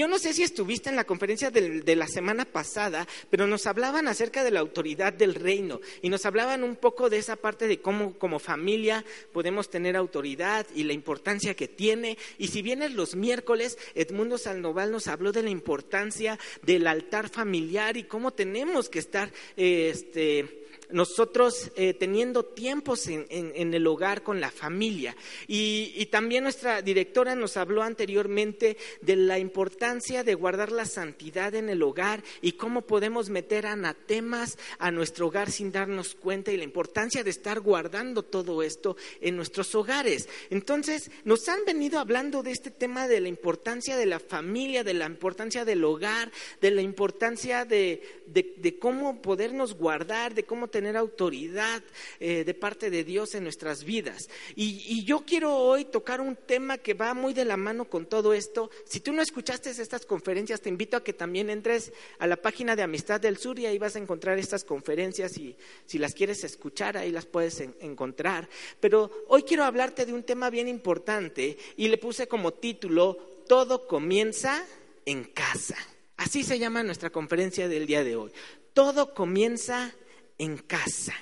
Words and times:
Yo 0.00 0.08
no 0.08 0.18
sé 0.18 0.32
si 0.32 0.42
estuviste 0.42 0.88
en 0.88 0.96
la 0.96 1.04
conferencia 1.04 1.50
de, 1.50 1.94
la 1.94 2.08
semana 2.08 2.46
pasada, 2.46 3.06
pero 3.28 3.46
nos 3.46 3.66
hablaban 3.66 4.08
acerca 4.08 4.42
de 4.42 4.50
la 4.50 4.60
autoridad 4.60 5.12
del 5.12 5.34
reino 5.34 5.78
y 6.00 6.08
nos 6.08 6.24
hablaban 6.24 6.64
un 6.64 6.76
poco 6.76 7.10
de 7.10 7.18
esa 7.18 7.36
parte 7.36 7.66
de 7.66 7.82
cómo 7.82 8.18
como 8.18 8.38
familia 8.38 9.04
podemos 9.30 9.68
tener 9.68 9.98
autoridad 9.98 10.66
y 10.74 10.84
la 10.84 10.94
importancia 10.94 11.52
que 11.52 11.68
tiene. 11.68 12.16
Y 12.38 12.48
si 12.48 12.62
vienes 12.62 12.94
los 12.94 13.14
miércoles, 13.14 13.76
Edmundo 13.94 14.38
Sandoval 14.38 14.90
nos 14.90 15.06
habló 15.06 15.32
de 15.32 15.42
la 15.42 15.50
importancia 15.50 16.38
del 16.62 16.86
altar 16.86 17.28
familiar 17.28 17.98
y 17.98 18.04
cómo 18.04 18.30
tenemos 18.30 18.88
que 18.88 19.00
estar 19.00 19.30
este, 19.58 20.59
nosotros 20.92 21.70
eh, 21.76 21.94
teniendo 21.94 22.44
tiempos 22.44 23.06
en, 23.06 23.74
el 23.74 23.86
hogar 23.86 24.22
con 24.22 24.40
la 24.40 24.50
familia. 24.50 25.16
Y, 25.46 26.06
también 26.10 26.42
nuestra 26.42 26.82
directora 26.82 27.34
nos 27.34 27.56
habló 27.56 27.82
anteriormente 27.82 28.76
de 29.00 29.16
la 29.16 29.38
importancia 29.38 30.24
de 30.24 30.34
guardar 30.34 30.72
la 30.72 30.84
santidad 30.84 31.54
en 31.54 31.68
el 31.68 31.82
hogar 31.82 32.22
y 32.42 32.52
cómo 32.52 32.82
podemos 32.82 33.30
meter 33.30 33.66
anatemas 33.66 34.58
a 34.78 34.90
nuestro 34.90 35.28
hogar 35.28 35.50
sin 35.50 35.70
darnos 35.70 36.14
cuenta 36.14 36.50
y 36.50 36.56
la 36.56 36.64
importancia 36.64 37.22
de 37.22 37.30
estar 37.30 37.60
guardando 37.60 38.24
todo 38.24 38.62
esto 38.62 38.96
en 39.20 39.36
nuestros 39.36 39.74
hogares. 39.74 40.28
Entonces, 40.50 41.10
nos 41.24 41.48
han 41.48 41.64
venido 41.64 42.00
hablando 42.00 42.42
de 42.42 42.50
este 42.50 42.70
tema 42.70 43.06
de 43.06 43.20
la 43.20 43.28
importancia 43.28 43.96
de 43.96 44.06
la 44.06 44.18
familia, 44.18 44.82
de 44.82 44.94
la 44.94 45.06
importancia 45.06 45.64
del 45.64 45.84
hogar, 45.84 46.32
de 46.60 46.70
la 46.72 46.82
importancia 46.82 47.64
de, 47.64 48.02
de 48.26 48.78
cómo 48.78 49.22
podernos 49.22 49.74
guardar, 49.74 50.34
de 50.34 50.44
cómo 50.44 50.68
tener 50.68 50.79
tener 50.80 50.96
autoridad 50.96 51.82
eh, 52.20 52.42
de 52.42 52.54
parte 52.54 52.88
de 52.88 53.04
Dios 53.04 53.34
en 53.34 53.42
nuestras 53.42 53.84
vidas. 53.84 54.30
Y, 54.56 55.04
yo 55.04 55.26
quiero 55.26 55.54
hoy 55.54 55.84
tocar 55.84 56.22
un 56.22 56.36
tema 56.36 56.78
que 56.78 56.94
va 56.94 57.12
muy 57.12 57.34
de 57.34 57.44
la 57.44 57.58
mano 57.58 57.84
con 57.84 58.06
todo 58.06 58.32
esto. 58.32 58.70
Si 58.86 59.00
tú 59.00 59.12
no 59.12 59.20
escuchaste 59.20 59.68
estas 59.68 60.06
conferencias, 60.06 60.62
te 60.62 60.70
invito 60.70 60.96
a 60.96 61.04
que 61.04 61.12
también 61.12 61.50
entres 61.50 61.92
a 62.18 62.26
la 62.26 62.36
página 62.36 62.76
de 62.76 62.82
Amistad 62.82 63.20
del 63.20 63.36
Sur 63.36 63.58
y 63.58 63.66
ahí 63.66 63.76
vas 63.76 63.94
a 63.94 63.98
encontrar 63.98 64.38
estas 64.38 64.64
conferencias 64.64 65.36
y 65.36 65.54
si 65.84 65.98
las 65.98 66.14
quieres 66.14 66.44
escuchar, 66.44 66.96
ahí 66.96 67.12
las 67.12 67.26
puedes 67.26 67.60
encontrar. 67.80 68.48
Pero 68.80 69.10
hoy 69.28 69.42
quiero 69.42 69.64
hablarte 69.64 70.06
de 70.06 70.14
un 70.14 70.22
tema 70.22 70.48
bien 70.48 70.66
importante 70.66 71.58
y 71.76 71.88
le 71.88 71.98
puse 71.98 72.26
como 72.26 72.54
título, 72.54 73.18
Todo 73.46 73.86
comienza 73.86 74.64
en 75.04 75.24
casa. 75.24 75.76
Así 76.16 76.42
se 76.42 76.58
llama 76.58 76.82
nuestra 76.82 77.10
conferencia 77.10 77.68
del 77.68 77.86
día 77.86 78.02
de 78.02 78.16
hoy. 78.16 78.32
Todo 78.72 79.14
comienza 79.14 79.92
en 80.40 80.56
casa. 80.56 81.14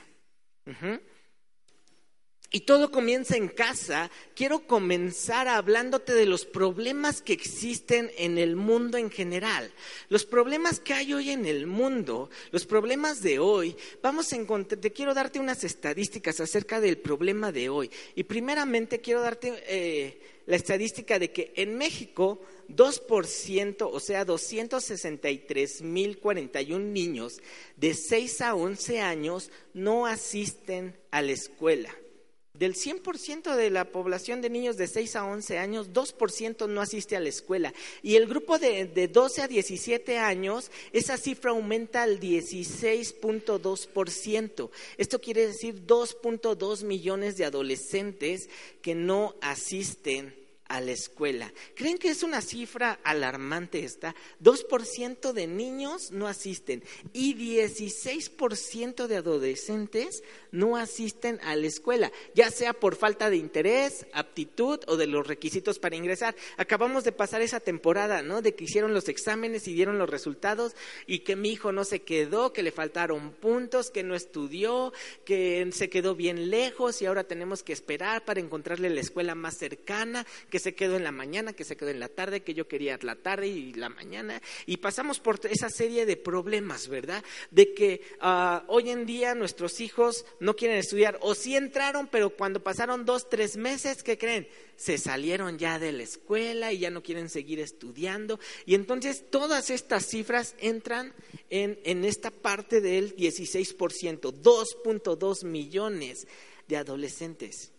Y 2.51 2.61
todo 2.61 2.91
comienza 2.91 3.37
en 3.37 3.49
casa. 3.49 4.11
Quiero 4.35 4.67
comenzar 4.67 5.49
hablándote 5.49 6.15
de 6.15 6.25
los 6.25 6.47
problemas 6.47 7.21
que 7.21 7.35
existen 7.35 8.11
en 8.17 8.39
el 8.39 8.57
mundo 8.57 8.97
en 8.97 9.11
general. 9.11 9.71
Los 10.09 10.25
problemas 10.25 10.81
que 10.81 10.95
hay 10.95 11.13
hoy 11.13 11.29
en 11.29 11.45
el 11.45 11.67
mundo, 11.67 12.31
los 12.51 12.65
problemas 12.65 13.21
de 13.21 13.39
hoy. 13.39 13.77
Vamos 14.03 14.33
a 14.33 14.37
encontrar, 14.37 14.81
te 14.81 14.93
quiero 14.93 15.13
darte 15.13 15.41
unas 15.41 15.63
estadísticas 15.63 16.41
acerca 16.41 16.81
del 16.81 16.97
problema 16.97 17.53
de 17.53 17.69
hoy. 17.69 17.91
Y 18.15 18.25
primeramente 18.25 19.03
quiero 19.03 19.21
darte 19.21 19.63
eh, 19.67 20.19
la 20.47 20.57
estadística 20.57 21.19
de 21.19 21.31
que 21.31 21.53
en 21.55 21.77
México 21.77 22.41
2%, 22.71 23.91
o 23.93 24.01
sea, 24.01 24.25
263.041 24.25 26.81
niños 26.81 27.43
de 27.77 27.93
6 27.93 28.41
a 28.41 28.55
11 28.55 29.03
años 29.03 29.51
no 29.75 30.07
asisten 30.07 30.97
a 31.11 31.21
la 31.21 31.33
escuela. 31.33 31.95
Del 32.59 32.75
100% 32.75 33.55
de 33.55 33.71
la 33.71 33.85
población 33.85 34.41
de 34.41 34.51
niños 34.51 34.77
de 34.77 34.89
6 34.89 35.17
a 35.17 35.25
11 35.25 35.59
años, 35.59 35.93
2% 35.93 36.69
no 36.69 36.81
asiste 36.81 37.17
a 37.17 37.21
la 37.21 37.29
escuela. 37.29 37.73
Y 38.03 38.17
el 38.17 38.27
grupo 38.27 38.59
de, 38.59 38.87
de 38.87 39.07
12 39.07 39.43
a 39.43 39.49
17 39.49 40.19
años, 40.19 40.73
esa 40.93 41.17
cifra 41.17 41.53
aumenta 41.53 42.03
al 42.03 42.19
16.2%. 42.19 44.71
Esto 44.97 45.21
quiere 45.21 45.47
decir 45.47 45.87
2.2 45.87 46.83
millones 46.85 47.37
de 47.37 47.45
adolescentes 47.45 48.49
que 48.83 48.97
no 48.97 49.37
asisten 49.41 50.35
a 50.69 50.81
la 50.81 50.93
escuela. 50.93 51.53
¿Creen 51.75 51.99
que 51.99 52.11
es 52.11 52.23
una 52.23 52.41
cifra 52.41 53.01
alarmante 53.03 53.85
esta? 53.85 54.15
2% 54.43 55.33
de 55.33 55.47
niños 55.47 56.13
no 56.13 56.27
asisten 56.27 56.85
y 57.13 57.35
16% 57.35 59.07
de 59.07 59.17
adolescentes 59.17 60.23
no 60.53 60.77
asisten 60.77 61.41
a 61.43 61.57
la 61.57 61.67
escuela, 61.67 62.13
ya 62.35 62.51
sea 62.51 62.73
por 62.73 62.97
falta 62.97 63.31
de 63.31 63.37
interés, 63.37 64.07
aptitud 64.13 64.81
o 64.87 64.97
de 64.97 65.07
los 65.07 65.27
requisitos 65.27 65.79
para 65.79 65.97
ingresar. 65.97 66.37
Acabamos 66.57 67.05
de 67.05 67.13
pasar 67.13 67.43
esa 67.43 67.61
temporada, 67.61 68.23
¿no? 68.23 68.43
De 68.43 68.55
que 68.55 68.65
hicieron 68.65 68.95
los 68.95 69.09
exámenes 69.09 69.69
y 69.69 69.75
dieron 69.75 69.99
los 69.99 70.11
resultados 70.11 70.75
y 71.07 71.21
que 71.21 71.37
mi 71.37 71.51
hijo 71.51 71.73
no 71.73 71.85
se 71.85 72.03
quedó, 72.03 72.53
que 72.53 72.63
le 72.63 72.73
faltaron 72.73 73.33
puntos, 73.33 73.91
que 73.91 74.03
no 74.03 74.15
estudió, 74.15 74.93
que 75.25 75.69
se 75.73 75.89
quedó 75.89 76.15
bien 76.15 76.51
lejos 76.51 77.01
y 77.03 77.07
ahora 77.07 77.25
tenemos 77.25 77.63
que 77.63 77.73
esperar 77.73 78.25
para 78.25 78.41
encontrarle 78.41 78.91
la 78.91 79.01
escuela 79.01 79.35
más 79.35 79.57
cercana, 79.57 80.27
que 80.51 80.58
se 80.59 80.75
quedó 80.75 80.97
en 80.97 81.05
la 81.05 81.13
mañana, 81.13 81.53
que 81.53 81.65
se 81.65 81.77
quedó 81.77 81.91
en 81.91 82.01
la 82.01 82.09
tarde, 82.09 82.43
que 82.43 82.55
yo 82.55 82.69
quería 82.69 82.99
la 83.03 83.17
tarde 83.17 83.49
y 83.49 83.73
la 83.75 83.89
mañana. 83.89 84.41
Y 84.67 84.79
pasamos 84.79 85.21
por 85.21 85.41
esa 85.51 85.69
serie 85.71 86.07
de 86.07 86.17
problemas, 86.17 86.89
¿verdad? 86.89 87.23
De 87.51 87.75
que 87.75 88.03
ah, 88.21 88.65
hoy 88.69 88.91
en 88.91 89.07
día 89.07 89.35
nuestros 89.35 89.81
hijos 89.81 90.25
no 90.41 90.57
quieren 90.57 90.79
estudiar 90.79 91.19
o 91.21 91.35
sí 91.35 91.57
entraron, 91.57 92.09
pero 92.09 92.31
cuando 92.31 92.63
pasaron 92.63 93.05
dos, 93.05 93.29
tres 93.29 93.57
meses, 93.57 94.03
¿qué 94.03 94.19
creen? 94.19 94.49
Se 94.77 94.99
salieron 94.99 95.59
ya 95.59 95.79
de 95.79 95.93
la 95.93 96.05
escuela 96.05 96.73
y 96.73 96.79
ya 96.79 96.91
no 96.91 97.03
quieren 97.03 97.29
seguir 97.29 97.61
estudiando. 97.61 98.39
Y 98.65 98.75
entonces 98.75 99.25
todas 99.31 99.71
estas 99.71 100.07
cifras 100.07 100.55
entran 100.59 101.13
en, 101.51 101.79
en 101.85 102.05
esta 102.05 102.31
parte 102.31 102.81
del 102.81 103.17
16%, 103.17 104.21
2.2 104.21 105.45
millones 105.45 106.27
de 106.69 106.77
adolescentes 106.77 107.73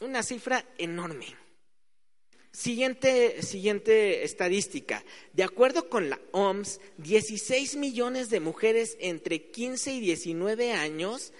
una 0.00 0.22
cifra 0.22 0.64
enorme. 0.78 1.26
Siguiente, 2.52 3.42
siguiente 3.42 4.22
estadística. 4.22 5.04
De 5.32 5.42
acuerdo 5.42 5.88
con 5.88 6.08
la 6.08 6.20
OMS, 6.30 6.80
16 6.98 7.76
millones 7.76 8.30
de 8.30 8.38
mujeres 8.38 8.96
entre 9.00 9.50
15 9.50 9.94
y 9.94 10.00
19 10.00 10.72
años 10.72 11.32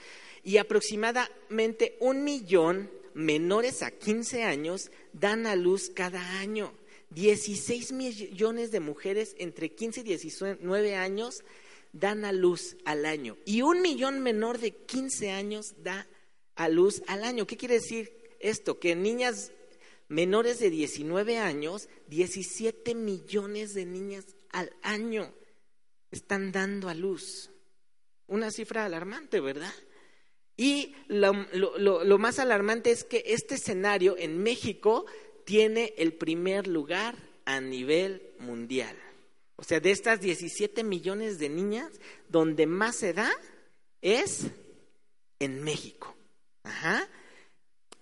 y 0.42 0.56
aproximadamente 0.56 1.96
un 2.00 2.24
millón 2.24 2.90
menores 3.14 3.82
a 3.82 3.92
15 3.92 4.42
años 4.42 4.90
dan 5.12 5.46
a 5.46 5.54
luz 5.54 5.90
cada 5.94 6.40
año. 6.40 6.74
16 7.10 7.92
millones 7.92 8.72
de 8.72 8.80
mujeres 8.80 9.36
entre 9.38 9.72
15 9.72 10.00
y 10.00 10.02
19 10.02 10.96
años 10.96 11.44
dan 11.92 12.24
a 12.24 12.32
luz 12.32 12.76
al 12.84 13.06
año. 13.06 13.36
Y 13.44 13.62
un 13.62 13.82
millón 13.82 14.18
menor 14.18 14.58
de 14.58 14.72
15 14.72 15.30
años 15.30 15.74
da 15.78 16.08
a 16.56 16.68
luz 16.68 17.04
al 17.06 17.22
año. 17.22 17.46
¿Qué 17.46 17.56
quiere 17.56 17.74
decir? 17.74 18.23
Esto, 18.44 18.78
que 18.78 18.94
niñas 18.94 19.52
menores 20.08 20.58
de 20.58 20.70
19 20.70 21.38
años, 21.38 21.88
17 22.08 22.94
millones 22.94 23.74
de 23.74 23.86
niñas 23.86 24.26
al 24.50 24.70
año 24.82 25.32
están 26.10 26.52
dando 26.52 26.88
a 26.88 26.94
luz. 26.94 27.50
Una 28.26 28.50
cifra 28.50 28.84
alarmante, 28.84 29.40
¿verdad? 29.40 29.72
Y 30.56 30.94
lo, 31.08 31.32
lo, 31.78 32.18
más 32.18 32.38
alarmante 32.38 32.90
es 32.90 33.02
que 33.02 33.24
este 33.26 33.56
escenario 33.56 34.16
en 34.16 34.42
México 34.42 35.04
tiene 35.44 35.94
el 35.96 36.12
primer 36.12 36.68
lugar 36.68 37.16
a 37.44 37.60
nivel 37.60 38.34
mundial. 38.38 38.96
O 39.56 39.64
sea, 39.64 39.80
de 39.80 39.90
estas 39.90 40.20
17 40.20 40.84
millones 40.84 41.38
de 41.38 41.48
niñas, 41.48 41.90
donde 42.28 42.66
más 42.66 42.96
se 42.96 43.12
da 43.12 43.32
es 44.00 44.46
en 45.40 45.62
México. 45.62 46.14
Ajá. 46.62 47.08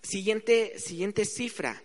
Siguiente, 0.02 0.78
siguiente 0.78 1.24
cifra. 1.24 1.82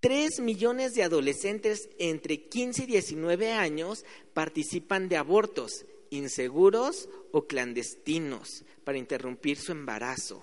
Tres 0.00 0.40
millones 0.40 0.94
de 0.94 1.02
adolescentes 1.02 1.88
entre 1.98 2.48
15 2.48 2.84
y 2.84 2.86
19 2.86 3.52
años 3.52 4.04
participan 4.32 5.08
de 5.08 5.16
abortos 5.16 5.84
inseguros 6.10 7.08
o 7.32 7.46
clandestinos 7.46 8.64
para 8.84 8.98
interrumpir 8.98 9.58
su 9.58 9.72
embarazo. 9.72 10.42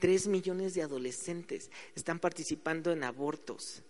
Tres 0.00 0.26
millones 0.26 0.74
de 0.74 0.82
adolescentes 0.82 1.70
están 1.94 2.18
participando 2.18 2.92
en 2.92 3.04
abortos. 3.04 3.82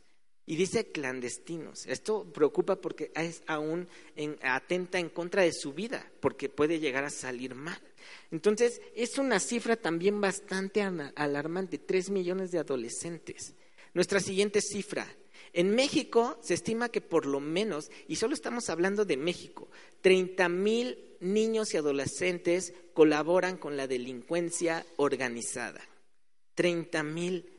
Y 0.48 0.54
dice 0.54 0.92
clandestinos. 0.92 1.86
Esto 1.86 2.24
preocupa 2.32 2.76
porque 2.76 3.10
es 3.16 3.42
aún 3.48 3.88
atenta 4.42 5.00
en 5.00 5.08
contra 5.08 5.42
de 5.42 5.52
su 5.52 5.72
vida, 5.72 6.08
porque 6.20 6.48
puede 6.48 6.78
llegar 6.78 7.04
a 7.04 7.10
salir 7.10 7.56
mal. 7.56 7.80
Entonces, 8.30 8.80
es 8.94 9.18
una 9.18 9.40
cifra 9.40 9.74
también 9.74 10.20
bastante 10.20 10.82
alarmante, 10.82 11.78
tres 11.78 12.10
millones 12.10 12.52
de 12.52 12.60
adolescentes. 12.60 13.54
Nuestra 13.92 14.20
siguiente 14.20 14.60
cifra. 14.60 15.06
En 15.52 15.74
México 15.74 16.38
se 16.42 16.54
estima 16.54 16.90
que 16.90 17.00
por 17.00 17.26
lo 17.26 17.40
menos, 17.40 17.90
y 18.06 18.16
solo 18.16 18.34
estamos 18.34 18.70
hablando 18.70 19.04
de 19.04 19.16
México, 19.16 19.68
30 20.02 20.48
mil 20.48 21.16
niños 21.20 21.74
y 21.74 21.78
adolescentes 21.78 22.72
colaboran 22.94 23.56
con 23.56 23.76
la 23.76 23.86
delincuencia 23.86 24.86
organizada. 24.96 25.80
30 26.54 27.02
mil 27.02 27.50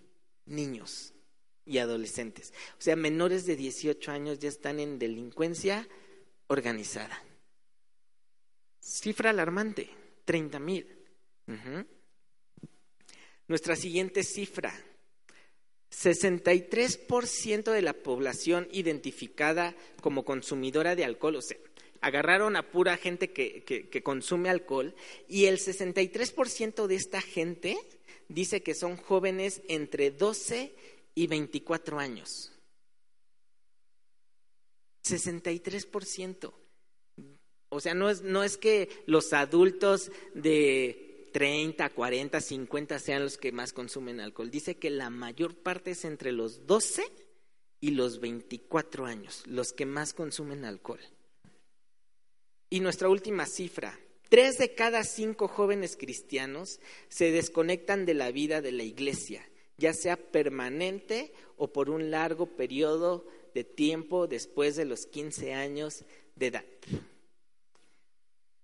niños. 0.45 1.13
Y 1.67 1.79
adolescentes. 1.79 2.53
O 2.79 2.81
sea, 2.81 2.95
menores 2.95 3.45
de 3.45 3.55
18 3.55 4.11
años 4.11 4.39
ya 4.39 4.49
están 4.49 4.79
en 4.79 4.97
delincuencia 4.97 5.87
organizada. 6.47 7.21
Cifra 8.79 9.31
alarmante, 9.31 9.89
30 10.25 10.59
mil. 10.59 10.87
Nuestra 13.47 13.75
siguiente 13.75 14.23
cifra, 14.23 14.73
63% 15.91 17.71
de 17.71 17.81
la 17.81 17.93
población 17.93 18.67
identificada 18.71 19.75
como 20.01 20.25
consumidora 20.25 20.95
de 20.95 21.05
alcohol, 21.05 21.37
o 21.37 21.41
sea, 21.41 21.57
agarraron 22.01 22.55
a 22.55 22.69
pura 22.69 22.97
gente 22.97 23.31
que, 23.31 23.63
que 23.63 24.03
consume 24.03 24.49
alcohol 24.49 24.95
y 25.27 25.45
el 25.45 25.57
63% 25.59 26.87
de 26.87 26.95
esta 26.95 27.21
gente 27.21 27.77
dice 28.29 28.61
que 28.61 28.75
son 28.75 28.97
jóvenes 28.97 29.61
entre 29.67 30.11
12 30.11 30.63
y 30.65 30.96
24 31.25 31.97
años. 31.97 32.51
63%. 35.03 36.53
O 37.69 37.79
sea, 37.79 37.95
no 37.95 38.09
es, 38.09 38.21
no 38.21 38.43
es 38.43 38.57
que 38.57 38.89
los 39.07 39.33
adultos 39.33 40.11
de 40.35 41.29
30, 41.33 41.89
40, 41.89 42.39
50 42.39 42.99
sean 42.99 43.23
los 43.23 43.37
que 43.37 43.51
más 43.51 43.73
consumen 43.73 44.19
alcohol. 44.19 44.51
Dice 44.51 44.77
que 44.77 44.89
la 44.89 45.09
mayor 45.09 45.55
parte 45.55 45.91
es 45.91 46.05
entre 46.05 46.31
los 46.31 46.65
12 46.67 47.03
y 47.79 47.91
los 47.91 48.19
24 48.19 49.05
años, 49.05 49.43
los 49.45 49.73
que 49.73 49.85
más 49.85 50.13
consumen 50.13 50.65
alcohol. 50.65 50.99
Y 52.69 52.79
nuestra 52.79 53.09
última 53.09 53.45
cifra, 53.45 53.97
tres 54.29 54.57
de 54.57 54.73
cada 54.73 55.03
cinco 55.03 55.47
jóvenes 55.47 55.95
cristianos 55.95 56.79
se 57.07 57.31
desconectan 57.31 58.05
de 58.05 58.13
la 58.13 58.31
vida 58.31 58.61
de 58.61 58.71
la 58.71 58.83
iglesia, 58.83 59.47
ya 59.77 59.93
sea 59.93 60.17
permanente 60.17 61.31
o 61.55 61.71
por 61.71 61.89
un 61.89 62.11
largo 62.11 62.47
periodo 62.55 63.25
de 63.53 63.63
tiempo 63.63 64.27
después 64.27 64.75
de 64.75 64.85
los 64.85 65.05
15 65.05 65.53
años 65.53 66.03
de 66.35 66.47
edad. 66.47 66.65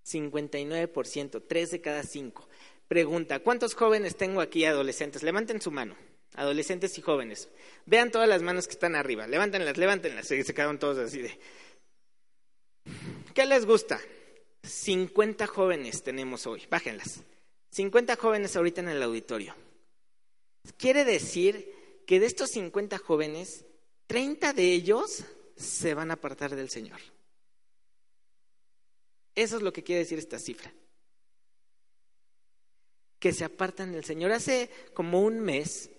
59%, 0.05 1.43
tres 1.47 1.71
de 1.71 1.81
cada 1.81 2.03
cinco. 2.03 2.47
Pregunta, 2.87 3.39
¿cuántos 3.39 3.73
jóvenes 3.73 4.15
tengo 4.15 4.41
aquí 4.41 4.65
adolescentes? 4.65 5.23
Levanten 5.23 5.61
su 5.61 5.71
mano, 5.71 5.95
adolescentes 6.35 6.97
y 6.97 7.01
jóvenes. 7.01 7.49
Vean 7.85 8.11
todas 8.11 8.27
las 8.27 8.41
manos 8.41 8.67
que 8.67 8.73
están 8.73 8.95
arriba, 8.95 9.25
levántenlas, 9.27 9.77
levántenlas. 9.77 10.27
Se 10.27 10.43
quedaron 10.53 10.79
todos 10.79 10.97
así 10.97 11.21
de... 11.21 11.39
¿Qué 13.33 13.45
les 13.45 13.65
gusta? 13.65 13.99
50 14.63 15.47
jóvenes 15.47 16.03
tenemos 16.03 16.45
hoy, 16.45 16.63
bájenlas. 16.69 17.23
50 17.71 18.15
jóvenes 18.17 18.55
ahorita 18.55 18.81
en 18.81 18.89
el 18.89 19.01
auditorio. 19.01 19.55
Quiere 20.77 21.05
decir 21.05 22.01
que 22.05 22.19
de 22.19 22.25
estos 22.25 22.51
50 22.51 22.97
jóvenes, 22.97 23.65
30 24.07 24.53
de 24.53 24.73
ellos 24.73 25.23
se 25.55 25.93
van 25.93 26.11
a 26.11 26.15
apartar 26.15 26.55
del 26.55 26.69
Señor. 26.69 26.99
Eso 29.35 29.57
es 29.57 29.63
lo 29.63 29.73
que 29.73 29.83
quiere 29.83 29.99
decir 29.99 30.19
esta 30.19 30.39
cifra. 30.39 30.71
Que 33.19 33.33
se 33.33 33.45
apartan 33.45 33.91
del 33.91 34.03
Señor. 34.03 34.31
Hace 34.31 34.69
como 34.93 35.21
un 35.21 35.39
mes 35.39 35.89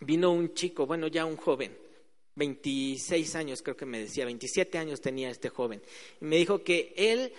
vino 0.00 0.32
un 0.32 0.54
chico, 0.54 0.86
bueno, 0.86 1.06
ya 1.06 1.24
un 1.24 1.36
joven, 1.36 1.76
26 2.34 3.34
años 3.34 3.62
creo 3.62 3.76
que 3.76 3.86
me 3.86 4.00
decía, 4.00 4.24
27 4.24 4.78
años 4.78 5.00
tenía 5.00 5.30
este 5.30 5.48
joven, 5.48 5.82
y 6.20 6.24
me 6.24 6.36
dijo 6.36 6.62
que 6.62 6.92
él 6.96 7.32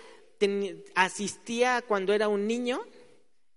asistía 0.94 1.82
cuando 1.82 2.12
era 2.12 2.28
un 2.28 2.46
niño 2.46 2.84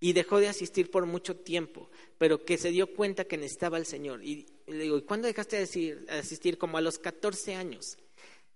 y 0.04 0.14
dejó 0.14 0.40
de 0.40 0.50
asistir 0.50 0.90
por 0.90 1.06
mucho 1.06 1.38
tiempo, 1.38 1.90
pero 2.18 2.44
que 2.44 2.58
se 2.58 2.72
dio 2.72 2.94
cuenta 2.94 3.26
que 3.26 3.38
necesitaba 3.38 3.78
al 3.78 3.86
Señor. 3.86 4.24
Y 4.26 4.48
le 4.66 4.84
digo, 4.84 4.98
¿y 4.98 5.04
cuándo 5.04 5.28
dejaste 5.28 5.58
de 5.58 6.08
asistir? 6.10 6.58
Como 6.58 6.78
a 6.78 6.82
los 6.82 6.98
14 6.98 7.54
años. 7.54 7.98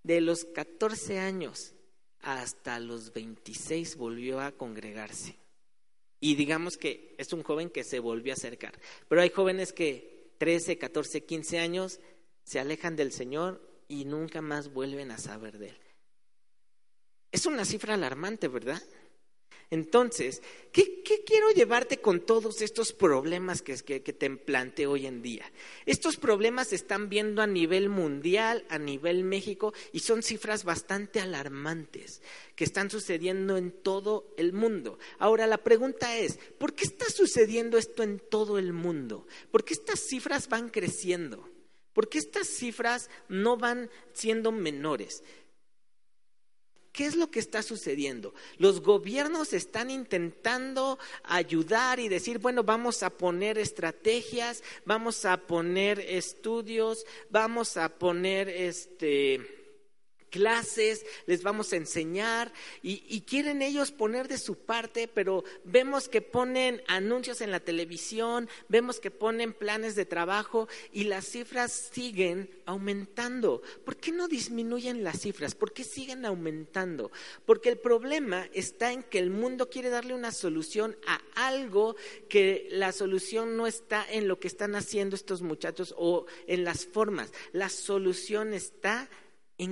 De 0.01 0.21
los 0.21 0.43
14 0.43 1.19
años 1.19 1.73
hasta 2.21 2.79
los 2.79 3.13
26 3.13 3.95
volvió 3.95 4.41
a 4.41 4.53
congregarse. 4.53 5.37
Y 6.19 6.33
digamos 6.33 6.77
que 6.77 7.13
es 7.19 7.31
un 7.31 7.43
joven 7.43 7.69
que 7.69 7.83
se 7.83 7.99
volvió 7.99 8.33
a 8.33 8.35
acercar. 8.35 8.79
Pero 9.07 9.21
hay 9.21 9.29
jóvenes 9.29 9.71
que 9.71 10.33
13, 10.39 10.79
14, 10.79 11.25
15 11.25 11.59
años 11.59 11.99
se 12.43 12.59
alejan 12.59 12.95
del 12.95 13.11
Señor 13.11 13.61
y 13.87 14.05
nunca 14.05 14.41
más 14.41 14.73
vuelven 14.73 15.11
a 15.11 15.19
saber 15.19 15.59
de 15.59 15.69
Él. 15.69 15.77
Es 17.31 17.45
una 17.45 17.65
cifra 17.65 17.93
alarmante, 17.93 18.47
¿verdad? 18.47 18.81
Entonces, 19.71 20.43
¿qué, 20.71 21.01
quiero 21.25 21.49
llevarte 21.49 21.97
con 21.97 22.21
todos 22.21 22.61
estos 22.61 22.93
problemas 22.93 23.61
que, 23.61 23.75
que, 23.75 24.13
te 24.13 24.29
planteo 24.29 24.91
hoy 24.91 25.07
en 25.07 25.21
día? 25.21 25.51
Estos 25.85 26.17
problemas 26.17 26.67
se 26.67 26.75
están 26.75 27.09
viendo 27.09 27.41
a 27.41 27.47
nivel 27.47 27.89
mundial, 27.89 28.63
a 28.69 28.77
nivel 28.77 29.23
México, 29.23 29.73
y 29.91 29.99
son 29.99 30.21
cifras 30.21 30.63
bastante 30.63 31.19
alarmantes 31.19 32.21
que 32.55 32.63
están 32.63 32.91
sucediendo 32.91 33.57
en 33.57 33.71
todo 33.71 34.33
el 34.37 34.53
mundo. 34.53 34.99
Ahora, 35.17 35.47
la 35.47 35.57
pregunta 35.57 36.15
es, 36.15 36.37
¿por 36.57 36.73
qué 36.73 36.85
está 36.85 37.09
sucediendo 37.09 37.77
esto 37.77 38.03
en 38.03 38.19
todo 38.19 38.59
el 38.59 38.71
mundo? 38.71 39.25
¿Por 39.51 39.65
qué 39.65 39.73
estas 39.73 39.99
cifras 39.99 40.47
van 40.47 40.69
creciendo? 40.69 41.49
¿Por 41.91 42.07
qué 42.09 42.19
estas 42.19 42.47
cifras 42.47 43.09
no 43.29 43.57
van 43.57 43.89
siendo 44.13 44.51
menores? 44.51 45.23
¿Qué 46.95 47.05
es 47.05 47.17
lo 47.17 47.29
que 47.29 47.39
está 47.39 47.61
sucediendo? 47.61 48.33
Los 48.57 48.81
gobiernos 48.81 49.51
están 49.51 49.89
intentando 49.89 50.97
ayudar 51.23 51.99
y 51.99 52.07
decir, 52.07 52.39
bueno, 52.39 52.63
vamos 52.63 53.03
a 53.03 53.09
poner 53.09 53.57
estrategias, 53.57 54.63
vamos 54.85 55.25
a 55.25 55.35
poner 55.35 55.99
estudios, 55.99 57.05
vamos 57.29 57.75
a 57.75 57.89
poner 57.89 58.47
este 58.47 59.54
clases, 60.29 61.05
les 61.25 61.43
vamos 61.43 61.71
a 61.71 61.77
enseñar 61.77 62.51
y, 62.81 63.21
quieren 63.21 63.61
ellos 63.61 63.91
poner 63.91 64.27
de 64.27 64.37
su 64.37 64.55
parte, 64.55 65.07
pero 65.07 65.43
vemos 65.63 66.07
que 66.07 66.21
ponen 66.21 66.81
anuncios 66.87 67.41
en 67.41 67.51
la 67.51 67.59
televisión, 67.59 68.49
vemos 68.67 68.99
que 68.99 69.11
ponen 69.11 69.53
planes 69.53 69.95
de 69.95 70.05
trabajo 70.05 70.67
y 70.91 71.05
las 71.05 71.25
cifras 71.25 71.71
siguen 71.71 72.49
aumentando. 72.65 73.61
¿Por 73.83 73.97
qué 73.97 74.11
no 74.11 74.27
disminuyen 74.27 75.03
las 75.03 75.21
cifras? 75.21 75.55
¿Por 75.55 75.73
qué 75.73 75.83
siguen 75.83 76.25
aumentando? 76.25 77.11
Porque 77.45 77.69
el 77.69 77.77
problema 77.77 78.47
está 78.53 78.91
en 78.91 79.03
que 79.03 79.19
el 79.19 79.29
mundo 79.29 79.69
quiere 79.69 79.89
darle 79.89 80.13
una 80.13 80.31
solución 80.31 80.95
a 81.07 81.21
algo 81.47 81.95
que 82.29 82.67
la 82.71 82.91
solución 82.91 83.57
no 83.57 83.67
está 83.67 84.05
en 84.09 84.27
lo 84.27 84.39
que 84.39 84.47
están 84.47 84.75
haciendo 84.75 85.15
estos 85.15 85.41
muchachos 85.41 85.95
o 85.97 86.25
en 86.47 86.63
las 86.63 86.85
formas. 86.85 87.31
La 87.51 87.69
solución 87.69 88.53
está 88.53 89.09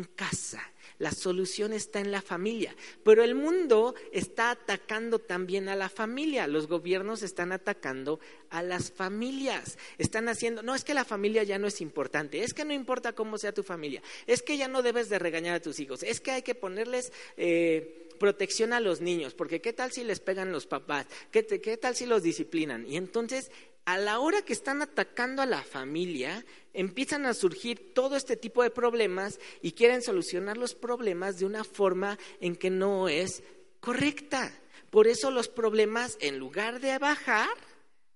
casa. 0.04 0.62
La 1.00 1.12
solución 1.12 1.74
está 1.74 2.00
en 2.00 2.12
la 2.12 2.22
familia. 2.22 2.75
Pero 3.04 3.24
el 3.24 3.36
mundo 3.36 3.96
está 4.12 4.52
atacando 4.52 5.20
también 5.20 5.68
a 5.68 5.75
la 5.75 5.90
familia. 5.90 6.48
Los 6.48 6.68
gobiernos 6.68 7.24
están 7.24 7.52
atacando 7.52 8.20
a 8.50 8.62
las 8.63 8.92
familias. 8.92 9.78
Están 9.98 10.30
haciendo, 10.30 10.63
no 10.63 10.75
es 10.75 10.84
que 10.84 10.94
la 10.94 11.06
familia 11.06 11.44
ya 11.44 11.60
no 11.60 11.68
es 11.68 11.82
importante, 11.82 12.44
es 12.44 12.54
que 12.54 12.66
no 12.66 12.74
importa 12.74 13.13
cómo 13.13 13.38
sea 13.38 13.54
tu 13.54 13.63
familia, 13.63 14.02
es 14.28 14.42
que 14.42 14.58
ya 14.58 14.68
no 14.68 14.82
debes 14.82 15.10
de 15.10 15.20
regañar 15.20 15.56
a 15.56 15.62
tus 15.62 15.80
hijos, 15.80 16.04
es 16.04 16.22
que 16.22 16.32
hay 16.32 16.42
que 16.42 16.56
ponerles... 16.56 17.12
Eh, 17.38 18.00
protección 18.20 18.72
a 18.72 18.80
los 18.80 19.02
niños, 19.02 19.34
porque 19.34 19.60
qué 19.60 19.74
tal 19.74 19.92
si 19.92 20.04
les 20.04 20.22
pegan 20.22 20.54
los 20.54 20.66
papás, 20.66 21.08
¿Qué, 21.30 21.46
qué 21.46 21.75
tal 21.75 21.94
si 21.94 22.06
los 22.06 22.24
disciplinan. 22.24 22.86
Y 22.88 22.96
entonces 22.96 23.52
a 23.86 23.98
la 23.98 24.20
hora 24.20 24.44
que 24.44 24.54
están 24.54 24.82
atacando 24.82 25.42
a 25.42 25.46
la 25.46 25.62
familia, 25.62 26.46
empiezan 26.74 27.25
a 27.25 27.34
surgir 27.34 27.94
todo 27.94 28.15
este 28.15 28.36
tipo 28.36 28.63
de 28.63 28.72
problemas 28.72 29.39
y 29.62 29.72
quieren 29.74 30.01
solucionar 30.01 30.58
los 30.58 30.75
problemas 30.75 31.39
de 31.39 31.46
una 31.46 31.63
forma 31.63 32.18
en 32.42 32.56
que 32.56 32.70
no 32.70 33.08
es 33.08 33.44
correcta. 33.80 34.60
Por 34.89 35.08
eso 35.08 35.32
los 35.32 35.48
problemas, 35.48 36.18
en 36.20 36.38
lugar 36.38 36.80
de 36.80 36.98
bajar, 36.98 37.50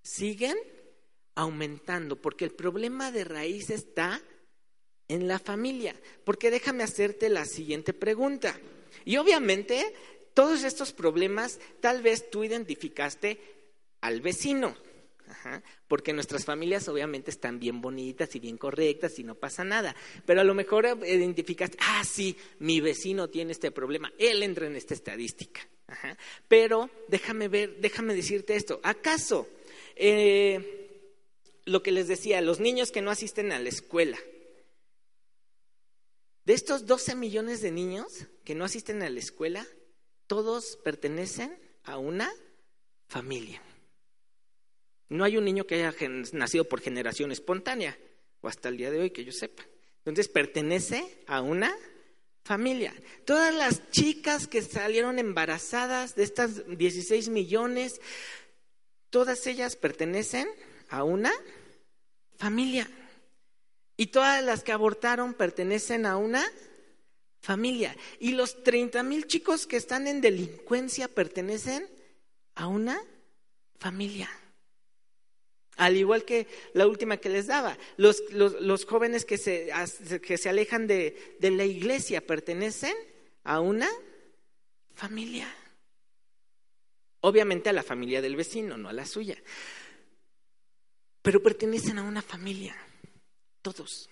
siguen 0.02 0.56
aumentando, 1.34 2.16
porque 2.16 2.44
el 2.44 2.52
problema 2.52 3.12
de 3.12 3.24
raíz 3.24 3.70
está 3.70 4.20
en 5.06 5.28
la 5.28 5.38
familia. 5.38 5.94
Porque 6.24 6.50
déjame 6.50 6.84
hacerte 6.84 7.28
la 7.28 7.44
siguiente 7.44 7.92
pregunta. 7.92 8.58
Y 9.04 9.16
obviamente, 9.16 9.94
todos 10.34 10.64
estos 10.64 10.92
problemas 10.92 11.58
tal 11.80 12.02
vez 12.02 12.30
tú 12.30 12.44
identificaste 12.44 13.40
al 14.00 14.20
vecino 14.20 14.76
porque 15.86 16.12
nuestras 16.12 16.44
familias 16.44 16.88
obviamente 16.88 17.30
están 17.30 17.58
bien 17.58 17.80
bonitas 17.80 18.34
y 18.34 18.40
bien 18.40 18.56
correctas 18.56 19.18
y 19.18 19.24
no 19.24 19.34
pasa 19.34 19.64
nada. 19.64 19.94
Pero 20.26 20.40
a 20.40 20.44
lo 20.44 20.54
mejor 20.54 20.86
identificaste, 21.06 21.78
ah, 21.80 22.02
sí, 22.04 22.36
mi 22.58 22.80
vecino 22.80 23.28
tiene 23.28 23.52
este 23.52 23.70
problema, 23.70 24.12
él 24.18 24.42
entra 24.42 24.66
en 24.66 24.76
esta 24.76 24.94
estadística. 24.94 25.60
Pero 26.48 26.90
déjame 27.08 27.48
ver, 27.48 27.76
déjame 27.80 28.14
decirte 28.14 28.56
esto. 28.56 28.80
¿Acaso 28.82 29.48
eh, 29.96 30.90
lo 31.64 31.82
que 31.82 31.92
les 31.92 32.08
decía, 32.08 32.40
los 32.40 32.60
niños 32.60 32.90
que 32.90 33.02
no 33.02 33.10
asisten 33.10 33.52
a 33.52 33.58
la 33.58 33.68
escuela, 33.68 34.18
de 36.44 36.54
estos 36.54 36.86
12 36.86 37.14
millones 37.14 37.60
de 37.60 37.70
niños 37.70 38.26
que 38.44 38.54
no 38.54 38.64
asisten 38.64 39.02
a 39.02 39.10
la 39.10 39.18
escuela, 39.18 39.66
todos 40.26 40.78
pertenecen 40.82 41.58
a 41.84 41.98
una 41.98 42.32
familia. 43.06 43.62
No 45.08 45.24
hay 45.24 45.36
un 45.36 45.44
niño 45.44 45.66
que 45.66 45.76
haya 45.76 45.94
nacido 46.32 46.64
por 46.64 46.80
generación 46.80 47.32
espontánea. 47.32 47.98
o 48.40 48.46
hasta 48.46 48.68
el 48.68 48.76
día 48.76 48.90
de 48.90 49.00
hoy 49.00 49.10
que 49.10 49.24
yo 49.24 49.32
sepa. 49.32 49.64
Entonces 50.04 50.28
pertenece 50.28 51.24
a 51.26 51.40
una 51.40 51.74
familia. 52.44 52.94
Todas 53.24 53.54
las 53.54 53.90
chicas 53.90 54.46
que 54.46 54.62
salieron 54.62 55.18
embarazadas 55.18 56.14
de 56.14 56.22
estas 56.22 56.66
16 56.78 57.28
millones, 57.30 58.00
todas 59.10 59.46
ellas 59.46 59.76
pertenecen 59.76 60.48
a 60.88 61.02
una 61.02 61.32
familia. 62.36 62.88
Y 63.96 64.06
todas 64.06 64.42
las 64.44 64.62
que 64.62 64.72
abortaron 64.72 65.34
pertenecen 65.34 66.06
a 66.06 66.16
una 66.16 66.44
familia. 67.40 67.96
Y 68.20 68.32
los 68.32 68.62
30 68.62 69.02
mil 69.02 69.26
chicos 69.26 69.66
que 69.66 69.76
están 69.76 70.06
en 70.06 70.20
delincuencia 70.20 71.08
pertenecen 71.08 71.86
a 72.54 72.66
una 72.68 73.02
familia. 73.78 74.30
Al 75.78 75.96
igual 75.96 76.24
que 76.24 76.48
la 76.74 76.88
última 76.88 77.18
que 77.18 77.28
les 77.28 77.46
daba, 77.46 77.78
los, 77.96 78.20
los, 78.32 78.84
jóvenes 78.84 79.24
que 79.24 79.38
se, 79.38 79.70
que 80.20 80.36
se 80.36 80.48
alejan 80.48 80.88
de, 80.88 81.36
de 81.38 81.50
la 81.52 81.64
iglesia 81.64 82.26
pertenecen 82.26 82.94
a 83.44 83.60
una 83.60 83.88
familia. 84.94 85.48
Obviamente 87.20 87.70
a 87.70 87.72
la 87.72 87.84
familia 87.84 88.20
del 88.20 88.34
vecino, 88.34 88.76
no 88.76 88.88
a 88.88 88.92
la 88.92 89.06
suya. 89.06 89.40
Pero 91.22 91.40
pertenecen 91.40 91.98
a 91.98 92.02
una 92.02 92.22
familia, 92.22 92.76
todos. 93.62 94.10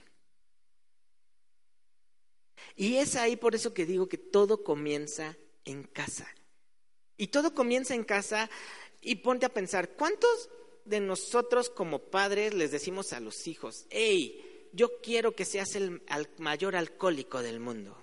Y 2.77 2.97
es 2.99 3.17
ahí 3.17 3.35
por 3.37 3.57
eso 3.57 3.75
que 3.75 3.87
digo 3.87 4.09
que 4.09 4.19
todo 4.19 4.63
comienza 4.63 5.37
en 5.65 5.83
casa. 5.83 6.29
Y 7.17 7.27
todo 7.27 7.55
comienza 7.55 7.95
en 7.95 8.05
casa 8.05 8.49
y 9.01 9.17
ponte 9.17 9.47
a 9.47 9.53
pensar, 9.53 9.91
¿cuántos 9.97 10.49
de 10.87 11.01
nosotros 11.01 11.71
como 11.71 11.99
padres 11.99 12.55
les 12.55 12.71
decimos 12.71 13.13
a 13.13 13.21
los 13.21 13.47
hijos, 13.47 13.87
hey, 13.91 14.69
yo 14.73 15.01
quiero 15.03 15.35
que 15.35 15.45
seas 15.45 15.75
el, 15.75 16.03
mayor 16.39 16.77
alcohólico 16.77 17.43
del 17.43 17.61
mundo? 17.61 17.97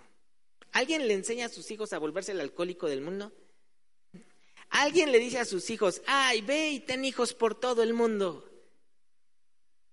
¿Alguien 0.72 1.08
le 1.08 1.14
enseña 1.14 1.46
a 1.46 1.50
sus 1.50 1.70
hijos 1.72 1.94
a 1.94 2.00
volverse 2.00 2.32
el 2.32 2.42
alcohólico 2.42 2.88
del 2.88 3.02
mundo? 3.02 3.32
¿Alguien 4.70 5.12
le 5.12 5.20
dice 5.20 5.38
a 5.38 5.46
sus 5.46 5.70
hijos, 5.70 6.02
ay, 6.08 6.42
ve 6.42 6.72
y 6.72 6.80
ten 6.80 7.06
hijos 7.06 7.34
por 7.34 7.54
todo 7.60 7.84
el 7.84 7.94
mundo? 7.94 8.50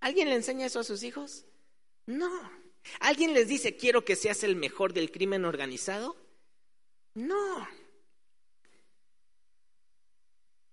¿Alguien 0.00 0.30
le 0.30 0.36
enseña 0.36 0.66
eso 0.66 0.80
a 0.80 0.84
sus 0.84 1.02
hijos? 1.02 1.44
No. 2.06 2.50
¿Alguien 3.00 3.34
les 3.34 3.48
dice, 3.48 3.76
quiero 3.76 4.04
que 4.04 4.16
seas 4.16 4.42
el 4.42 4.56
mejor 4.56 4.94
del 4.94 5.10
crimen 5.10 5.44
organizado? 5.44 6.16
No. 7.14 7.68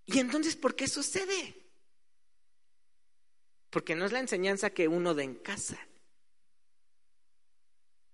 ¿Y 0.06 0.20
entonces 0.20 0.56
por 0.56 0.76
qué 0.76 0.88
sucede? 0.88 1.67
Porque 3.70 3.96
no 3.96 4.06
es 4.06 4.12
la 4.12 4.20
enseñanza 4.20 4.70
que 4.70 4.88
uno 4.88 5.14
da 5.14 5.24
en 5.24 5.36
casa. 5.36 5.78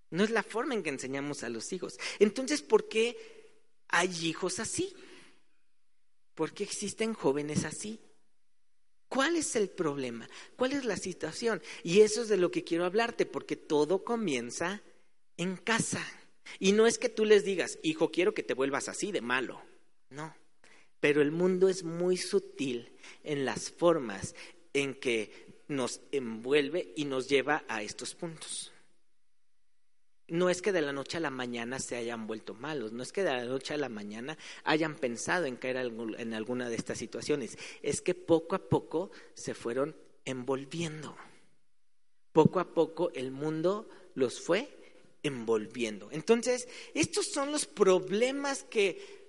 No 0.10 0.24
es 0.24 0.30
la 0.30 0.44
forma 0.44 0.74
en 0.74 0.84
que 0.84 0.90
enseñamos 0.90 1.44
a 1.44 1.50
los 1.50 1.74
hijos. 1.74 2.00
Entonces, 2.20 2.62
¿por 2.62 2.88
qué 2.88 3.18
hay 3.88 4.28
hijos 4.28 4.60
así? 4.60 4.94
¿Por 6.36 6.54
qué 6.54 6.64
existen 6.64 7.14
jóvenes 7.14 7.66
así? 7.66 8.00
¿Cuál 9.08 9.36
es 9.36 9.56
el 9.56 9.70
problema? 9.70 10.28
¿Cuál 10.56 10.74
es 10.74 10.86
la 10.86 10.98
situación? 10.98 11.62
Y 11.84 12.02
eso 12.02 12.24
es 12.24 12.30
de 12.30 12.38
lo 12.38 12.50
que 12.52 12.64
quiero 12.64 12.86
hablarte, 12.86 13.26
porque 13.26 13.56
todo 13.56 14.04
comienza 14.04 14.82
en 15.38 15.56
casa. 15.56 16.04
Y 16.60 16.72
no 16.72 16.88
es 16.88 16.98
que 16.98 17.10
tú 17.10 17.26
les 17.26 17.44
digas, 17.44 17.80
hijo, 17.84 18.12
quiero 18.12 18.34
que 18.34 18.44
te 18.44 18.54
vuelvas 18.54 18.90
así 18.90 19.12
de 19.12 19.22
malo. 19.22 19.62
No. 20.10 20.36
Pero 21.00 21.22
el 21.22 21.32
mundo 21.32 21.70
es 21.70 21.84
muy 21.84 22.18
sutil 22.18 22.92
en 23.24 23.46
las 23.46 23.70
formas 23.70 24.36
en 24.74 24.96
que 24.96 25.64
nos 25.68 26.02
envuelve 26.12 26.94
y 26.96 27.06
nos 27.06 27.30
lleva 27.30 27.64
a 27.68 27.82
estos 27.82 28.16
puntos. 28.16 28.72
No 30.28 30.50
es 30.50 30.62
que 30.62 30.72
de 30.72 30.82
la 30.82 30.94
noche 30.94 31.18
a 31.18 31.20
la 31.20 31.30
mañana 31.30 31.80
se 31.80 31.96
hayan 31.96 32.28
vuelto 32.28 32.54
malos, 32.54 32.92
no 32.92 33.04
es 33.04 33.12
que 33.12 33.24
de 33.24 33.32
la 33.32 33.46
noche 33.46 33.74
a 33.74 33.78
la 33.78 33.90
mañana 33.90 34.38
hayan 34.64 34.96
pensado 34.96 35.46
en 35.46 35.58
caer 35.58 35.78
en 35.78 36.34
alguna 36.34 36.70
de 36.70 36.76
estas 36.76 36.98
situaciones, 36.98 37.58
es 37.82 38.02
que 38.02 38.16
poco 38.16 38.56
a 38.56 38.70
poco 38.70 39.12
se 39.34 39.54
fueron 39.54 39.96
envolviendo. 40.26 41.16
Poco 42.32 42.60
a 42.60 42.74
poco 42.74 43.12
el 43.14 43.32
mundo 43.32 43.90
los 44.16 44.42
fue 44.42 44.70
envolviendo. 45.24 46.10
Entonces, 46.12 46.68
estos 46.94 47.28
son 47.28 47.52
los 47.52 47.66
problemas 47.66 48.64
que 48.64 49.23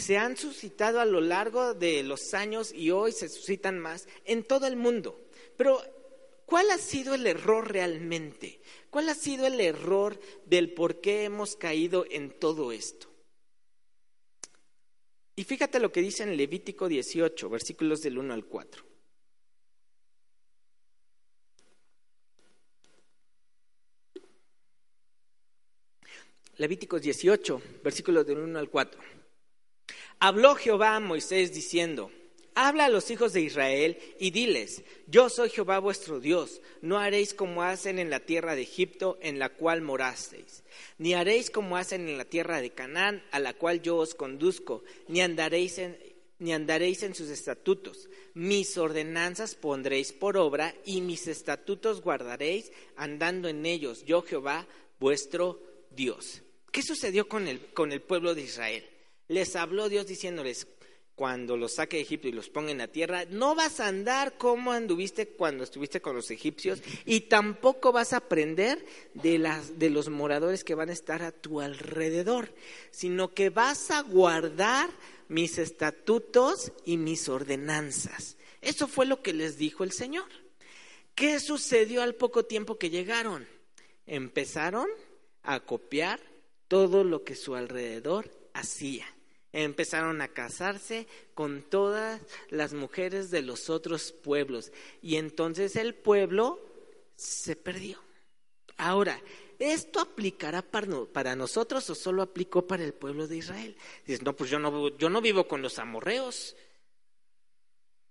se 0.00 0.18
han 0.18 0.36
suscitado 0.36 1.00
a 1.00 1.04
lo 1.04 1.20
largo 1.20 1.74
de 1.74 2.02
los 2.02 2.34
años 2.34 2.72
y 2.72 2.90
hoy 2.90 3.12
se 3.12 3.28
suscitan 3.28 3.78
más 3.78 4.08
en 4.24 4.42
todo 4.44 4.66
el 4.66 4.76
mundo. 4.76 5.28
Pero, 5.56 5.80
¿cuál 6.46 6.70
ha 6.70 6.78
sido 6.78 7.14
el 7.14 7.26
error 7.26 7.70
realmente? 7.70 8.60
¿Cuál 8.90 9.08
ha 9.08 9.14
sido 9.14 9.46
el 9.46 9.60
error 9.60 10.18
del 10.46 10.72
por 10.72 11.00
qué 11.00 11.24
hemos 11.24 11.54
caído 11.54 12.06
en 12.10 12.30
todo 12.30 12.72
esto? 12.72 13.08
Y 15.36 15.44
fíjate 15.44 15.78
lo 15.80 15.92
que 15.92 16.02
dice 16.02 16.22
en 16.22 16.36
Levítico 16.36 16.88
18, 16.88 17.48
versículos 17.48 18.02
del 18.02 18.18
1 18.18 18.34
al 18.34 18.44
4. 18.44 18.84
Levíticos 26.56 27.00
18, 27.00 27.62
versículos 27.82 28.26
del 28.26 28.38
1 28.38 28.58
al 28.58 28.68
4. 28.68 29.00
Habló 30.22 30.54
Jehová 30.54 30.96
a 30.96 31.00
Moisés 31.00 31.54
diciendo, 31.54 32.10
Habla 32.54 32.84
a 32.84 32.88
los 32.90 33.10
hijos 33.10 33.32
de 33.32 33.40
Israel 33.40 33.96
y 34.18 34.32
diles, 34.32 34.82
yo 35.06 35.30
soy 35.30 35.48
Jehová 35.48 35.78
vuestro 35.78 36.20
Dios, 36.20 36.60
no 36.82 36.98
haréis 36.98 37.32
como 37.32 37.62
hacen 37.62 37.98
en 37.98 38.10
la 38.10 38.20
tierra 38.20 38.54
de 38.54 38.60
Egipto 38.60 39.18
en 39.22 39.38
la 39.38 39.48
cual 39.48 39.80
morasteis, 39.80 40.62
ni 40.98 41.14
haréis 41.14 41.50
como 41.50 41.78
hacen 41.78 42.06
en 42.06 42.18
la 42.18 42.26
tierra 42.26 42.60
de 42.60 42.68
Canaán 42.68 43.24
a 43.30 43.38
la 43.38 43.54
cual 43.54 43.80
yo 43.80 43.96
os 43.96 44.14
conduzco, 44.14 44.84
ni 45.08 45.22
andaréis 45.22 45.78
en, 45.78 45.98
ni 46.38 46.52
andaréis 46.52 47.02
en 47.02 47.14
sus 47.14 47.30
estatutos. 47.30 48.10
Mis 48.34 48.76
ordenanzas 48.76 49.54
pondréis 49.54 50.12
por 50.12 50.36
obra 50.36 50.74
y 50.84 51.00
mis 51.00 51.28
estatutos 51.28 52.02
guardaréis 52.02 52.72
andando 52.94 53.48
en 53.48 53.64
ellos, 53.64 54.04
yo 54.04 54.20
Jehová 54.20 54.66
vuestro 54.98 55.62
Dios. 55.90 56.42
¿Qué 56.70 56.82
sucedió 56.82 57.26
con 57.26 57.48
el, 57.48 57.72
con 57.72 57.90
el 57.90 58.02
pueblo 58.02 58.34
de 58.34 58.42
Israel? 58.42 58.84
Les 59.30 59.54
habló 59.54 59.88
Dios 59.88 60.08
diciéndoles, 60.08 60.66
cuando 61.14 61.56
los 61.56 61.74
saque 61.74 61.98
de 61.98 62.02
Egipto 62.02 62.26
y 62.26 62.32
los 62.32 62.48
ponga 62.48 62.72
en 62.72 62.78
la 62.78 62.88
tierra, 62.88 63.26
no 63.26 63.54
vas 63.54 63.78
a 63.78 63.86
andar 63.86 64.36
como 64.36 64.72
anduviste 64.72 65.28
cuando 65.28 65.62
estuviste 65.62 66.02
con 66.02 66.16
los 66.16 66.32
egipcios 66.32 66.82
y 67.04 67.20
tampoco 67.20 67.92
vas 67.92 68.12
a 68.12 68.16
aprender 68.16 68.84
de, 69.14 69.38
las, 69.38 69.78
de 69.78 69.88
los 69.88 70.08
moradores 70.08 70.64
que 70.64 70.74
van 70.74 70.88
a 70.88 70.94
estar 70.94 71.22
a 71.22 71.30
tu 71.30 71.60
alrededor, 71.60 72.52
sino 72.90 73.32
que 73.32 73.50
vas 73.50 73.92
a 73.92 74.02
guardar 74.02 74.90
mis 75.28 75.58
estatutos 75.58 76.72
y 76.84 76.96
mis 76.96 77.28
ordenanzas. 77.28 78.36
Eso 78.60 78.88
fue 78.88 79.06
lo 79.06 79.22
que 79.22 79.32
les 79.32 79.58
dijo 79.58 79.84
el 79.84 79.92
Señor. 79.92 80.28
¿Qué 81.14 81.38
sucedió 81.38 82.02
al 82.02 82.16
poco 82.16 82.46
tiempo 82.46 82.78
que 82.78 82.90
llegaron? 82.90 83.46
Empezaron 84.08 84.88
a 85.44 85.60
copiar 85.60 86.18
todo 86.66 87.04
lo 87.04 87.22
que 87.22 87.36
su 87.36 87.54
alrededor 87.54 88.28
hacía 88.54 89.06
Empezaron 89.52 90.20
a 90.20 90.28
casarse 90.28 91.08
con 91.34 91.62
todas 91.62 92.20
las 92.50 92.72
mujeres 92.72 93.30
de 93.30 93.42
los 93.42 93.68
otros 93.68 94.12
pueblos 94.12 94.72
y 95.02 95.16
entonces 95.16 95.74
el 95.76 95.94
pueblo 95.94 96.60
se 97.16 97.56
perdió. 97.56 97.98
Ahora, 98.76 99.20
¿esto 99.58 100.00
aplicará 100.00 100.62
para, 100.62 101.36
nosotros 101.36 101.90
o 101.90 101.94
solo 101.94 102.22
aplicó 102.22 102.66
para 102.66 102.84
el 102.84 102.94
pueblo 102.94 103.26
de 103.26 103.36
Israel? 103.36 103.76
Dices, 104.06 104.22
no, 104.22 104.34
pues 104.34 104.48
yo 104.48 104.58
no, 104.58 104.96
yo 104.96 105.10
no 105.10 105.20
vivo 105.20 105.46
con 105.46 105.60
los 105.60 105.78
amorreos, 105.78 106.56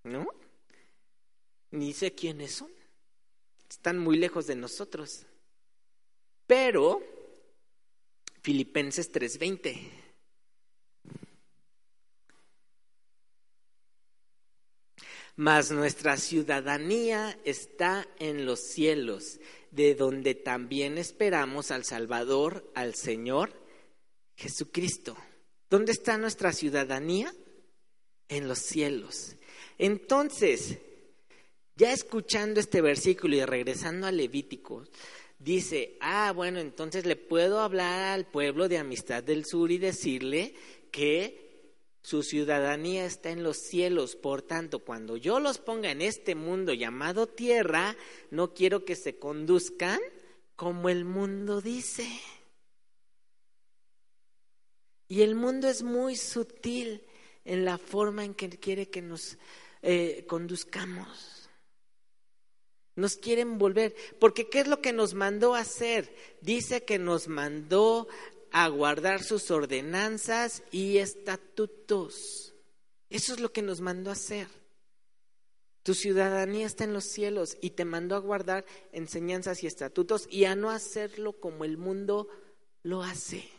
¿no? 0.03 0.27
Ni 1.71 1.93
sé 1.93 2.13
quiénes 2.13 2.51
son. 2.55 2.71
Están 3.69 3.97
muy 3.97 4.17
lejos 4.17 4.45
de 4.45 4.55
nosotros. 4.55 5.25
Pero, 6.45 7.01
Filipenses 8.41 9.11
3:20 9.11 10.08
mas 15.39 15.71
nuestra 15.71 16.17
ciudadanía 16.17 17.39
está 17.45 18.05
en 18.19 18.45
los 18.45 18.59
cielos, 18.59 19.39
de 19.71 19.95
donde 19.95 20.35
también 20.35 20.97
esperamos 20.97 21.71
al 21.71 21.85
Salvador, 21.85 22.69
al 22.75 22.93
Señor 22.93 23.53
Jesucristo. 24.35 25.15
¿Dónde 25.69 25.93
está 25.93 26.17
nuestra 26.17 26.51
ciudadanía? 26.51 27.33
En 28.27 28.49
los 28.49 28.59
cielos. 28.59 29.37
Entonces, 29.77 30.77
ya 31.77 31.93
escuchando 31.93 32.59
este 32.59 32.81
versículo 32.81 33.37
y 33.37 33.45
regresando 33.45 34.07
a 34.07 34.11
Levítico, 34.11 34.83
dice, 35.37 35.95
ah, 36.01 36.33
bueno, 36.35 36.59
entonces 36.59 37.05
le 37.05 37.15
puedo 37.15 37.61
hablar 37.61 38.09
al 38.09 38.25
pueblo 38.25 38.67
de 38.67 38.79
Amistad 38.79 39.23
del 39.23 39.45
Sur 39.45 39.71
y 39.71 39.77
decirle 39.77 40.53
que 40.91 41.48
Su 42.01 42.23
ciudadanía 42.23 43.05
está 43.05 43.29
en 43.29 43.43
los 43.43 43.57
cielos, 43.57 44.15
por 44.15 44.41
tanto, 44.41 44.79
cuando 44.79 45.17
yo 45.17 45.39
los 45.39 45.57
ponga 45.57 45.91
en 45.91 46.01
este 46.01 46.33
mundo 46.33 46.73
llamado 46.73 47.27
tierra, 47.27 47.95
no 48.31 48.53
quiero 48.53 48.85
que 48.85 48.95
se 48.95 49.19
conduzcan 49.19 49.99
como 50.55 50.89
el 50.89 51.05
mundo 51.05 51.61
dice. 51.61 52.07
Y 55.07 55.23
el 55.23 55.35
mundo 55.35 55.67
es 55.67 55.83
muy 55.83 56.15
sutil 56.15 57.03
en 57.43 57.65
la 57.65 57.77
forma 57.77 58.23
en 58.23 58.33
que 58.33 58.49
quiere 58.49 58.89
que 58.89 59.01
nos 59.01 59.37
eh, 59.81 60.25
conduzcamos. 60.27 61.49
Nos 62.95 63.15
quieren 63.15 63.57
volver, 63.57 63.95
porque 64.19 64.49
¿qué 64.49 64.59
es 64.59 64.67
lo 64.67 64.81
que 64.81 64.93
nos 64.93 65.13
mandó 65.13 65.55
hacer? 65.55 66.13
Dice 66.41 66.83
que 66.83 66.99
nos 66.99 67.27
mandó 67.27 68.07
a 68.51 68.67
guardar 68.67 69.23
sus 69.23 69.51
ordenanzas 69.51 70.63
y 70.71 70.97
estatutos. 70.97 72.53
Eso 73.09 73.33
es 73.33 73.39
lo 73.39 73.51
que 73.51 73.61
nos 73.61 73.81
mandó 73.81 74.09
a 74.09 74.13
hacer. 74.13 74.47
Tu 75.83 75.93
ciudadanía 75.93 76.67
está 76.67 76.83
en 76.83 76.93
los 76.93 77.05
cielos 77.05 77.57
y 77.61 77.71
te 77.71 77.85
mandó 77.85 78.15
a 78.15 78.19
guardar 78.19 78.65
enseñanzas 78.91 79.63
y 79.63 79.67
estatutos 79.67 80.27
y 80.29 80.45
a 80.45 80.55
no 80.55 80.69
hacerlo 80.69 81.33
como 81.39 81.65
el 81.65 81.77
mundo 81.77 82.27
lo 82.83 83.01
hace. 83.01 83.49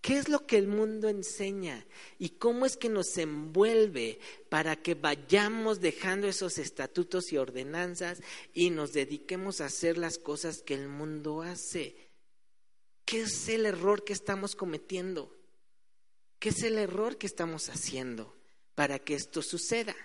¿Qué 0.00 0.16
es 0.16 0.28
lo 0.28 0.46
que 0.46 0.56
el 0.56 0.68
mundo 0.68 1.08
enseña? 1.08 1.86
¿Y 2.18 2.30
cómo 2.30 2.66
es 2.66 2.76
que 2.76 2.88
nos 2.88 3.18
envuelve 3.18 4.20
para 4.48 4.76
que 4.76 4.94
vayamos 4.94 5.80
dejando 5.80 6.28
esos 6.28 6.58
estatutos 6.58 7.32
y 7.32 7.36
ordenanzas 7.36 8.22
y 8.54 8.70
nos 8.70 8.92
dediquemos 8.92 9.60
a 9.60 9.66
hacer 9.66 9.98
las 9.98 10.18
cosas 10.18 10.62
que 10.62 10.74
el 10.74 10.88
mundo 10.88 11.42
hace? 11.42 12.07
¿Qué 13.08 13.22
es 13.22 13.48
el 13.48 13.64
error 13.64 14.04
que 14.04 14.12
estamos 14.12 14.54
cometiendo? 14.54 15.34
¿Qué 16.38 16.50
es 16.50 16.62
el 16.62 16.76
error 16.76 17.16
que 17.16 17.26
estamos 17.26 17.70
haciendo 17.70 18.36
para 18.74 18.98
que 18.98 19.14
esto 19.14 19.40
suceda? 19.40 19.96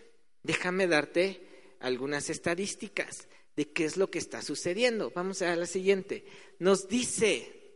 Déjame 0.42 0.88
darte 0.88 1.76
algunas 1.82 2.30
estadísticas 2.30 3.28
de 3.58 3.70
qué 3.70 3.84
es 3.84 3.98
lo 3.98 4.10
que 4.10 4.20
está 4.20 4.42
sucediendo. 4.42 5.12
Vamos 5.14 5.42
a 5.42 5.54
la 5.58 5.66
siguiente. 5.66 6.24
Nos 6.60 6.88
dice 6.88 7.74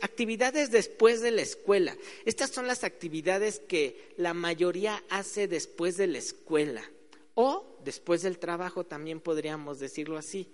actividades 0.00 0.70
después 0.70 1.20
de 1.20 1.32
la 1.32 1.42
escuela. 1.42 1.94
Estas 2.24 2.48
son 2.48 2.66
las 2.66 2.84
actividades 2.84 3.58
que 3.68 4.14
la 4.16 4.32
mayoría 4.32 5.04
hace 5.10 5.46
después 5.46 5.98
de 5.98 6.06
la 6.06 6.16
escuela 6.16 6.90
o 7.34 7.80
después 7.84 8.22
del 8.22 8.38
trabajo, 8.38 8.86
también 8.86 9.20
podríamos 9.20 9.78
decirlo 9.78 10.16
así. 10.16 10.50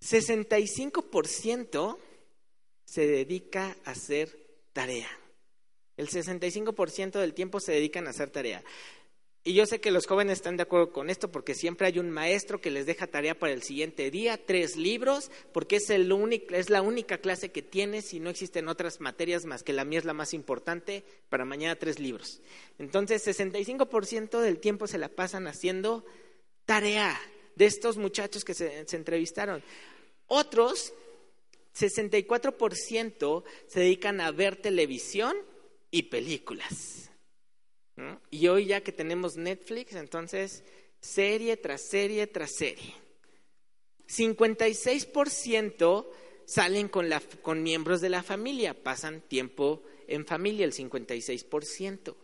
65% 0.00 1.98
se 2.86 3.06
dedica 3.06 3.76
a 3.84 3.90
hacer 3.90 4.34
tarea. 4.72 5.10
El 5.98 6.08
65% 6.08 7.20
del 7.20 7.34
tiempo 7.34 7.60
se 7.60 7.72
dedican 7.72 8.06
a 8.06 8.10
hacer 8.10 8.30
tarea. 8.30 8.64
Y 9.46 9.54
yo 9.54 9.64
sé 9.64 9.80
que 9.80 9.92
los 9.92 10.08
jóvenes 10.08 10.38
están 10.38 10.56
de 10.56 10.64
acuerdo 10.64 10.90
con 10.90 11.08
esto 11.08 11.30
porque 11.30 11.54
siempre 11.54 11.86
hay 11.86 12.00
un 12.00 12.10
maestro 12.10 12.60
que 12.60 12.72
les 12.72 12.84
deja 12.84 13.06
tarea 13.06 13.38
para 13.38 13.52
el 13.52 13.62
siguiente 13.62 14.10
día, 14.10 14.44
tres 14.44 14.76
libros, 14.76 15.30
porque 15.52 15.76
es, 15.76 15.88
el 15.90 16.10
es 16.50 16.68
la 16.68 16.82
única 16.82 17.18
clase 17.18 17.52
que 17.52 17.62
tienes 17.62 18.12
y 18.12 18.18
no 18.18 18.28
existen 18.28 18.66
otras 18.66 19.00
materias 19.00 19.44
más 19.44 19.62
que 19.62 19.72
la 19.72 19.84
mía 19.84 20.00
es 20.00 20.04
la 20.04 20.14
más 20.14 20.34
importante, 20.34 21.04
para 21.28 21.44
mañana 21.44 21.76
tres 21.76 22.00
libros. 22.00 22.40
Entonces, 22.80 23.24
65% 23.24 24.40
del 24.40 24.58
tiempo 24.58 24.88
se 24.88 24.98
la 24.98 25.08
pasan 25.08 25.46
haciendo 25.46 26.04
tarea 26.64 27.16
de 27.54 27.66
estos 27.66 27.98
muchachos 27.98 28.44
que 28.44 28.54
se, 28.54 28.84
se 28.88 28.96
entrevistaron. 28.96 29.62
Otros, 30.26 30.92
64% 31.76 33.44
se 33.66 33.80
dedican 33.80 34.20
a 34.20 34.30
ver 34.30 34.56
televisión 34.56 35.36
y 35.90 36.04
películas. 36.04 37.10
Y 38.30 38.48
hoy 38.48 38.66
ya 38.66 38.82
que 38.82 38.92
tenemos 38.92 39.36
Netflix, 39.36 39.94
entonces 39.94 40.64
serie 41.00 41.56
tras 41.56 41.88
serie 41.88 42.26
tras 42.26 42.52
serie. 42.52 42.94
56% 44.08 46.06
salen 46.46 46.88
con, 46.88 47.08
la, 47.08 47.20
con 47.42 47.62
miembros 47.62 48.00
de 48.00 48.08
la 48.08 48.22
familia, 48.22 48.82
pasan 48.82 49.20
tiempo 49.20 49.82
en 50.06 50.26
familia, 50.26 50.64
el 50.64 50.72
56%. 50.72 52.14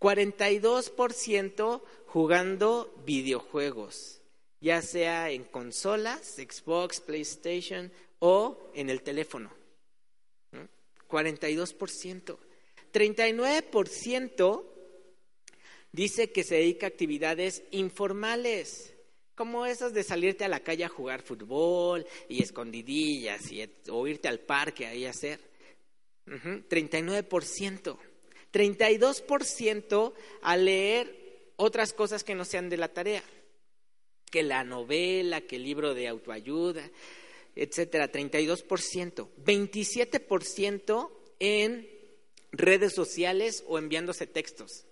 42% 0.00 1.82
jugando 2.06 2.94
videojuegos, 3.04 4.22
ya 4.60 4.80
sea 4.82 5.30
en 5.30 5.42
consolas, 5.44 6.36
Xbox, 6.36 7.00
PlayStation 7.00 7.92
o 8.20 8.70
en 8.74 8.90
el 8.90 9.02
teléfono. 9.02 9.50
42%. 11.08 12.38
39% 12.92 14.64
dice 15.92 16.30
que 16.30 16.44
se 16.44 16.56
dedica 16.56 16.86
a 16.86 16.90
actividades 16.90 17.62
informales, 17.70 18.94
como 19.34 19.66
esas 19.66 19.94
de 19.94 20.02
salirte 20.02 20.44
a 20.44 20.48
la 20.48 20.60
calle 20.60 20.84
a 20.84 20.88
jugar 20.88 21.22
fútbol 21.22 22.06
y 22.28 22.42
escondidillas 22.42 23.50
y, 23.50 23.68
o 23.90 24.06
irte 24.06 24.28
al 24.28 24.40
parque 24.40 24.86
ahí 24.86 25.06
a 25.06 25.10
hacer. 25.10 25.40
39%. 26.26 27.98
32% 28.52 30.12
a 30.42 30.56
leer 30.56 31.52
otras 31.56 31.92
cosas 31.92 32.24
que 32.24 32.34
no 32.34 32.44
sean 32.44 32.68
de 32.68 32.76
la 32.76 32.88
tarea, 32.88 33.22
que 34.30 34.42
la 34.42 34.64
novela, 34.64 35.40
que 35.42 35.56
el 35.56 35.64
libro 35.64 35.94
de 35.94 36.08
autoayuda, 36.08 36.90
etcétera, 37.58 38.10
32%. 38.10 39.28
27% 39.44 41.10
en 41.40 41.88
redes 42.52 42.94
sociales 42.94 43.64
o 43.66 43.78
enviándose 43.78 44.26
textos. 44.26 44.86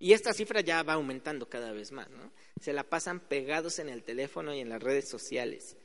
Y 0.00 0.12
esta 0.12 0.32
cifra 0.32 0.60
ya 0.60 0.82
va 0.82 0.94
aumentando 0.94 1.48
cada 1.48 1.72
vez 1.72 1.92
más, 1.92 2.10
¿no? 2.10 2.32
Se 2.60 2.72
la 2.72 2.84
pasan 2.84 3.20
pegados 3.20 3.78
en 3.78 3.88
el 3.88 4.02
teléfono 4.02 4.54
y 4.54 4.60
en 4.60 4.68
las 4.68 4.82
redes 4.82 5.08
sociales. 5.08 5.76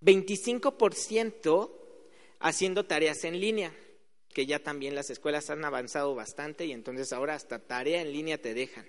25% 0.00 1.70
haciendo 2.40 2.84
tareas 2.84 3.24
en 3.24 3.40
línea, 3.40 3.74
que 4.32 4.46
ya 4.46 4.58
también 4.58 4.94
las 4.94 5.10
escuelas 5.10 5.50
han 5.50 5.64
avanzado 5.64 6.14
bastante 6.14 6.66
y 6.66 6.72
entonces 6.72 7.12
ahora 7.12 7.34
hasta 7.34 7.60
tarea 7.60 8.02
en 8.02 8.12
línea 8.12 8.38
te 8.38 8.54
dejan. 8.54 8.86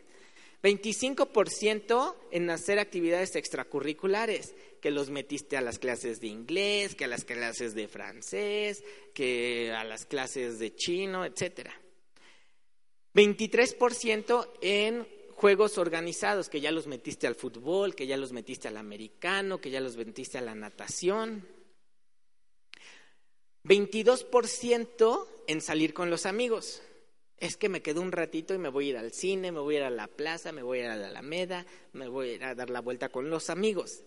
25% 0.63 2.15
en 2.31 2.49
hacer 2.49 2.79
actividades 2.79 3.35
extracurriculares, 3.35 4.55
que 4.81 4.91
los 4.91 5.09
metiste 5.09 5.57
a 5.57 5.61
las 5.61 5.77
clases 5.77 6.21
de 6.21 6.27
inglés, 6.27 6.95
que 6.95 7.03
a 7.03 7.09
las 7.09 7.25
clases 7.25 7.75
de 7.75 7.89
francés, 7.89 8.83
que 9.13 9.73
a 9.73 9.83
las 9.83 10.05
clases 10.05 10.59
de 10.59 10.73
chino, 10.73 11.25
etcétera. 11.25 11.73
23% 13.13 14.49
en 14.61 15.05
juegos 15.35 15.77
organizados, 15.77 16.47
que 16.47 16.61
ya 16.61 16.71
los 16.71 16.87
metiste 16.87 17.27
al 17.27 17.35
fútbol, 17.35 17.93
que 17.93 18.07
ya 18.07 18.15
los 18.15 18.31
metiste 18.31 18.69
al 18.69 18.77
americano, 18.77 19.59
que 19.59 19.69
ya 19.69 19.81
los 19.81 19.97
metiste 19.97 20.37
a 20.37 20.41
la 20.41 20.55
natación. 20.55 21.45
22% 23.65 25.27
en 25.47 25.61
salir 25.61 25.93
con 25.93 26.09
los 26.09 26.25
amigos. 26.25 26.81
Es 27.37 27.57
que 27.57 27.69
me 27.69 27.81
quedo 27.81 28.01
un 28.01 28.11
ratito 28.11 28.53
y 28.53 28.57
me 28.57 28.69
voy 28.69 28.87
a 28.87 28.89
ir 28.91 28.97
al 28.97 29.11
cine, 29.11 29.51
me 29.51 29.59
voy 29.59 29.75
a 29.75 29.79
ir 29.79 29.83
a 29.83 29.89
la 29.89 30.07
plaza, 30.07 30.51
me 30.51 30.63
voy 30.63 30.79
a 30.79 30.83
ir 30.83 30.89
a 30.89 30.95
la 30.95 31.07
Alameda, 31.07 31.65
me 31.91 32.07
voy 32.07 32.29
a 32.29 32.33
ir 32.33 32.43
a 32.43 32.55
dar 32.55 32.69
la 32.69 32.79
vuelta 32.79 33.09
con 33.09 33.29
los 33.29 33.49
amigos. 33.49 34.03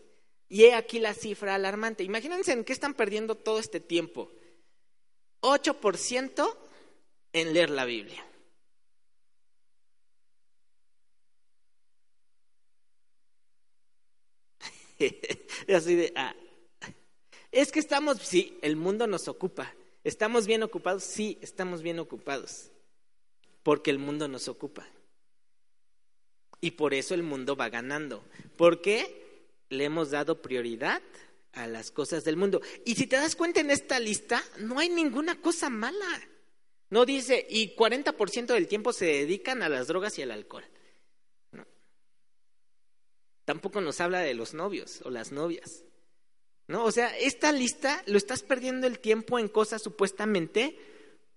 Y 0.49 0.65
he 0.65 0.75
aquí 0.75 0.99
la 0.99 1.12
cifra 1.12 1.55
alarmante. 1.55 2.05
Imagínense 2.05 2.53
en 2.53 2.65
qué 2.65 2.73
están 2.73 2.95
perdiendo 2.95 3.35
todo 3.35 3.59
este 3.59 3.81
tiempo. 3.81 4.31
8% 5.41 6.57
en 7.33 7.53
leer 7.53 7.71
la 7.71 7.85
Biblia. 7.85 8.25
Así 15.75 15.95
de, 15.95 16.12
ah. 16.17 16.35
Es 17.53 17.73
que 17.73 17.81
estamos, 17.81 18.19
sí, 18.19 18.59
el 18.62 18.77
mundo 18.77 19.07
nos 19.07 19.29
ocupa. 19.29 19.75
¿Estamos 20.05 20.47
bien 20.47 20.62
ocupados? 20.62 21.05
Sí, 21.05 21.39
estamos 21.41 21.83
bien 21.83 21.99
ocupados. 21.99 22.71
Porque 23.67 23.91
el 23.91 23.99
mundo 23.99 24.29
nos 24.29 24.47
ocupa. 24.47 24.87
Y 26.61 26.71
por 26.71 26.95
eso 26.95 27.15
el 27.15 27.25
mundo 27.25 27.57
va 27.57 27.69
ganando. 27.69 28.25
Porque 28.57 29.49
le 29.71 29.87
hemos 29.87 30.13
dado 30.13 30.41
prioridad 30.41 31.03
a 31.53 31.67
las 31.67 31.91
cosas 31.91 32.23
del 32.23 32.37
mundo. 32.37 32.61
Y 32.85 32.95
si 32.95 33.09
te 33.09 33.17
das 33.17 33.35
cuenta 33.35 33.59
en 33.59 33.73
esta 33.73 33.99
lista, 33.99 34.41
no 34.61 34.79
hay 34.79 34.89
ninguna 34.89 35.41
cosa 35.41 35.69
mala. 35.69 36.07
No 36.91 37.05
dice, 37.05 37.45
y 37.51 37.75
40% 37.75 38.47
del 38.47 38.69
tiempo 38.69 38.93
se 38.93 39.07
dedican 39.07 39.65
a 39.65 39.69
las 39.69 39.89
drogas 39.89 40.17
y 40.21 40.23
al 40.23 40.31
alcohol. 40.31 40.65
Tampoco 43.45 43.81
nos 43.81 44.01
habla 44.01 44.21
de 44.21 44.35
los 44.35 44.55
novios 44.55 45.03
o 45.03 45.11
las 45.11 45.33
novias. 45.33 45.83
¿No? 46.69 46.85
O 46.85 46.93
sea, 46.93 47.19
esta 47.19 47.51
lista 47.51 48.05
lo 48.07 48.17
estás 48.17 48.45
perdiendo 48.45 48.87
el 48.87 49.01
tiempo 49.01 49.41
en 49.41 49.49
cosas 49.49 49.83
supuestamente 49.83 50.79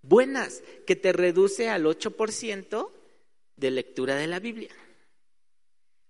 buenas, 0.01 0.63
que 0.85 0.95
te 0.95 1.13
reduce 1.13 1.69
al 1.69 1.85
8% 1.85 2.91
de 3.55 3.71
lectura 3.71 4.15
de 4.15 4.27
la 4.27 4.39
Biblia. 4.39 4.71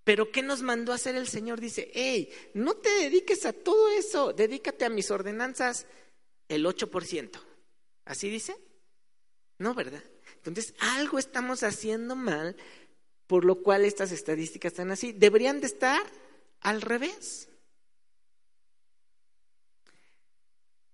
Pero 0.03 0.31
¿qué 0.31 0.41
nos 0.41 0.61
mandó 0.61 0.91
a 0.91 0.95
hacer 0.95 1.15
el 1.15 1.27
Señor? 1.27 1.59
Dice, 1.59 1.91
hey, 1.93 2.31
no 2.53 2.75
te 2.75 2.89
dediques 2.89 3.45
a 3.45 3.53
todo 3.53 3.89
eso, 3.89 4.33
dedícate 4.33 4.85
a 4.85 4.89
mis 4.89 5.11
ordenanzas 5.11 5.85
el 6.47 6.65
8%. 6.65 7.39
¿Así 8.05 8.29
dice? 8.29 8.55
No, 9.59 9.75
¿verdad? 9.75 10.03
Entonces, 10.37 10.73
algo 10.79 11.19
estamos 11.19 11.63
haciendo 11.63 12.15
mal, 12.15 12.55
por 13.27 13.45
lo 13.45 13.61
cual 13.61 13.85
estas 13.85 14.11
estadísticas 14.11 14.71
están 14.71 14.89
así. 14.89 15.11
Deberían 15.11 15.59
de 15.61 15.67
estar 15.67 16.01
al 16.61 16.81
revés. 16.81 17.49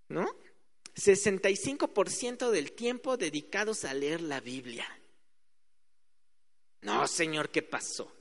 ¿No? 0.09 0.27
65% 0.95 2.49
del 2.51 2.71
tiempo 2.71 3.17
dedicados 3.17 3.83
a 3.83 3.93
leer 3.93 4.21
la 4.21 4.39
Biblia. 4.39 4.85
No, 6.81 7.07
Señor, 7.07 7.49
¿qué 7.49 7.61
pasó? 7.61 8.11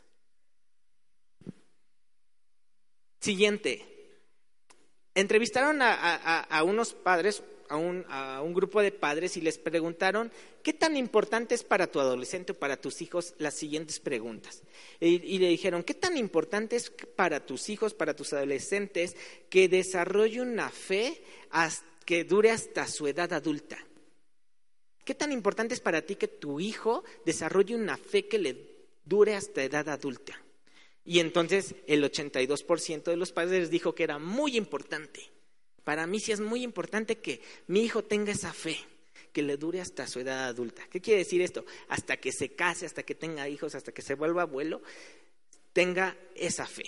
Siguiente. 3.20 3.90
Entrevistaron 5.14 5.78
a, 5.80 6.62
unos 6.64 6.92
padres, 6.92 7.42
a 7.68 7.76
un, 7.76 8.04
a 8.08 8.42
un, 8.42 8.52
grupo 8.52 8.82
de 8.82 8.90
padres 8.90 9.36
y 9.36 9.40
les 9.40 9.58
preguntaron, 9.58 10.32
¿qué 10.64 10.72
tan 10.72 10.96
importante 10.96 11.54
es 11.54 11.62
para 11.62 11.86
tu 11.86 12.00
adolescente 12.00 12.50
o 12.50 12.58
para 12.58 12.80
tus 12.80 13.00
hijos 13.00 13.34
las 13.38 13.54
siguientes 13.54 14.00
preguntas? 14.00 14.62
Y, 14.98 15.22
y, 15.22 15.38
le 15.38 15.48
dijeron, 15.48 15.84
¿qué 15.84 15.94
tan 15.94 16.16
importante 16.16 16.74
es 16.74 16.90
para 16.90 17.46
tus 17.46 17.68
hijos, 17.68 17.94
para 17.94 18.16
tus 18.16 18.32
adolescentes, 18.32 19.16
que 19.48 19.68
desarrolle 19.68 20.40
una 20.40 20.68
fe 20.68 21.22
que 22.04 22.24
dure 22.24 22.50
hasta 22.50 22.86
su 22.86 23.06
edad 23.06 23.32
adulta? 23.32 23.78
¿Qué 25.04 25.14
tan 25.14 25.32
importante 25.32 25.74
es 25.74 25.80
para 25.80 26.02
ti 26.02 26.16
que 26.16 26.28
tu 26.28 26.60
hijo 26.60 27.04
desarrolle 27.26 27.74
una 27.74 27.96
fe 27.96 28.26
que 28.26 28.38
le 28.38 28.56
dure 29.04 29.34
hasta 29.34 29.62
edad 29.62 29.88
adulta? 29.88 30.40
Y 31.04 31.18
entonces 31.18 31.74
el 31.86 32.02
82% 32.02 33.04
de 33.04 33.16
los 33.16 33.32
padres 33.32 33.70
dijo 33.70 33.94
que 33.94 34.04
era 34.04 34.18
muy 34.18 34.56
importante. 34.56 35.30
Para 35.84 36.06
mí 36.06 36.18
sí 36.18 36.32
es 36.32 36.40
muy 36.40 36.62
importante 36.62 37.18
que 37.18 37.42
mi 37.66 37.82
hijo 37.82 38.02
tenga 38.02 38.32
esa 38.32 38.54
fe, 38.54 38.78
que 39.32 39.42
le 39.42 39.58
dure 39.58 39.82
hasta 39.82 40.06
su 40.06 40.20
edad 40.20 40.46
adulta. 40.46 40.82
¿Qué 40.90 41.02
quiere 41.02 41.18
decir 41.18 41.42
esto? 41.42 41.66
Hasta 41.88 42.16
que 42.16 42.32
se 42.32 42.54
case, 42.54 42.86
hasta 42.86 43.02
que 43.02 43.14
tenga 43.14 43.46
hijos, 43.48 43.74
hasta 43.74 43.92
que 43.92 44.00
se 44.00 44.14
vuelva 44.14 44.42
abuelo, 44.42 44.80
tenga 45.74 46.16
esa 46.34 46.66
fe. 46.66 46.84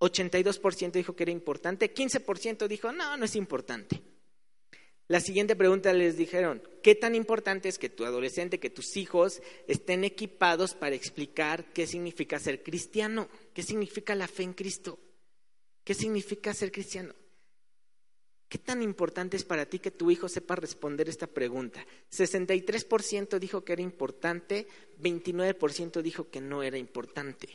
82% 0.00 0.90
dijo 0.90 1.14
que 1.14 1.22
era 1.22 1.30
importante, 1.30 1.94
15% 1.94 2.66
dijo, 2.66 2.90
no, 2.90 3.16
no 3.16 3.24
es 3.24 3.36
importante. 3.36 4.02
La 5.08 5.20
siguiente 5.20 5.56
pregunta 5.56 5.92
les 5.92 6.16
dijeron, 6.16 6.62
¿qué 6.82 6.94
tan 6.94 7.14
importante 7.14 7.68
es 7.68 7.78
que 7.78 7.88
tu 7.88 8.04
adolescente, 8.04 8.60
que 8.60 8.70
tus 8.70 8.96
hijos 8.96 9.42
estén 9.66 10.04
equipados 10.04 10.74
para 10.74 10.94
explicar 10.94 11.72
qué 11.72 11.86
significa 11.86 12.38
ser 12.38 12.62
cristiano? 12.62 13.28
¿Qué 13.52 13.62
significa 13.62 14.14
la 14.14 14.28
fe 14.28 14.44
en 14.44 14.52
Cristo? 14.52 14.98
¿Qué 15.84 15.94
significa 15.94 16.54
ser 16.54 16.70
cristiano? 16.70 17.14
¿Qué 18.48 18.58
tan 18.58 18.82
importante 18.82 19.36
es 19.36 19.44
para 19.44 19.66
ti 19.66 19.78
que 19.78 19.90
tu 19.90 20.10
hijo 20.10 20.28
sepa 20.28 20.54
responder 20.56 21.08
esta 21.08 21.26
pregunta? 21.26 21.84
63% 22.10 23.38
dijo 23.38 23.64
que 23.64 23.72
era 23.72 23.82
importante, 23.82 24.66
29% 25.00 26.02
dijo 26.02 26.30
que 26.30 26.42
no 26.42 26.62
era 26.62 26.76
importante. 26.76 27.48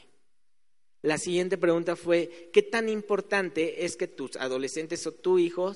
La 1.04 1.20
siguiente 1.20 1.60
pregunta 1.60 1.96
fue, 1.96 2.50
¿qué 2.52 2.64
tan 2.64 2.90
importante 2.90 3.86
es 3.86 3.96
que 3.96 4.08
tus 4.08 4.36
adolescentes 4.38 5.06
o 5.06 5.12
tu 5.12 5.38
hijo 5.38 5.76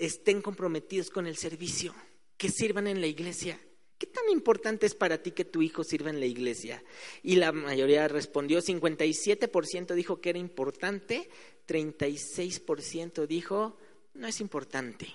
estén 0.00 0.40
comprometidos 0.40 1.10
con 1.10 1.26
el 1.26 1.36
servicio, 1.36 1.94
que 2.36 2.48
sirvan 2.48 2.86
en 2.86 3.00
la 3.00 3.06
iglesia. 3.06 3.60
¿Qué 3.98 4.06
tan 4.06 4.30
importante 4.30 4.86
es 4.86 4.94
para 4.94 5.22
ti 5.22 5.32
que 5.32 5.44
tu 5.44 5.60
hijo 5.60 5.84
sirva 5.84 6.08
en 6.08 6.20
la 6.20 6.26
iglesia? 6.26 6.82
Y 7.22 7.36
la 7.36 7.52
mayoría 7.52 8.08
respondió, 8.08 8.60
57% 8.60 9.94
dijo 9.94 10.22
que 10.22 10.30
era 10.30 10.38
importante, 10.38 11.28
36% 11.68 13.26
dijo, 13.26 13.76
no 14.14 14.26
es 14.26 14.40
importante. 14.40 15.06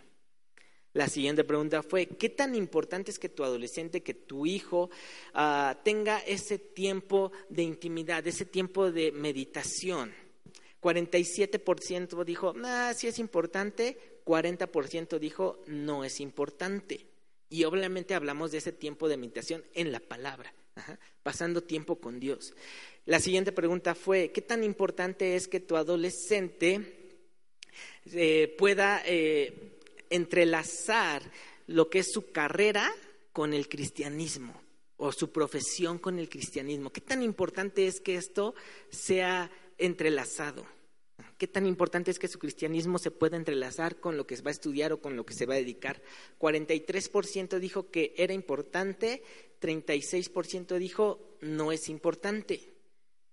La 0.94 1.10
siguiente 1.10 1.44
pregunta 1.44 1.82
fue, 1.82 2.06
¿qué 2.06 2.30
tan 2.30 2.54
importante 2.54 3.10
es 3.10 3.18
que 3.18 3.28
tu 3.28 3.44
adolescente, 3.44 4.04
que 4.04 4.14
tu 4.14 4.46
hijo 4.46 4.92
ah, 5.34 5.82
tenga 5.84 6.20
ese 6.20 6.60
tiempo 6.60 7.32
de 7.50 7.64
intimidad, 7.64 8.26
ese 8.28 8.46
tiempo 8.46 8.92
de 8.92 9.12
meditación? 9.12 10.14
47% 10.80 12.24
dijo, 12.24 12.54
ah, 12.64 12.94
sí 12.96 13.08
es 13.08 13.18
importante, 13.18 13.98
40% 14.26 15.20
dijo 15.20 15.62
no 15.68 16.04
es 16.04 16.20
importante. 16.20 17.06
Y 17.50 17.64
obviamente 17.64 18.16
hablamos 18.16 18.52
de 18.52 18.58
ese 18.58 18.72
tiempo 18.72 19.08
de 19.08 19.18
meditación 19.18 19.64
en 19.74 19.92
la 19.92 20.00
palabra, 20.00 20.54
pasando 21.24 21.64
tiempo 21.64 21.98
con 21.98 22.20
Dios. 22.20 22.54
La 23.06 23.20
siguiente 23.20 23.52
pregunta 23.52 23.94
fue, 23.94 24.32
¿qué 24.32 24.42
tan 24.42 24.64
importante 24.64 25.36
es 25.36 25.48
que 25.48 25.60
tu 25.60 25.78
adolescente 25.78 27.20
eh, 28.12 28.54
pueda 28.58 29.04
eh, 29.06 29.78
entrelazar 30.10 31.22
lo 31.68 31.90
que 31.90 32.00
es 32.00 32.12
su 32.12 32.32
carrera 32.32 32.92
con 33.32 33.54
el 33.54 33.70
cristianismo 33.70 34.60
o 34.98 35.12
su 35.12 35.32
profesión 35.32 36.00
con 36.00 36.18
el 36.18 36.30
cristianismo? 36.30 36.90
¿Qué 36.90 37.02
tan 37.02 37.22
importante 37.22 37.86
es 37.86 38.02
que 38.02 38.16
esto 38.16 38.56
sea 38.90 39.52
entrelazado? 39.78 40.66
¿Qué 41.38 41.48
tan 41.48 41.66
importante 41.66 42.12
es 42.12 42.20
que 42.20 42.30
su 42.30 42.40
cristianismo 42.40 42.98
se 42.98 43.12
pueda 43.12 43.36
entrelazar 43.36 43.98
con 43.98 44.16
lo 44.16 44.26
que 44.26 44.36
va 44.38 44.50
a 44.50 44.52
estudiar 44.52 44.94
o 44.94 45.02
con 45.02 45.18
lo 45.18 45.26
que 45.26 45.34
se 45.34 45.46
va 45.46 45.56
a 45.56 45.58
dedicar? 45.58 46.02
43% 46.40 47.60
dijo 47.60 47.92
que 47.92 48.14
era 48.18 48.34
importante, 48.34 49.22
36% 49.62 50.78
dijo 50.78 51.38
no 51.42 51.74
es 51.74 51.90
importante. 51.90 52.76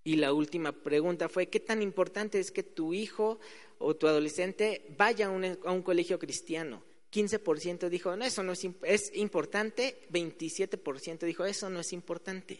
Y 0.05 0.17
la 0.17 0.33
última 0.33 0.73
pregunta 0.73 1.29
fue, 1.29 1.49
¿qué 1.49 1.61
tan 1.61 1.81
importante 1.81 2.41
es 2.41 2.51
que 2.51 2.65
tu 2.65 2.93
hijo 2.93 3.39
o 3.79 3.95
tu 3.95 4.09
adolescente 4.09 4.85
vaya 4.99 5.27
a 5.27 5.31
un, 5.31 5.83
colegio 5.83 6.19
cristiano? 6.19 6.83
15% 7.13 7.89
dijo, 7.89 8.17
no, 8.17 8.25
eso 8.25 8.43
no 8.43 8.53
es, 8.53 8.67
es 8.83 9.15
importante, 9.15 10.01
27% 10.11 11.21
dijo, 11.21 11.45
eso 11.45 11.71
no 11.71 11.79
es 11.79 11.93
importante. 11.93 12.59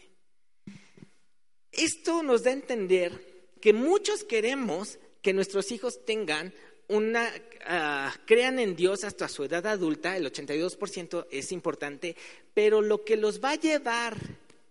Esto 1.71 2.23
nos 2.23 2.43
da 2.43 2.51
a 2.51 2.53
entender 2.53 3.33
que 3.59 3.73
muchos 3.73 4.23
queremos 4.23 4.99
que 5.23 5.33
nuestros 5.33 5.71
hijos 5.71 6.05
tengan 6.05 6.53
una, 6.89 7.31
ah, 7.65 8.13
crean 8.25 8.59
en 8.59 8.75
Dios 8.75 9.05
hasta 9.05 9.27
su 9.29 9.45
edad 9.45 9.65
adulta, 9.65 10.15
el 10.15 10.31
82% 10.31 11.25
es 11.31 11.51
importante, 11.51 12.15
pero 12.53 12.81
lo 12.81 13.03
que 13.03 13.17
los 13.17 13.43
va 13.43 13.51
a 13.51 13.55
llevar 13.55 14.17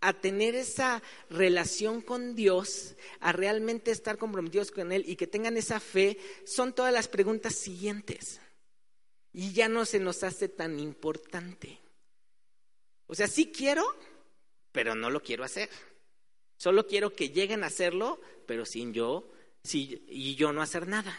a 0.02 0.12
tener 0.12 0.54
esa 0.54 1.02
relación 1.30 2.02
con 2.02 2.36
Dios, 2.36 2.96
a 3.20 3.32
realmente 3.32 3.90
estar 3.90 4.18
comprometidos 4.18 4.70
con 4.70 4.92
Él 4.92 5.04
y 5.06 5.16
que 5.16 5.26
tengan 5.26 5.56
esa 5.56 5.80
fe, 5.80 6.18
son 6.44 6.74
todas 6.74 6.92
las 6.92 7.08
preguntas 7.08 7.54
siguientes. 7.54 8.40
Y 9.32 9.52
ya 9.52 9.68
no 9.68 9.86
se 9.86 10.00
nos 10.00 10.22
hace 10.22 10.48
tan 10.48 10.78
importante. 10.78 11.78
O 13.06 13.14
sea, 13.14 13.26
sí 13.26 13.50
quiero, 13.50 13.84
pero 14.72 14.94
no 14.94 15.08
lo 15.08 15.22
quiero 15.22 15.44
hacer. 15.44 15.70
Solo 16.58 16.86
quiero 16.86 17.14
que 17.14 17.30
lleguen 17.30 17.64
a 17.64 17.68
hacerlo, 17.68 18.20
pero 18.46 18.66
sin 18.66 18.92
yo 18.92 19.31
y 19.64 20.34
yo 20.34 20.52
no 20.52 20.62
hacer 20.62 20.88
nada. 20.88 21.16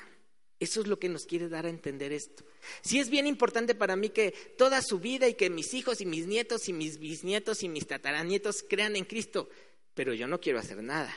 Eso 0.64 0.80
es 0.80 0.88
lo 0.88 0.98
que 0.98 1.10
nos 1.10 1.26
quiere 1.26 1.50
dar 1.50 1.66
a 1.66 1.70
entender 1.70 2.14
esto. 2.14 2.46
Si 2.82 2.98
es 2.98 3.10
bien 3.10 3.28
importante 3.28 3.76
para 3.76 3.98
mí 3.98 4.10
que 4.10 4.32
toda 4.58 4.82
su 4.82 4.98
vida 4.98 5.28
y 5.28 5.34
que 5.34 5.50
mis 5.50 5.74
hijos 5.74 6.00
y 6.00 6.06
mis 6.06 6.26
nietos 6.26 6.70
y 6.70 6.74
mis 6.74 7.00
bisnietos 7.00 7.64
y 7.64 7.68
mis 7.70 7.86
tataranietos 7.86 8.64
crean 8.70 8.96
en 8.96 9.04
Cristo, 9.04 9.50
pero 9.94 10.14
yo 10.14 10.26
no 10.26 10.40
quiero 10.40 10.60
hacer 10.60 10.82
nada. 10.82 11.14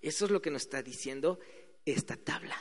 Eso 0.00 0.24
es 0.24 0.30
lo 0.30 0.40
que 0.40 0.52
nos 0.52 0.62
está 0.62 0.84
diciendo 0.84 1.40
esta 1.84 2.16
tabla. 2.16 2.56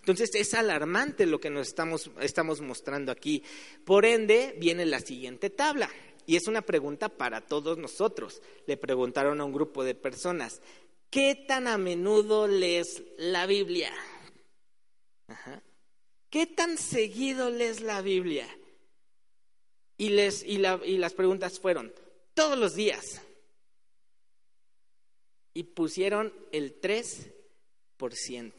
Entonces 0.00 0.30
es 0.34 0.52
alarmante 0.54 1.26
lo 1.26 1.38
que 1.38 1.50
nos 1.50 1.68
estamos, 1.68 2.10
estamos 2.20 2.60
mostrando 2.60 3.12
aquí. 3.12 3.44
Por 3.84 4.04
ende, 4.04 4.56
viene 4.58 4.84
la 4.84 4.98
siguiente 4.98 5.48
tabla. 5.48 5.88
Y 6.26 6.34
es 6.34 6.48
una 6.48 6.62
pregunta 6.62 7.08
para 7.08 7.40
todos 7.40 7.78
nosotros. 7.78 8.42
Le 8.66 8.76
preguntaron 8.76 9.40
a 9.40 9.44
un 9.44 9.52
grupo 9.52 9.84
de 9.84 9.94
personas, 9.94 10.60
¿Qué 11.12 11.34
tan 11.34 11.68
a 11.68 11.76
menudo 11.76 12.48
lees 12.48 13.02
la 13.18 13.44
Biblia? 13.44 13.92
¿Qué 16.30 16.46
tan 16.46 16.78
seguido 16.78 17.50
lees 17.50 17.82
la 17.82 18.00
Biblia? 18.00 18.48
Y, 19.98 20.08
les, 20.08 20.42
y, 20.42 20.62
y 20.86 20.96
las 20.96 21.12
preguntas 21.12 21.60
fueron, 21.60 21.92
todos 22.32 22.58
los 22.58 22.74
días. 22.74 23.20
Y 25.52 25.64
pusieron 25.64 26.32
el 26.50 26.80
3% 26.80 28.52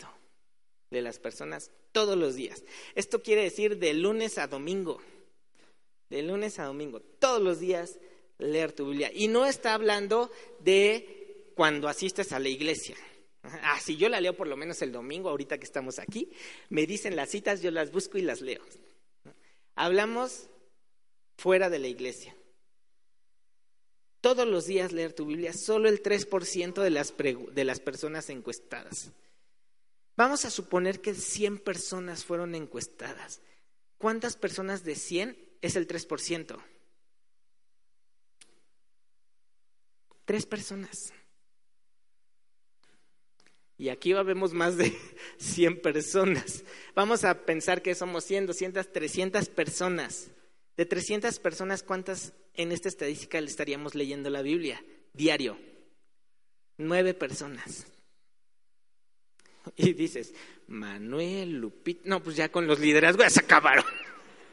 de 0.91 1.01
las 1.01 1.17
personas 1.17 1.71
todos 1.91 2.15
los 2.15 2.35
días. 2.35 2.63
Esto 2.93 3.23
quiere 3.23 3.41
decir 3.41 3.79
de 3.79 3.95
lunes 3.95 4.37
a 4.37 4.45
domingo. 4.45 5.01
De 6.11 6.21
lunes 6.21 6.59
a 6.59 6.65
domingo, 6.65 6.99
todos 6.99 7.41
los 7.41 7.59
días 7.59 7.97
leer 8.37 8.73
tu 8.73 8.89
Biblia. 8.89 9.09
Y 9.11 9.27
no 9.27 9.47
está 9.47 9.73
hablando 9.73 10.29
de 10.59 11.22
cuando 11.55 11.87
asistes 11.87 12.31
a 12.31 12.39
la 12.39 12.49
iglesia. 12.49 12.95
Ah, 13.61 13.77
si 13.81 13.97
yo 13.97 14.07
la 14.07 14.21
leo 14.21 14.37
por 14.37 14.47
lo 14.47 14.55
menos 14.55 14.81
el 14.81 14.93
domingo, 14.93 15.27
ahorita 15.27 15.57
que 15.57 15.65
estamos 15.65 15.99
aquí, 15.99 16.31
me 16.69 16.85
dicen 16.85 17.17
las 17.17 17.29
citas, 17.29 17.61
yo 17.61 17.71
las 17.71 17.91
busco 17.91 18.17
y 18.17 18.21
las 18.21 18.39
leo. 18.39 18.61
Hablamos 19.75 20.47
fuera 21.37 21.69
de 21.69 21.79
la 21.79 21.87
iglesia. 21.87 22.33
Todos 24.21 24.47
los 24.47 24.65
días 24.65 24.93
leer 24.93 25.11
tu 25.11 25.25
Biblia, 25.25 25.51
solo 25.51 25.89
el 25.89 26.01
3% 26.01 26.81
de 26.81 26.89
las, 26.89 27.13
de 27.17 27.63
las 27.65 27.81
personas 27.81 28.29
encuestadas. 28.29 29.11
Vamos 30.15 30.45
a 30.45 30.49
suponer 30.49 31.01
que 31.01 31.13
100 31.13 31.59
personas 31.59 32.23
fueron 32.23 32.55
encuestadas. 32.55 33.41
¿Cuántas 33.97 34.37
personas 34.37 34.83
de 34.85 34.95
100 34.95 35.37
es 35.61 35.75
el 35.75 35.87
3%? 35.87 36.57
Tres 40.25 40.45
personas. 40.45 41.11
Y 43.83 43.89
aquí 43.89 44.13
vemos 44.13 44.53
más 44.53 44.77
de 44.77 44.97
100 45.39 45.81
personas. 45.81 46.63
Vamos 46.95 47.25
a 47.25 47.45
pensar 47.45 47.81
que 47.81 47.93
somos 47.95 48.23
100, 48.23 48.45
200, 48.45 48.93
300 48.93 49.49
personas. 49.49 50.29
De 50.77 50.85
300 50.85 51.37
personas, 51.39 51.83
¿cuántas 51.83 52.31
en 52.53 52.71
esta 52.71 52.87
estadística 52.87 53.41
le 53.41 53.47
estaríamos 53.47 53.93
leyendo 53.93 54.29
la 54.29 54.41
Biblia? 54.41 54.81
Diario. 55.11 55.57
Nueve 56.77 57.13
personas. 57.13 57.85
Y 59.75 59.91
dices, 59.91 60.33
Manuel, 60.67 61.59
Lupita, 61.59 62.03
no, 62.05 62.23
pues 62.23 62.37
ya 62.37 62.49
con 62.49 62.65
los 62.65 62.79
liderazgos 62.79 63.33
se 63.33 63.41
acabaron. 63.41 63.83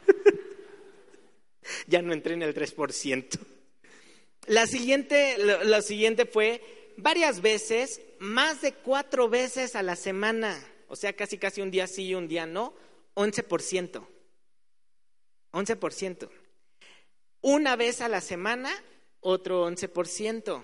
ya 1.87 2.01
no 2.01 2.11
entré 2.11 2.33
en 2.33 2.41
el 2.41 2.53
3%. 2.53 3.39
La 4.47 4.67
siguiente, 4.67 5.37
lo, 5.37 5.81
siguiente 5.81 6.25
fue 6.25 6.61
varias 6.97 7.41
veces, 7.41 8.01
más 8.21 8.61
de 8.61 8.73
cuatro 8.75 9.29
veces 9.29 9.75
a 9.75 9.81
la 9.81 9.95
semana, 9.95 10.55
o 10.87 10.95
sea, 10.95 11.13
casi 11.13 11.39
casi 11.39 11.59
un 11.59 11.71
día 11.71 11.87
sí 11.87 12.05
y 12.05 12.13
un 12.13 12.27
día 12.27 12.45
no, 12.45 12.75
11%. 13.15 14.07
11%. 15.51 16.29
Una 17.41 17.75
vez 17.75 17.99
a 17.99 18.07
la 18.07 18.21
semana, 18.21 18.71
otro 19.21 19.67
11%. 19.67 20.63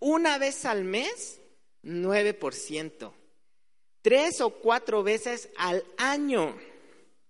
Una 0.00 0.38
vez 0.38 0.64
al 0.64 0.82
mes, 0.82 1.40
9%. 1.84 3.12
Tres 4.02 4.40
o 4.40 4.50
cuatro 4.50 5.04
veces 5.04 5.50
al 5.56 5.84
año, 5.98 6.58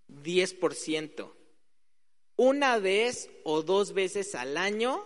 10%. 0.09 1.31
Una 2.37 2.79
vez 2.79 3.29
o 3.45 3.63
dos 3.63 3.93
veces 3.93 4.35
al 4.35 4.57
año, 4.57 5.05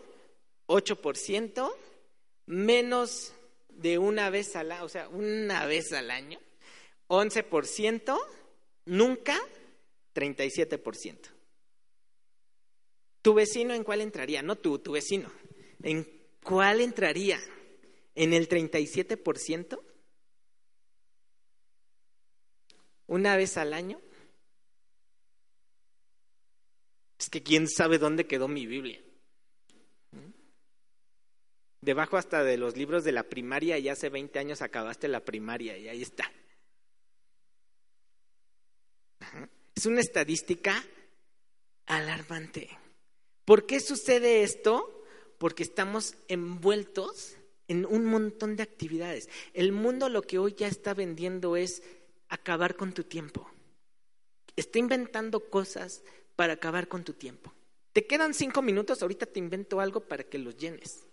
8%. 0.69 1.75
Menos 2.47 3.33
de 3.77 3.99
una 3.99 4.31
vez 4.31 4.55
al 4.57 4.73
año, 4.73 4.85
o 4.85 4.89
sea, 4.89 5.09
una 5.09 5.67
vez 5.67 5.93
al 5.93 6.11
año, 6.11 6.39
11%. 7.09 8.19
Nunca, 8.85 9.39
37%. 10.15 11.19
¿Tu 13.21 13.35
vecino 13.35 13.75
en 13.75 13.85
cuál 13.85 14.01
entraría? 14.01 14.43
No 14.43 14.57
tú, 14.57 14.79
tu 14.79 14.93
vecino. 14.93 15.31
¿En 15.83 16.09
cuál 16.43 16.81
entraría? 16.81 17.39
¿En 18.15 18.33
el 18.33 18.49
37%? 18.49 19.81
¿Una 23.07 23.37
vez 23.37 23.57
al 23.57 23.73
año? 23.73 24.01
Es 27.19 27.31
que 27.31 27.43
quién 27.43 27.69
sabe 27.69 27.99
dónde 27.99 28.27
quedó 28.27 28.49
mi 28.49 28.67
Biblia. 28.67 29.01
Debajo 31.83 32.17
hasta 32.17 32.45
de 32.45 32.57
los 32.57 32.77
libros 32.77 33.03
de 33.03 33.11
la 33.11 33.25
primaria 33.25 33.77
y 33.77 33.89
hace 33.89 34.09
20 34.09 34.39
años 34.39 34.63
acabaste 34.63 35.09
la 35.09 35.25
primaria 35.25 35.77
y 35.77 35.89
ahí 35.89 36.01
está. 36.01 36.31
Es 39.75 39.87
una 39.87 40.01
estadística 40.01 40.81
alarmante. 41.87 42.71
¿Por 43.45 43.67
qué 43.67 43.81
sucede 43.81 44.45
esto? 44.45 45.05
Porque 45.39 45.65
estamos 45.65 46.15
envueltos 46.29 47.37
en 47.67 47.85
un 47.85 48.05
montón 48.05 48.55
de 48.55 48.63
actividades. 48.63 49.29
El 49.53 49.73
mundo 49.73 50.09
lo 50.09 50.23
que 50.23 50.39
hoy 50.39 50.55
ya 50.57 50.69
está 50.69 50.95
vendiendo 50.95 51.57
es 51.57 51.83
acabar 52.29 52.77
con 52.77 52.93
tu 52.93 53.03
tiempo. 53.03 53.51
Está 54.55 54.79
inventando 54.79 55.51
cosas 55.51 56.05
para 56.37 56.53
acabar 56.53 56.87
con 56.87 57.03
tu 57.03 57.15
tiempo. 57.15 57.53
Te 57.93 58.07
quedan 58.07 58.35
cinco 58.35 58.63
minutos, 58.63 59.03
ahorita 59.03 59.27
te 59.27 59.41
invento 59.41 59.81
algo 59.81 60.01
para 60.01 60.23
que 60.23 60.39
los 60.39 60.57
llenes. 60.57 61.07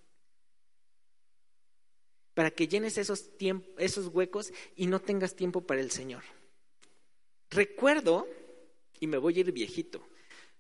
Para 2.39 2.51
que 2.51 2.69
llenes 2.69 2.97
esos, 2.97 4.07
huecos 4.13 4.53
y 4.77 4.87
no 4.87 5.01
tengas 5.01 5.35
tiempo 5.35 5.59
para 5.59 5.81
el 5.81 5.91
Señor. 5.91 6.23
Recuerdo, 7.49 8.29
y 9.01 9.07
me 9.07 9.17
voy 9.17 9.35
a 9.35 9.39
ir 9.41 9.51
viejito, 9.51 10.07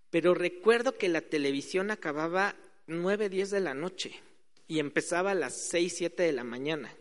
pero 0.09 0.33
recuerdo 0.33 0.97
que 0.97 1.07
la 1.07 1.21
televisión 1.21 1.89
acababa 1.89 2.57
nueve, 2.85 3.29
diez 3.29 3.49
de 3.49 3.61
la 3.61 3.73
noche 3.73 4.11
y 4.67 4.79
empezaba 4.79 5.31
a 5.31 5.35
las 5.35 5.69
seis, 5.69 5.93
siete 5.95 6.23
de 6.23 6.33
la 6.33 6.43
mañana. 6.43 6.93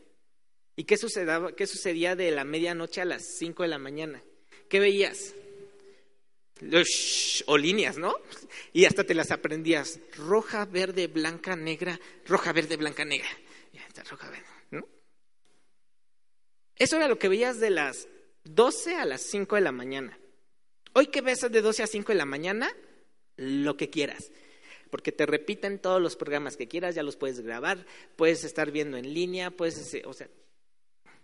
¿Y 0.77 0.85
qué, 0.85 0.97
sucedía, 0.97 1.45
qué 1.57 1.67
sucedía 1.67 2.15
de 2.15 2.31
la 2.31 2.45
medianoche 2.45 3.01
a 3.01 3.05
las 3.05 3.37
cinco 3.37 3.65
de 3.65 3.71
la 3.71 3.79
mañana? 3.81 4.23
¿Qué 4.69 4.79
veías? 4.79 5.35
o 7.47 7.59
líneas, 7.59 7.99
¿no? 7.99 8.15
Y 8.73 8.85
hasta 8.85 9.03
te 9.03 9.15
las 9.15 9.33
aprendías. 9.33 9.99
Roja, 10.17 10.67
verde, 10.67 11.09
blanca, 11.09 11.57
negra, 11.57 11.99
roja, 12.27 12.53
verde, 12.53 12.77
blanca, 12.77 13.05
negra. 13.05 13.29
roja, 14.09 14.31
verde, 14.31 14.58
Eso 16.79 16.97
era 16.97 17.09
lo 17.09 17.19
que 17.19 17.29
veías 17.29 17.59
de 17.59 17.71
las 17.71 18.09
doce 18.45 18.95
a 18.95 19.05
las 19.05 19.23
cinco 19.23 19.57
de 19.57 19.63
la 19.63 19.73
mañana. 19.73 20.19
Hoy 20.95 21.09
que 21.09 21.21
ves 21.21 21.41
de 21.41 21.61
doce 21.61 21.83
a 21.83 21.87
cinco 21.87 22.13
de 22.13 22.19
la 22.19 22.25
mañana, 22.25 22.71
lo 23.37 23.77
que 23.77 23.91
quieras. 23.91 24.31
Porque 24.91 25.13
te 25.13 25.27
repiten 25.27 25.81
todos 25.81 26.01
los 26.01 26.17
programas 26.17 26.57
que 26.57 26.69
quieras, 26.69 26.95
ya 26.95 27.03
los 27.03 27.17
puedes 27.17 27.41
grabar, 27.41 27.85
puedes 28.17 28.45
estar 28.45 28.71
viendo 28.71 28.97
en 28.97 29.13
línea, 29.13 29.51
puedes, 29.51 29.95
o 30.05 30.13
sea, 30.13 30.29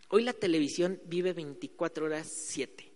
hoy 0.08 0.22
la 0.22 0.32
televisión 0.32 1.00
vive 1.06 1.32
24 1.32 2.06
horas 2.06 2.28
7. 2.48 2.92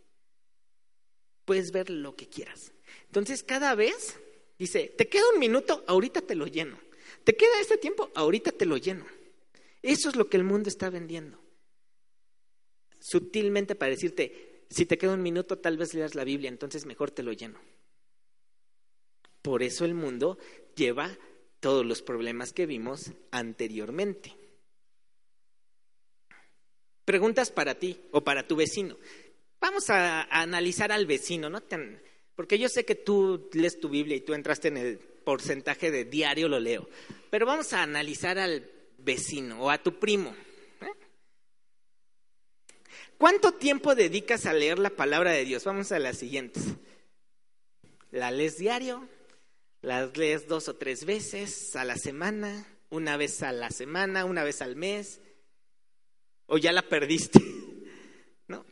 Puedes 1.45 1.71
ver 1.73 1.89
lo 1.91 2.17
que 2.17 2.29
quieras. 2.29 2.73
Entonces, 3.07 3.43
cada 3.43 3.75
vez 3.75 4.19
dice, 4.59 4.93
te 4.97 5.09
queda 5.09 5.25
un 5.33 5.39
minuto, 5.39 5.85
ahorita 5.87 6.21
te 6.21 6.35
lo 6.35 6.47
lleno. 6.47 6.79
Te 7.25 7.37
queda 7.37 7.61
este 7.61 7.79
tiempo, 7.79 8.11
ahorita 8.15 8.53
te 8.53 8.67
lo 8.67 8.77
lleno. 8.77 9.07
Eso 9.83 10.09
es 10.09 10.17
lo 10.17 10.29
que 10.29 10.37
el 10.37 10.45
mundo 10.45 10.69
está 10.69 10.91
vendiendo. 10.91 11.41
Sutilmente 13.01 13.75
para 13.75 13.91
decirte, 13.91 14.65
si 14.71 14.87
te 14.87 14.99
queda 14.99 15.15
un 15.15 15.23
minuto, 15.23 15.59
tal 15.59 15.77
vez 15.77 15.95
leas 15.95 16.15
la 16.15 16.25
Biblia, 16.25 16.49
entonces 16.49 16.85
mejor 16.85 17.11
te 17.11 17.23
lo 17.23 17.33
lleno. 17.33 17.59
Por 19.43 19.63
eso 19.63 19.85
el 19.85 19.95
mundo 19.95 20.39
lleva 20.75 21.17
todos 21.61 21.87
los 21.87 22.03
problemas 22.03 22.53
que 22.53 22.67
vimos 22.67 23.13
anteriormente. 23.31 24.35
Preguntas 27.05 27.51
para 27.51 27.79
ti 27.79 27.99
o 28.13 28.23
para 28.23 28.47
tu 28.47 28.57
vecino. 28.57 28.99
Vamos 29.61 29.89
a, 29.91 30.23
analizar 30.25 30.93
al 30.93 31.07
vecino, 31.07 31.49
¿no? 31.49 31.63
porque 32.37 32.59
yo 32.59 32.69
sé 32.69 32.85
que 32.85 32.95
tú 32.95 33.49
lees 33.55 33.81
tu 33.81 33.89
Biblia 33.89 34.17
y 34.17 34.21
tú 34.21 34.35
entraste 34.35 34.69
en 34.69 34.77
el 34.77 34.99
porcentaje 34.99 35.91
de 35.91 36.05
diario, 36.05 36.49
lo 36.49 36.61
leo. 36.61 36.89
Pero 37.31 37.47
vamos 37.47 37.73
a 37.73 37.83
analizar 37.83 38.39
al 38.39 38.71
vecino 39.09 39.63
o 39.63 39.71
a 39.71 39.83
tu 39.83 39.99
primo. 39.99 40.35
¿eh? 40.83 40.93
¿Cuánto 43.17 43.53
tiempo 43.55 43.95
dedicas 43.95 44.45
a 44.45 44.53
leer 44.53 44.79
la 44.79 44.91
palabra 44.91 45.33
de 45.33 45.47
Dios? 45.47 45.65
Vamos 45.65 45.91
a 45.93 45.99
las 45.99 46.19
siguientes. 46.19 46.63
¿La 48.11 48.31
lees 48.31 48.59
diario? 48.59 49.09
Las 49.81 50.15
lees 50.19 50.47
dos 50.47 50.69
o 50.69 50.77
tres 50.77 51.07
veces 51.07 51.75
a 51.75 51.85
la 51.85 51.97
semana, 51.97 52.67
una 52.91 53.17
vez 53.17 53.43
a 53.43 53.51
la 53.53 53.71
semana, 53.71 54.27
una 54.27 54.45
vez 54.45 54.61
al 54.61 54.77
mes, 54.77 55.21
o 56.47 56.59
ya 56.59 56.73
la 56.73 56.83
perdiste. 56.83 57.41
¿No? 58.47 58.67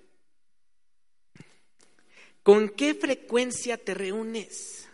¿Con 2.43 2.69
qué 2.69 2.95
frecuencia 2.95 3.79
te 3.79 3.95
reúnes? 3.95 4.87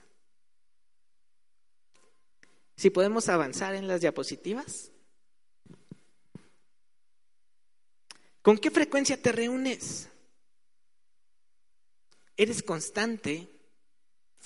Si 2.77 2.91
podemos 2.91 3.29
avanzar 3.29 3.75
en 3.75 3.89
las 3.89 4.03
diapositivas. 4.03 4.92
¿Con 8.43 8.59
qué 8.59 8.71
frecuencia 8.71 9.21
te 9.21 9.31
reúnes? 9.31 10.09
¿Eres 12.37 12.63
constante? 12.63 13.49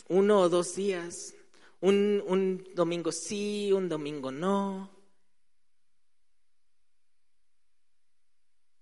¿Uno 0.09 0.41
o 0.41 0.49
dos 0.51 0.77
días? 0.77 1.35
Un, 1.81 2.69
domingo 2.75 3.11
sí, 3.11 3.73
un 3.73 3.89
domingo 3.89 4.31
no. 4.31 4.91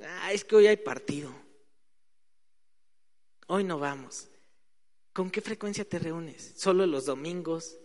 Ah, 0.00 0.32
es 0.32 0.44
que 0.44 0.56
hoy 0.56 0.66
hay 0.66 0.76
partido. 0.78 1.32
Hoy 3.46 3.62
no 3.62 3.78
vamos. 3.78 4.28
¿Con 5.12 5.30
qué 5.30 5.40
frecuencia 5.40 5.88
te 5.88 6.00
reúnes? 6.00 6.54
¿Solo 6.56 6.86
los 6.86 7.06
domingos? 7.06 7.76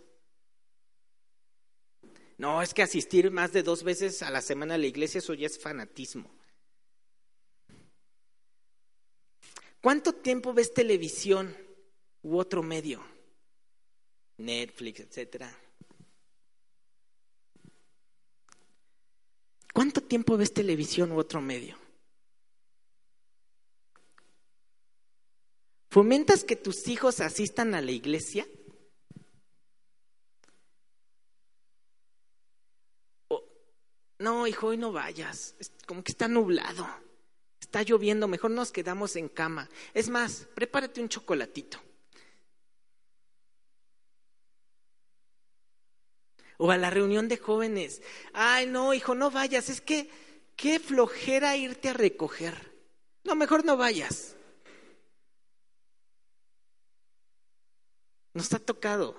No, 2.38 2.60
es 2.60 2.74
que 2.74 2.82
asistir 2.82 3.30
más 3.30 3.52
de 3.52 3.62
dos 3.62 3.84
veces 3.84 4.22
a 4.22 4.30
la 4.30 4.40
semana 4.40 4.74
a 4.74 4.78
la 4.78 4.86
iglesia, 4.86 5.18
eso 5.18 5.34
ya 5.34 5.46
es 5.46 5.60
fanatismo. 5.60 6.39
¿Cuánto 9.80 10.14
tiempo 10.14 10.52
ves 10.52 10.74
televisión 10.74 11.56
u 12.22 12.38
otro 12.38 12.62
medio? 12.62 13.02
Netflix, 14.36 15.00
etcétera. 15.00 15.50
¿Cuánto 19.72 20.02
tiempo 20.02 20.36
ves 20.36 20.52
televisión 20.52 21.12
u 21.12 21.18
otro 21.18 21.40
medio? 21.40 21.78
¿Fomentas 25.90 26.44
que 26.44 26.56
tus 26.56 26.86
hijos 26.88 27.20
asistan 27.20 27.74
a 27.74 27.80
la 27.80 27.90
iglesia? 27.90 28.46
no, 34.20 34.40
no, 34.40 34.46
hijo, 34.46 34.68
hoy 34.68 34.76
no 34.76 34.92
vayas, 34.92 35.56
como 35.86 36.04
que 36.04 36.12
está 36.12 36.28
nublado, 36.28 36.86
está 37.70 37.84
lloviendo, 37.84 38.26
mejor 38.26 38.50
nos 38.50 38.72
quedamos 38.72 39.14
en 39.14 39.28
cama. 39.28 39.68
Es 39.94 40.08
más, 40.08 40.48
prepárate 40.56 41.00
un 41.00 41.08
chocolatito. 41.08 41.80
O 46.58 46.72
a 46.72 46.76
la 46.76 46.90
reunión 46.90 47.28
de 47.28 47.36
jóvenes, 47.38 48.02
ay, 48.32 48.66
no, 48.66 48.92
hijo, 48.92 49.14
no 49.14 49.30
vayas, 49.30 49.70
es 49.70 49.80
que 49.80 50.10
qué 50.56 50.80
flojera 50.80 51.56
irte 51.56 51.90
a 51.90 51.92
recoger. 51.92 52.74
No, 53.22 53.36
mejor 53.36 53.64
no 53.64 53.76
vayas. 53.76 54.34
Nos 58.34 58.52
ha 58.52 58.58
tocado 58.58 59.16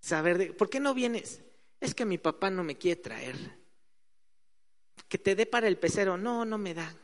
saber 0.00 0.38
de, 0.38 0.52
¿por 0.54 0.70
qué 0.70 0.80
no 0.80 0.94
vienes? 0.94 1.42
Es 1.80 1.94
que 1.94 2.06
mi 2.06 2.16
papá 2.16 2.48
no 2.48 2.64
me 2.64 2.78
quiere 2.78 3.02
traer. 3.02 3.36
Que 5.06 5.18
te 5.18 5.34
dé 5.34 5.44
para 5.44 5.68
el 5.68 5.76
pecero. 5.76 6.16
No, 6.16 6.46
no 6.46 6.56
me 6.56 6.72
da. 6.72 6.96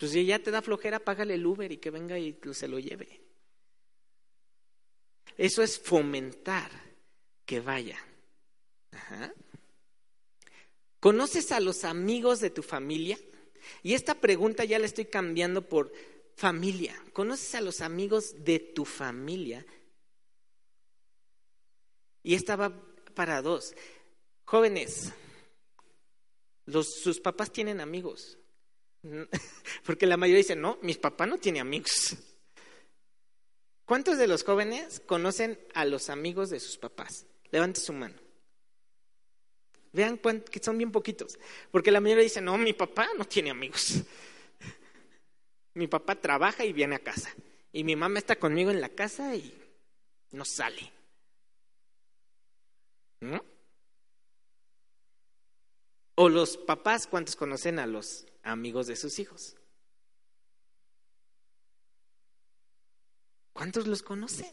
Pues 0.00 0.12
si 0.12 0.24
ya 0.24 0.38
te 0.38 0.50
da 0.50 0.62
flojera, 0.62 0.98
págale 0.98 1.34
el 1.34 1.44
Uber 1.44 1.70
y 1.70 1.76
que 1.76 1.90
venga 1.90 2.18
y 2.18 2.34
se 2.54 2.66
lo 2.66 2.78
lleve. 2.78 3.20
Eso 5.36 5.62
es 5.62 5.78
fomentar 5.78 6.70
que 7.44 7.60
vaya. 7.60 7.98
¿Conoces 11.00 11.52
a 11.52 11.60
los 11.60 11.84
amigos 11.84 12.40
de 12.40 12.48
tu 12.48 12.62
familia? 12.62 13.18
Y 13.82 13.92
esta 13.92 14.14
pregunta 14.14 14.64
ya 14.64 14.78
la 14.78 14.86
estoy 14.86 15.04
cambiando 15.04 15.68
por 15.68 15.92
familia. 16.34 16.96
¿Conoces 17.12 17.54
a 17.56 17.60
los 17.60 17.82
amigos 17.82 18.42
de 18.42 18.58
tu 18.58 18.86
familia? 18.86 19.66
Y 22.22 22.34
esta 22.34 22.56
va 22.56 22.74
para 23.14 23.42
dos. 23.42 23.74
Jóvenes, 24.46 25.12
sus 26.66 27.20
papás 27.20 27.52
tienen 27.52 27.82
amigos. 27.82 28.39
Porque 29.84 30.06
la 30.06 30.16
mayoría 30.16 30.38
dice, 30.38 30.56
no, 30.56 30.78
mis 30.82 30.98
papás 30.98 31.28
no 31.28 31.38
tienen 31.38 31.62
amigos. 31.62 32.16
¿Cuántos 33.84 34.18
de 34.18 34.28
los 34.28 34.44
jóvenes 34.44 35.00
conocen 35.00 35.58
a 35.74 35.84
los 35.84 36.10
amigos 36.10 36.50
de 36.50 36.60
sus 36.60 36.78
papás? 36.78 37.26
Levante 37.50 37.80
su 37.80 37.92
mano. 37.92 38.14
Vean 39.92 40.18
que 40.18 40.62
son 40.62 40.78
bien 40.78 40.92
poquitos. 40.92 41.38
Porque 41.72 41.90
la 41.90 42.00
mayoría 42.00 42.22
dice, 42.22 42.40
no, 42.40 42.56
mi 42.56 42.72
papá 42.72 43.08
no 43.18 43.24
tiene 43.24 43.50
amigos. 43.50 44.02
Mi 45.74 45.86
papá 45.86 46.20
trabaja 46.20 46.64
y 46.64 46.72
viene 46.72 46.96
a 46.96 46.98
casa. 46.98 47.30
Y 47.72 47.84
mi 47.84 47.94
mamá 47.94 48.18
está 48.18 48.36
conmigo 48.36 48.72
en 48.72 48.80
la 48.80 48.88
casa 48.88 49.36
y 49.36 49.56
no 50.32 50.44
sale. 50.44 50.92
¿No? 53.20 53.44
O 56.16 56.28
los 56.28 56.56
papás, 56.56 57.06
¿cuántos 57.06 57.36
conocen 57.36 57.78
a 57.78 57.86
los 57.86 58.26
amigos 58.42 58.86
de 58.86 58.96
sus 58.96 59.18
hijos? 59.18 59.56
¿Cuántos 63.52 63.86
los 63.86 64.02
conocen? 64.02 64.52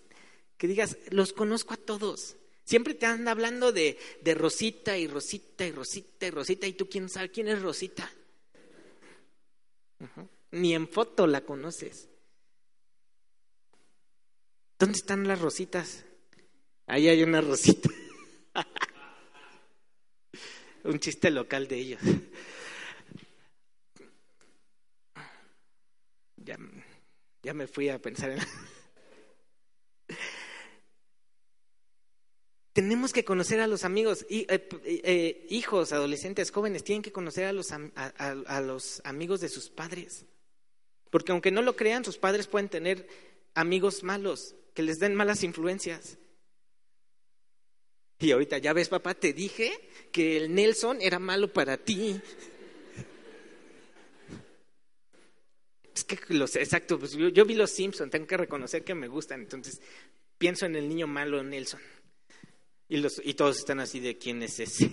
Que 0.58 0.68
digas, 0.68 0.98
los 1.10 1.34
conozco 1.34 1.74
a 1.74 1.78
todos. 1.78 2.36
Siempre 2.66 2.94
te 2.94 3.06
andan 3.06 3.30
hablando 3.30 3.72
de, 3.72 3.98
de 4.22 4.34
Rosita 4.34 4.98
y 4.98 5.08
Rosita 5.08 5.66
y 5.66 5.72
Rosita 5.72 6.28
y 6.28 6.32
Rosita. 6.32 6.68
¿Y 6.68 6.74
tú 6.74 6.90
quién 6.90 7.10
sabe 7.10 7.32
quién 7.32 7.48
es 7.48 7.62
Rosita? 7.62 8.12
Ni 10.52 10.74
en 10.74 10.88
foto 10.88 11.28
la 11.28 11.42
conoces. 11.42 12.10
¿Dónde 14.80 14.98
están 14.98 15.28
las 15.28 15.42
rositas? 15.42 16.06
Ahí 16.86 17.08
hay 17.08 17.24
una 17.24 17.42
rosita. 17.42 17.90
Un 20.84 21.00
chiste 21.00 21.32
local 21.32 21.68
de 21.68 21.78
ellos. 21.78 22.02
Ya, 26.48 26.58
ya 27.44 27.54
me 27.54 27.68
fui 27.68 27.90
a 27.90 28.00
pensar 28.00 28.32
en... 28.32 28.40
Tenemos 32.72 33.12
que 33.12 33.26
conocer 33.26 33.60
a 33.60 33.68
los 33.68 33.84
amigos, 33.84 34.26
y, 34.30 34.46
eh, 34.50 34.70
eh, 34.86 35.46
hijos, 35.50 35.92
adolescentes, 35.92 36.52
jóvenes, 36.52 36.86
tienen 36.86 37.02
que 37.02 37.12
conocer 37.12 37.46
a 37.46 37.52
los, 37.52 37.74
a 37.74 38.62
los 38.62 39.02
amigos 39.04 39.42
de 39.42 39.50
sus 39.50 39.70
padres. 39.70 40.26
Porque 41.10 41.34
aunque 41.34 41.52
no 41.52 41.62
lo 41.62 41.76
crean, 41.76 42.06
sus 42.06 42.18
padres 42.18 42.48
pueden 42.48 42.70
tener 42.70 43.08
amigos 43.56 44.04
malos 44.04 44.56
que 44.74 44.84
les 44.84 45.00
den 45.00 45.16
malas 45.16 45.44
influencias. 45.44 46.18
Y 48.20 48.32
ahorita, 48.32 48.60
ya 48.60 48.72
ves, 48.72 48.88
papá, 48.88 49.16
te 49.16 49.34
dije 49.34 49.74
que 50.12 50.38
el 50.38 50.56
Nelson 50.56 51.02
era 51.02 51.20
malo 51.20 51.52
para 51.52 51.78
ti. 51.78 52.22
Es 55.98 56.04
que 56.04 56.20
los, 56.36 56.56
exacto, 56.56 57.00
pues 57.00 57.14
yo, 57.14 57.44
vi 57.44 57.56
los 57.56 57.72
Simpsons, 57.72 58.12
tengo 58.12 58.28
que 58.28 58.38
reconocer 58.38 58.84
que 58.84 58.94
me 58.94 59.08
gustan, 59.08 59.42
entonces 59.42 59.82
pienso 60.38 60.68
en 60.68 60.76
el 60.76 60.88
niño 60.88 61.08
malo 61.08 61.42
Nelson. 61.42 61.82
Y, 62.88 62.98
los, 62.98 63.20
y 63.24 63.34
todos 63.34 63.58
están 63.58 63.80
así 63.80 64.00
de 64.00 64.16
quién 64.16 64.44
es 64.44 64.60
ese. 64.60 64.92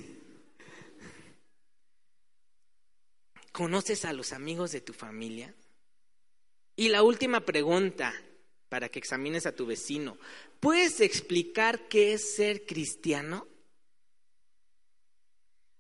¿Conoces 3.52 4.06
a 4.06 4.14
los 4.14 4.32
amigos 4.32 4.72
de 4.72 4.80
tu 4.80 4.94
familia? 4.94 5.54
Y 6.74 6.88
la 6.88 7.02
última 7.02 7.44
pregunta 7.44 8.14
para 8.70 8.88
que 8.88 8.98
examines 8.98 9.44
a 9.44 9.54
tu 9.54 9.66
vecino. 9.66 10.16
¿Puedes 10.58 11.02
explicar 11.02 11.86
qué 11.86 12.14
es 12.14 12.34
ser 12.34 12.64
cristiano? 12.64 13.46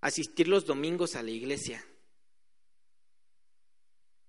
Asistir 0.02 0.48
los 0.48 0.66
domingos 0.66 1.16
a 1.16 1.22
la 1.22 1.30
iglesia. 1.30 1.82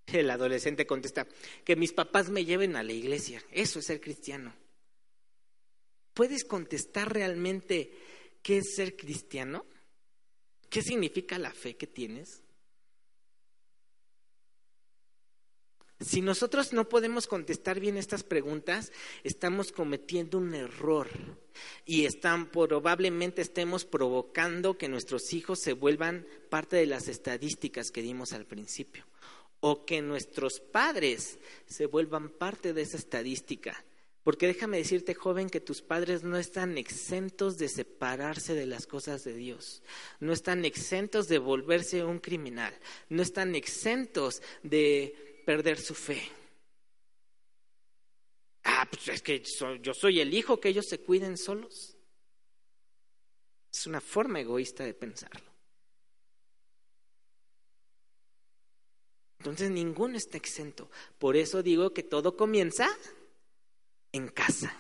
El 0.14 0.30
adolescente 0.30 0.86
contesta, 0.86 1.28
que 1.64 1.76
mis 1.76 1.94
papás 1.94 2.30
me 2.30 2.46
lleven 2.46 2.76
a 2.76 2.84
la 2.84 2.94
iglesia. 2.94 3.42
Eso 3.52 3.80
es 3.80 3.86
ser 3.86 4.02
cristiano. 4.02 4.54
¿Puedes 6.14 6.46
contestar 6.46 7.14
realmente 7.14 7.92
qué 8.42 8.58
es 8.58 8.76
ser 8.76 8.96
cristiano? 8.96 9.66
¿Qué 10.70 10.82
significa 10.82 11.38
la 11.38 11.52
fe 11.52 11.76
que 11.76 11.88
tienes? 11.88 12.42
Si 16.00 16.22
nosotros 16.22 16.74
no 16.74 16.90
podemos 16.90 17.26
contestar 17.26 17.80
bien 17.80 17.98
estas 17.98 18.24
preguntas, 18.24 18.92
estamos 19.24 19.72
cometiendo 19.72 20.38
un 20.38 20.54
error 20.54 21.10
y 21.86 22.06
están, 22.06 22.52
probablemente 22.52 23.42
estemos 23.42 23.86
provocando 23.86 24.78
que 24.78 24.90
nuestros 24.90 25.34
hijos 25.34 25.60
se 25.62 25.74
vuelvan 25.74 26.28
parte 26.50 26.76
de 26.76 26.86
las 26.86 27.08
estadísticas 27.08 27.92
que 27.92 28.02
dimos 28.02 28.34
al 28.34 28.46
principio 28.46 29.06
o 29.68 29.84
que 29.84 30.00
nuestros 30.00 30.60
padres 30.60 31.40
se 31.66 31.88
vuelvan 31.88 32.30
parte 32.30 32.72
de 32.72 32.84
esa 32.84 32.98
estadística. 32.98 33.84
Porque 34.22 34.46
déjame 34.46 34.78
decirte, 34.78 35.16
joven, 35.16 35.50
que 35.50 35.60
tus 35.60 35.82
padres 35.82 36.22
no 36.22 36.38
están 36.38 36.78
exentos 36.78 37.58
de 37.58 37.68
separarse 37.68 38.54
de 38.54 38.68
las 38.68 38.86
cosas 38.86 39.24
de 39.24 39.34
Dios, 39.34 39.82
no 40.20 40.34
están 40.34 40.66
exentos 40.66 41.28
de 41.28 41.40
volverse 41.40 42.04
un 42.04 42.20
criminal, 42.20 42.78
no 43.10 43.24
están 43.24 43.56
exentos 43.56 44.44
de 44.62 45.42
perder 45.48 45.80
su 45.80 45.96
fe. 45.96 46.22
Ah, 48.66 48.88
pues 48.88 49.08
es 49.08 49.24
que 49.24 49.42
yo 49.82 49.96
soy 49.96 50.20
el 50.20 50.36
hijo, 50.36 50.60
que 50.60 50.70
ellos 50.70 50.86
se 50.88 51.00
cuiden 51.00 51.38
solos. 51.38 51.98
Es 53.74 53.88
una 53.88 54.00
forma 54.00 54.40
egoísta 54.40 54.84
de 54.84 54.94
pensarlo. 54.94 55.55
Entonces 59.46 59.70
ninguno 59.70 60.18
está 60.18 60.38
exento. 60.38 60.90
Por 61.20 61.36
eso 61.38 61.62
digo 61.62 61.94
que 61.94 62.02
todo 62.02 62.36
comienza 62.36 62.90
en 64.12 64.28
casa. 64.28 64.76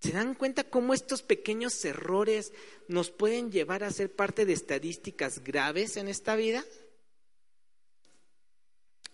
¿Se 0.00 0.10
dan 0.10 0.34
cuenta 0.34 0.64
cómo 0.64 0.92
estos 0.92 1.22
pequeños 1.22 1.84
errores 1.84 2.52
nos 2.88 3.12
pueden 3.12 3.52
llevar 3.52 3.84
a 3.84 3.92
ser 3.92 4.10
parte 4.10 4.44
de 4.44 4.54
estadísticas 4.54 5.44
graves 5.44 5.96
en 5.96 6.08
esta 6.08 6.34
vida? 6.34 6.64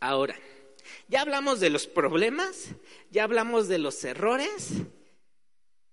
Ahora, 0.00 0.38
ya 1.08 1.20
hablamos 1.20 1.60
de 1.60 1.68
los 1.68 1.86
problemas, 1.86 2.68
ya 3.10 3.24
hablamos 3.24 3.68
de 3.68 3.76
los 3.76 4.02
errores, 4.04 4.70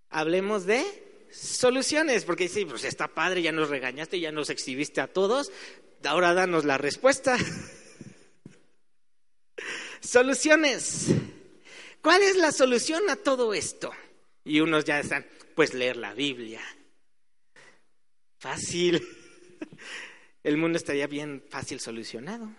hablemos 0.09 0.65
de 0.65 0.85
soluciones, 1.33 2.23
porque 2.23 2.47
sí, 2.47 2.63
pues 2.63 2.85
está 2.85 3.09
padre, 3.09 3.41
ya 3.41 3.51
nos 3.51 3.67
regañaste, 3.67 4.21
ya 4.21 4.31
nos 4.31 4.49
exhibiste 4.49 5.01
a 5.01 5.11
todos, 5.11 5.51
ahora 6.05 6.33
danos 6.33 6.63
la 6.63 6.77
respuesta. 6.77 7.35
Soluciones. 10.01 11.07
¿Cuál 12.01 12.23
es 12.23 12.35
la 12.35 12.51
solución 12.51 13.09
a 13.09 13.15
todo 13.15 13.53
esto? 13.53 13.91
Y 14.43 14.59
unos 14.59 14.83
ya 14.83 14.99
están, 14.99 15.25
pues 15.55 15.73
leer 15.73 15.97
la 15.97 16.13
Biblia. 16.13 16.61
Fácil. 18.39 19.07
El 20.43 20.57
mundo 20.57 20.77
estaría 20.77 21.05
bien 21.05 21.43
fácil 21.47 21.79
solucionado. 21.79 22.51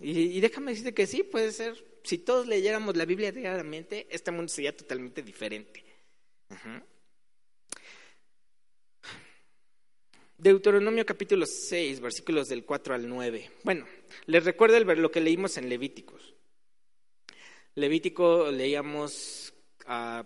Y, 0.00 0.40
déjame 0.40 0.72
decirte 0.72 0.94
que 0.94 1.06
sí, 1.06 1.22
puede 1.22 1.52
ser. 1.52 1.84
Si 2.02 2.18
todos 2.18 2.46
leyéramos 2.48 2.96
la 2.96 3.04
Biblia 3.04 3.30
diariamente, 3.30 4.08
este 4.10 4.32
mundo 4.32 4.48
sería 4.48 4.76
totalmente 4.76 5.22
diferente. 5.22 5.84
Deuteronomio 10.36 11.04
capítulo 11.06 11.46
6, 11.46 12.00
versículos 12.00 12.48
del 12.48 12.64
4 12.64 12.94
al 12.94 13.08
9. 13.08 13.50
Bueno, 13.62 13.86
les 14.26 14.44
recuerdo 14.44 14.78
lo 14.80 15.10
que 15.10 15.20
leímos 15.20 15.56
en 15.58 15.68
Levíticos. 15.68 16.34
Levítico 17.78 18.50
leíamos 18.50 19.54
a 19.86 20.24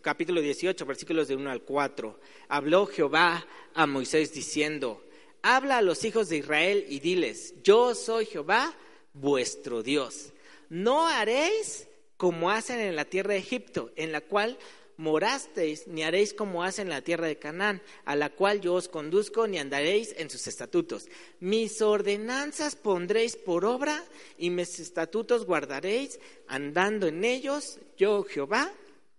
capítulo 0.00 0.40
18, 0.40 0.86
versículos 0.86 1.28
de 1.28 1.36
1 1.36 1.50
al 1.50 1.62
4. 1.62 2.18
Habló 2.48 2.86
Jehová 2.86 3.46
a 3.74 3.86
Moisés 3.86 4.32
diciendo, 4.32 5.04
habla 5.42 5.76
a 5.76 5.82
los 5.82 6.02
hijos 6.04 6.30
de 6.30 6.38
Israel 6.38 6.86
y 6.88 7.00
diles, 7.00 7.54
yo 7.62 7.94
soy 7.94 8.24
Jehová, 8.24 8.74
vuestro 9.12 9.82
Dios. 9.82 10.32
No 10.70 11.06
haréis 11.06 11.86
como 12.16 12.50
hacen 12.50 12.80
en 12.80 12.96
la 12.96 13.04
tierra 13.04 13.34
de 13.34 13.40
Egipto, 13.40 13.92
en 13.96 14.10
la 14.10 14.22
cual 14.22 14.56
morasteis, 15.00 15.86
ni 15.88 16.02
haréis 16.02 16.34
como 16.34 16.62
hacen 16.62 16.86
en 16.86 16.90
la 16.90 17.00
tierra 17.00 17.26
de 17.26 17.38
Canaán, 17.38 17.82
a 18.04 18.14
la 18.14 18.30
cual 18.30 18.60
yo 18.60 18.74
os 18.74 18.88
conduzco, 18.88 19.46
ni 19.46 19.58
andaréis 19.58 20.14
en 20.18 20.30
sus 20.30 20.46
estatutos. 20.46 21.08
Mis 21.40 21.80
ordenanzas 21.80 22.76
pondréis 22.76 23.36
por 23.36 23.64
obra, 23.64 24.04
y 24.38 24.50
mis 24.50 24.78
estatutos 24.78 25.46
guardaréis, 25.46 26.20
andando 26.46 27.06
en 27.06 27.24
ellos, 27.24 27.78
yo 27.96 28.22
Jehová, 28.24 28.72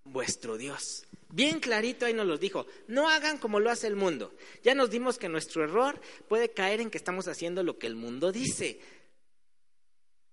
vuestro 0.05 0.57
Dios. 0.57 1.05
Bien 1.29 1.59
clarito 1.59 2.05
ahí 2.05 2.13
nos 2.13 2.27
lo 2.27 2.37
dijo, 2.37 2.67
no 2.87 3.09
hagan 3.09 3.37
como 3.37 3.59
lo 3.59 3.71
hace 3.71 3.87
el 3.87 3.95
mundo. 3.95 4.33
Ya 4.63 4.75
nos 4.75 4.89
dimos 4.89 5.17
que 5.17 5.29
nuestro 5.29 5.63
error 5.63 5.99
puede 6.27 6.49
caer 6.49 6.81
en 6.81 6.89
que 6.89 6.97
estamos 6.97 7.27
haciendo 7.27 7.63
lo 7.63 7.79
que 7.79 7.87
el 7.87 7.95
mundo 7.95 8.31
dice. 8.31 8.79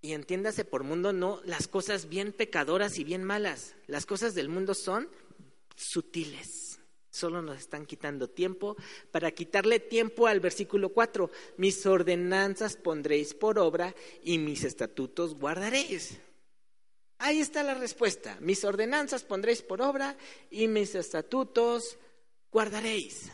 Y 0.03 0.13
entiéndase 0.13 0.65
por 0.65 0.85
mundo 0.85 1.13
no 1.13 1.41
las 1.45 1.69
cosas 1.69 2.09
bien 2.09 2.33
pecadoras 2.33 2.99
y 2.99 3.05
bien 3.05 3.25
malas. 3.25 3.75
Las 3.87 4.07
cosas 4.07 4.35
del 4.35 4.49
mundo 4.49 4.75
son 4.75 5.09
sutiles. 5.79 6.81
Solo 7.11 7.41
nos 7.41 7.59
están 7.59 7.87
quitando 7.87 8.29
tiempo 8.29 8.77
para 9.11 9.31
quitarle 9.31 9.81
tiempo 9.81 10.27
al 10.27 10.41
versículo 10.41 10.91
4. 10.91 11.31
Mis 11.57 11.85
ordenanzas 11.87 12.77
pondréis 12.77 13.35
por 13.35 13.59
obra 13.59 13.95
y 14.23 14.39
mis 14.39 14.65
estatutos 14.65 15.35
guardaréis. 15.35 16.19
Ahí 17.19 17.41
está 17.41 17.63
la 17.63 17.75
respuesta. 17.75 18.37
Mis 18.41 18.63
ordenanzas 18.65 19.25
pondréis 19.25 19.63
por 19.63 19.83
obra 19.83 20.17
y 20.51 20.69
mis 20.69 20.95
estatutos 20.95 21.99
guardaréis. 22.53 23.33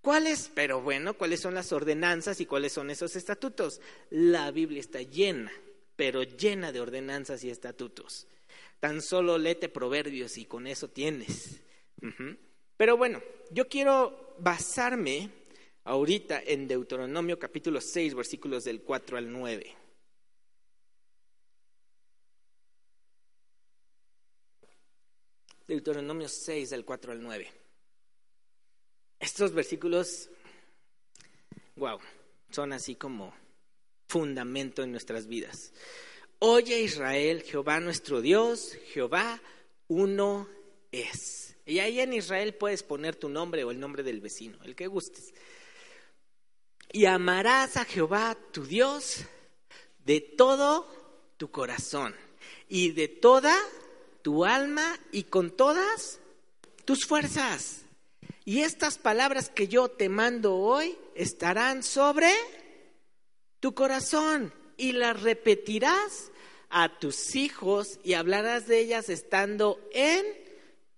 ¿Cuáles? 0.00 0.50
Pero 0.54 0.82
bueno, 0.82 1.14
¿cuáles 1.14 1.40
son 1.40 1.54
las 1.54 1.72
ordenanzas 1.72 2.40
y 2.40 2.46
cuáles 2.46 2.72
son 2.72 2.90
esos 2.90 3.16
estatutos? 3.16 3.80
La 4.10 4.50
Biblia 4.50 4.80
está 4.80 5.00
llena, 5.00 5.50
pero 5.96 6.22
llena 6.22 6.70
de 6.70 6.80
ordenanzas 6.80 7.42
y 7.42 7.50
estatutos. 7.50 8.26
Tan 8.84 9.00
solo 9.00 9.38
léete 9.38 9.70
proverbios 9.70 10.36
y 10.36 10.44
con 10.44 10.66
eso 10.66 10.88
tienes. 10.88 11.58
Pero 12.76 12.98
bueno, 12.98 13.22
yo 13.50 13.66
quiero 13.66 14.36
basarme 14.40 15.30
ahorita 15.84 16.42
en 16.44 16.68
Deuteronomio 16.68 17.38
capítulo 17.38 17.80
6, 17.80 18.14
versículos 18.14 18.64
del 18.64 18.82
4 18.82 19.16
al 19.16 19.32
9. 19.32 19.74
Deuteronomio 25.66 26.28
6 26.28 26.68
del 26.68 26.84
4 26.84 27.12
al 27.12 27.22
9. 27.22 27.52
Estos 29.18 29.54
versículos, 29.54 30.28
wow, 31.76 31.98
son 32.50 32.74
así 32.74 32.96
como 32.96 33.34
fundamento 34.08 34.82
en 34.82 34.90
nuestras 34.90 35.26
vidas. 35.26 35.72
Oye 36.38 36.80
Israel, 36.80 37.42
Jehová 37.42 37.80
nuestro 37.80 38.20
Dios, 38.20 38.76
Jehová 38.92 39.40
uno 39.88 40.48
es. 40.92 41.56
Y 41.66 41.78
ahí 41.78 42.00
en 42.00 42.12
Israel 42.12 42.54
puedes 42.54 42.82
poner 42.82 43.16
tu 43.16 43.28
nombre 43.28 43.64
o 43.64 43.70
el 43.70 43.80
nombre 43.80 44.02
del 44.02 44.20
vecino, 44.20 44.58
el 44.64 44.74
que 44.74 44.86
gustes. 44.86 45.32
Y 46.92 47.06
amarás 47.06 47.76
a 47.76 47.84
Jehová 47.84 48.36
tu 48.52 48.64
Dios 48.64 49.24
de 50.04 50.20
todo 50.20 50.86
tu 51.36 51.50
corazón 51.50 52.14
y 52.68 52.92
de 52.92 53.08
toda 53.08 53.56
tu 54.22 54.44
alma 54.44 54.98
y 55.10 55.24
con 55.24 55.50
todas 55.50 56.20
tus 56.84 57.06
fuerzas. 57.06 57.82
Y 58.44 58.60
estas 58.60 58.98
palabras 58.98 59.48
que 59.48 59.68
yo 59.68 59.88
te 59.88 60.08
mando 60.08 60.56
hoy 60.56 60.96
estarán 61.14 61.82
sobre 61.82 62.30
tu 63.60 63.74
corazón 63.74 64.52
y 64.76 64.92
las 64.92 65.22
repetirás 65.22 66.30
a 66.70 66.98
tus 66.98 67.36
hijos 67.36 68.00
y 68.02 68.14
hablarás 68.14 68.66
de 68.66 68.80
ellas 68.80 69.08
estando 69.08 69.80
en 69.92 70.24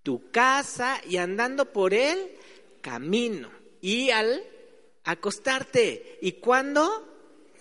tu 0.03 0.31
casa 0.31 1.01
y 1.07 1.17
andando 1.17 1.71
por 1.71 1.93
el 1.93 2.31
camino 2.81 3.49
y 3.81 4.09
al 4.09 4.43
acostarte. 5.03 6.17
¿Y 6.21 6.33
cuando 6.33 7.07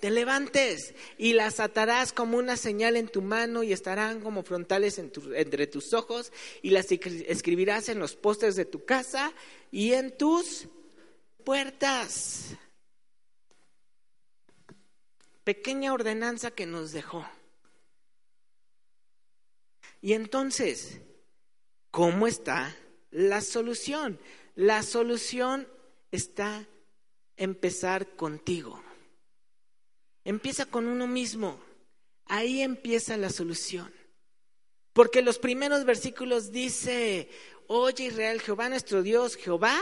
te 0.00 0.10
levantes 0.10 0.94
y 1.18 1.32
las 1.32 1.60
atarás 1.60 2.12
como 2.12 2.38
una 2.38 2.56
señal 2.56 2.96
en 2.96 3.08
tu 3.08 3.22
mano 3.22 3.62
y 3.62 3.72
estarán 3.72 4.20
como 4.20 4.42
frontales 4.42 4.98
entre 4.98 5.66
tus 5.66 5.92
ojos 5.92 6.32
y 6.62 6.70
las 6.70 6.90
escribirás 6.90 7.88
en 7.88 7.98
los 7.98 8.14
postes 8.14 8.56
de 8.56 8.64
tu 8.64 8.84
casa 8.84 9.32
y 9.72 9.92
en 9.92 10.16
tus 10.16 10.68
puertas. 11.44 12.56
Pequeña 15.46 15.92
ordenanza 15.92 16.50
que 16.50 16.66
nos 16.66 16.90
dejó. 16.90 17.24
Y 20.02 20.14
entonces, 20.14 21.00
¿cómo 21.92 22.26
está 22.26 22.76
la 23.12 23.40
solución? 23.40 24.18
La 24.56 24.82
solución 24.82 25.68
está 26.10 26.66
empezar 27.36 28.16
contigo. 28.16 28.82
Empieza 30.24 30.66
con 30.66 30.88
uno 30.88 31.06
mismo. 31.06 31.60
Ahí 32.24 32.62
empieza 32.62 33.16
la 33.16 33.30
solución. 33.30 33.94
Porque 34.92 35.22
los 35.22 35.38
primeros 35.38 35.84
versículos 35.84 36.50
dice, 36.50 37.30
oye 37.68 38.06
Israel, 38.06 38.40
Jehová 38.40 38.68
nuestro 38.68 39.00
Dios, 39.00 39.36
Jehová, 39.36 39.80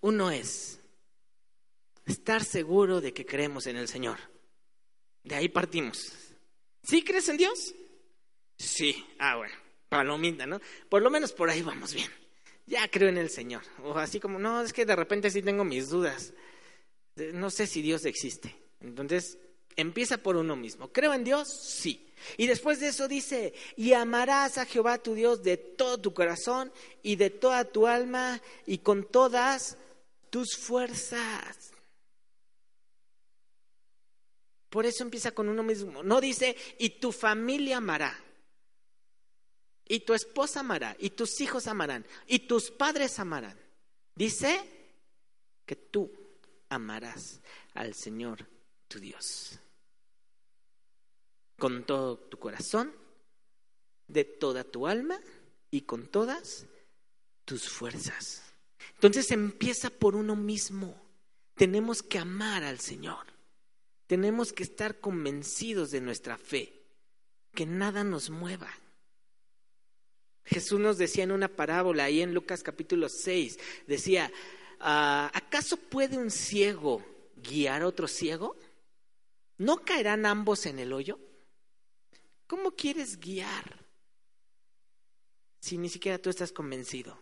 uno 0.00 0.30
es. 0.30 0.80
Estar 2.06 2.42
seguro 2.42 3.02
de 3.02 3.12
que 3.12 3.26
creemos 3.26 3.66
en 3.66 3.76
el 3.76 3.86
Señor. 3.86 4.31
De 5.24 5.34
ahí 5.34 5.48
partimos. 5.48 6.12
¿Sí 6.82 7.02
crees 7.04 7.28
en 7.28 7.36
Dios? 7.36 7.74
Sí. 8.58 9.04
Ah, 9.18 9.36
bueno, 9.36 9.54
palomita, 9.88 10.46
¿no? 10.46 10.60
Por 10.88 11.02
lo 11.02 11.10
menos 11.10 11.32
por 11.32 11.50
ahí 11.50 11.62
vamos 11.62 11.94
bien. 11.94 12.10
Ya 12.66 12.88
creo 12.88 13.08
en 13.08 13.18
el 13.18 13.30
Señor. 13.30 13.62
O 13.82 13.96
así 13.98 14.20
como, 14.20 14.38
no, 14.38 14.62
es 14.62 14.72
que 14.72 14.86
de 14.86 14.96
repente 14.96 15.30
sí 15.30 15.42
tengo 15.42 15.64
mis 15.64 15.88
dudas. 15.88 16.32
No 17.16 17.50
sé 17.50 17.66
si 17.66 17.82
Dios 17.82 18.04
existe. 18.04 18.56
Entonces, 18.80 19.38
empieza 19.76 20.18
por 20.18 20.36
uno 20.36 20.56
mismo. 20.56 20.92
¿Creo 20.92 21.12
en 21.14 21.24
Dios? 21.24 21.48
Sí. 21.48 22.06
Y 22.36 22.46
después 22.46 22.80
de 22.80 22.88
eso 22.88 23.08
dice, 23.08 23.52
y 23.76 23.92
amarás 23.92 24.58
a 24.58 24.66
Jehová 24.66 24.98
tu 24.98 25.14
Dios 25.14 25.42
de 25.42 25.56
todo 25.56 26.00
tu 26.00 26.14
corazón 26.14 26.72
y 27.02 27.16
de 27.16 27.30
toda 27.30 27.64
tu 27.64 27.86
alma 27.86 28.40
y 28.66 28.78
con 28.78 29.04
todas 29.04 29.76
tus 30.30 30.56
fuerzas. 30.56 31.71
Por 34.72 34.86
eso 34.86 35.02
empieza 35.02 35.32
con 35.32 35.50
uno 35.50 35.62
mismo. 35.62 36.02
No 36.02 36.18
dice, 36.18 36.56
y 36.78 36.98
tu 36.98 37.12
familia 37.12 37.76
amará, 37.76 38.18
y 39.86 40.00
tu 40.00 40.14
esposa 40.14 40.60
amará, 40.60 40.96
y 40.98 41.10
tus 41.10 41.38
hijos 41.42 41.66
amarán, 41.66 42.06
y 42.26 42.38
tus 42.38 42.70
padres 42.70 43.18
amarán. 43.18 43.60
Dice 44.14 44.58
que 45.66 45.76
tú 45.76 46.10
amarás 46.70 47.42
al 47.74 47.92
Señor 47.92 48.48
tu 48.88 48.98
Dios. 48.98 49.58
Con 51.58 51.84
todo 51.84 52.16
tu 52.16 52.38
corazón, 52.38 52.94
de 54.08 54.24
toda 54.24 54.64
tu 54.64 54.86
alma 54.86 55.20
y 55.70 55.82
con 55.82 56.06
todas 56.06 56.64
tus 57.44 57.68
fuerzas. 57.68 58.42
Entonces 58.94 59.30
empieza 59.30 59.90
por 59.90 60.16
uno 60.16 60.34
mismo. 60.34 60.98
Tenemos 61.56 62.02
que 62.02 62.18
amar 62.18 62.64
al 62.64 62.80
Señor. 62.80 63.31
Tenemos 64.12 64.52
que 64.52 64.62
estar 64.62 65.00
convencidos 65.00 65.90
de 65.90 66.02
nuestra 66.02 66.36
fe, 66.36 66.70
que 67.54 67.64
nada 67.64 68.04
nos 68.04 68.28
mueva. 68.28 68.68
Jesús 70.44 70.78
nos 70.78 70.98
decía 70.98 71.24
en 71.24 71.32
una 71.32 71.48
parábola 71.48 72.04
ahí 72.04 72.20
en 72.20 72.34
Lucas 72.34 72.62
capítulo 72.62 73.08
6, 73.08 73.58
decía, 73.86 74.30
ah, 74.80 75.30
¿acaso 75.32 75.78
puede 75.78 76.18
un 76.18 76.30
ciego 76.30 77.02
guiar 77.36 77.80
a 77.80 77.86
otro 77.86 78.06
ciego? 78.06 78.54
¿No 79.56 79.78
caerán 79.78 80.26
ambos 80.26 80.66
en 80.66 80.78
el 80.78 80.92
hoyo? 80.92 81.18
¿Cómo 82.46 82.72
quieres 82.72 83.18
guiar 83.18 83.82
si 85.58 85.78
ni 85.78 85.88
siquiera 85.88 86.18
tú 86.18 86.28
estás 86.28 86.52
convencido? 86.52 87.18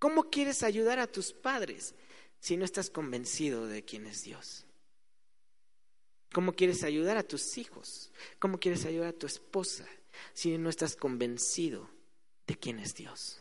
¿Cómo 0.00 0.30
quieres 0.30 0.64
ayudar 0.64 0.98
a 0.98 1.06
tus 1.06 1.32
padres 1.32 1.94
si 2.44 2.58
no 2.58 2.66
estás 2.66 2.90
convencido 2.90 3.66
de 3.66 3.86
quién 3.86 4.04
es 4.04 4.22
Dios? 4.22 4.66
¿Cómo 6.30 6.52
quieres 6.52 6.84
ayudar 6.84 7.16
a 7.16 7.22
tus 7.22 7.56
hijos? 7.56 8.12
¿Cómo 8.38 8.60
quieres 8.60 8.84
ayudar 8.84 9.08
a 9.08 9.18
tu 9.18 9.26
esposa 9.26 9.86
si 10.34 10.58
no 10.58 10.68
estás 10.68 10.94
convencido 10.94 11.88
de 12.46 12.54
quién 12.56 12.80
es 12.80 12.94
Dios? 12.94 13.40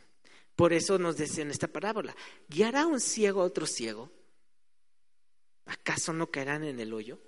Por 0.56 0.72
eso 0.72 1.00
nos 1.00 1.18
dice 1.18 1.42
en 1.42 1.52
esta 1.52 1.68
parábola, 1.68 2.16
¿guiará 2.48 2.88
un 2.88 3.02
ciego 3.02 3.42
a 3.42 3.46
otro 3.46 3.66
ciego? 3.66 4.10
¿Acaso 5.66 6.14
no 6.14 6.32
caerán 6.32 6.64
en 6.64 6.80
el 6.80 6.94
hoyo? 6.94 7.20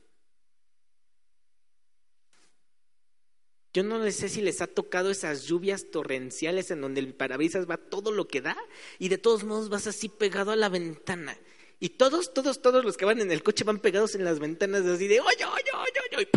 Yo 3.74 3.84
no 3.84 4.02
sé 4.12 4.30
si 4.30 4.40
les 4.40 4.62
ha 4.62 4.68
tocado 4.68 5.12
esas 5.12 5.44
lluvias 5.44 5.92
torrenciales 5.92 6.72
en 6.72 6.80
donde 6.80 7.02
el 7.02 7.14
parabrisas 7.14 7.70
va 7.70 7.76
todo 7.76 8.12
lo 8.12 8.30
que 8.30 8.40
da 8.40 8.56
y 8.98 9.10
de 9.10 9.18
todos 9.18 9.44
modos 9.44 9.68
vas 9.68 9.88
así 9.88 10.08
pegado 10.08 10.52
a 10.52 10.56
la 10.56 10.70
ventana. 10.70 11.38
Y 11.80 11.90
todos, 11.90 12.34
todos, 12.34 12.62
todos 12.62 12.86
los 12.86 12.98
que 12.98 13.06
van 13.06 13.20
en 13.20 13.32
el 13.32 13.44
coche 13.44 13.64
van 13.64 13.80
pegados 13.80 14.16
en 14.16 14.24
las 14.24 14.40
ventanas 14.40 14.86
así 14.86 15.08
de, 15.08 15.20
oye, 15.20 15.46
oye, 15.46 15.72
oye, 15.74 16.18
oye, 16.18 16.30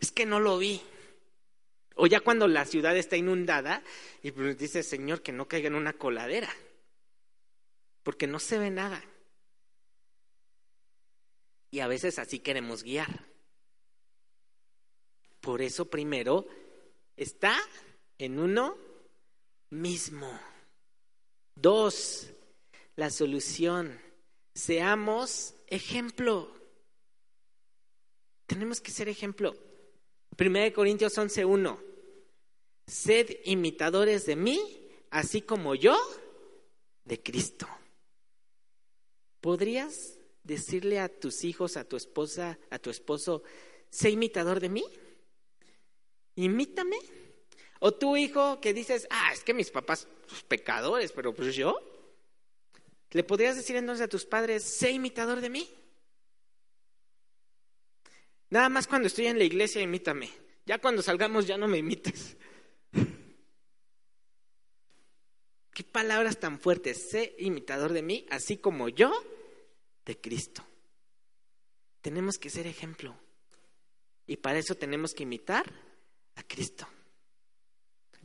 es 0.00 0.12
que 0.12 0.26
no 0.26 0.40
lo 0.40 0.58
vi. 0.58 0.80
O 1.94 2.06
ya 2.06 2.20
cuando 2.20 2.46
la 2.46 2.64
ciudad 2.64 2.96
está 2.96 3.16
inundada 3.16 3.82
y 4.22 4.30
pues 4.30 4.56
dice, 4.56 4.82
Señor, 4.82 5.22
que 5.22 5.32
no 5.32 5.48
caiga 5.48 5.66
en 5.66 5.74
una 5.74 5.94
coladera, 5.94 6.54
porque 8.02 8.26
no 8.26 8.38
se 8.38 8.58
ve 8.58 8.70
nada. 8.70 9.02
Y 11.70 11.80
a 11.80 11.88
veces 11.88 12.18
así 12.18 12.38
queremos 12.38 12.82
guiar. 12.82 13.26
Por 15.40 15.60
eso 15.60 15.90
primero 15.90 16.46
está 17.16 17.58
en 18.16 18.38
uno 18.38 18.76
mismo. 19.70 20.38
Dos, 21.54 22.30
la 22.96 23.10
solución. 23.10 24.00
Seamos 24.58 25.54
ejemplo. 25.68 26.52
Tenemos 28.48 28.80
que 28.80 28.90
ser 28.90 29.08
ejemplo. 29.08 29.56
Primera 30.36 30.64
de 30.64 30.72
Corintios 30.72 31.16
11.1. 31.16 31.78
Sed 32.84 33.36
imitadores 33.44 34.26
de 34.26 34.34
mí, 34.34 34.90
así 35.10 35.42
como 35.42 35.76
yo 35.76 35.96
de 37.04 37.22
Cristo. 37.22 37.68
¿Podrías 39.40 40.18
decirle 40.42 40.98
a 40.98 41.08
tus 41.08 41.44
hijos, 41.44 41.76
a 41.76 41.84
tu 41.84 41.96
esposa, 41.96 42.58
a 42.68 42.80
tu 42.80 42.90
esposo, 42.90 43.44
sé 43.90 44.10
imitador 44.10 44.58
de 44.58 44.70
mí? 44.70 44.84
imítame. 46.34 46.98
O 47.78 47.94
tu 47.94 48.16
hijo 48.16 48.60
que 48.60 48.74
dices, 48.74 49.06
ah, 49.08 49.30
es 49.32 49.44
que 49.44 49.54
mis 49.54 49.70
papás, 49.70 50.08
pecadores, 50.48 51.12
pero 51.12 51.32
pues 51.32 51.54
yo. 51.54 51.78
¿Le 53.10 53.24
podrías 53.24 53.56
decir 53.56 53.76
entonces 53.76 54.04
a 54.04 54.08
tus 54.08 54.26
padres, 54.26 54.62
sé 54.62 54.90
imitador 54.90 55.40
de 55.40 55.50
mí? 55.50 55.68
Nada 58.50 58.68
más 58.68 58.86
cuando 58.86 59.08
estoy 59.08 59.26
en 59.26 59.38
la 59.38 59.44
iglesia, 59.44 59.80
imítame. 59.80 60.30
Ya 60.66 60.78
cuando 60.78 61.02
salgamos, 61.02 61.46
ya 61.46 61.56
no 61.56 61.68
me 61.68 61.78
imites. 61.78 62.36
Qué 65.72 65.84
palabras 65.84 66.38
tan 66.38 66.60
fuertes. 66.60 67.10
Sé 67.10 67.34
imitador 67.38 67.92
de 67.92 68.02
mí, 68.02 68.26
así 68.30 68.58
como 68.58 68.88
yo 68.88 69.12
de 70.04 70.20
Cristo. 70.20 70.64
Tenemos 72.02 72.38
que 72.38 72.50
ser 72.50 72.66
ejemplo. 72.66 73.16
Y 74.26 74.36
para 74.36 74.58
eso 74.58 74.74
tenemos 74.74 75.14
que 75.14 75.22
imitar 75.22 75.72
a 76.34 76.42
Cristo. 76.42 76.86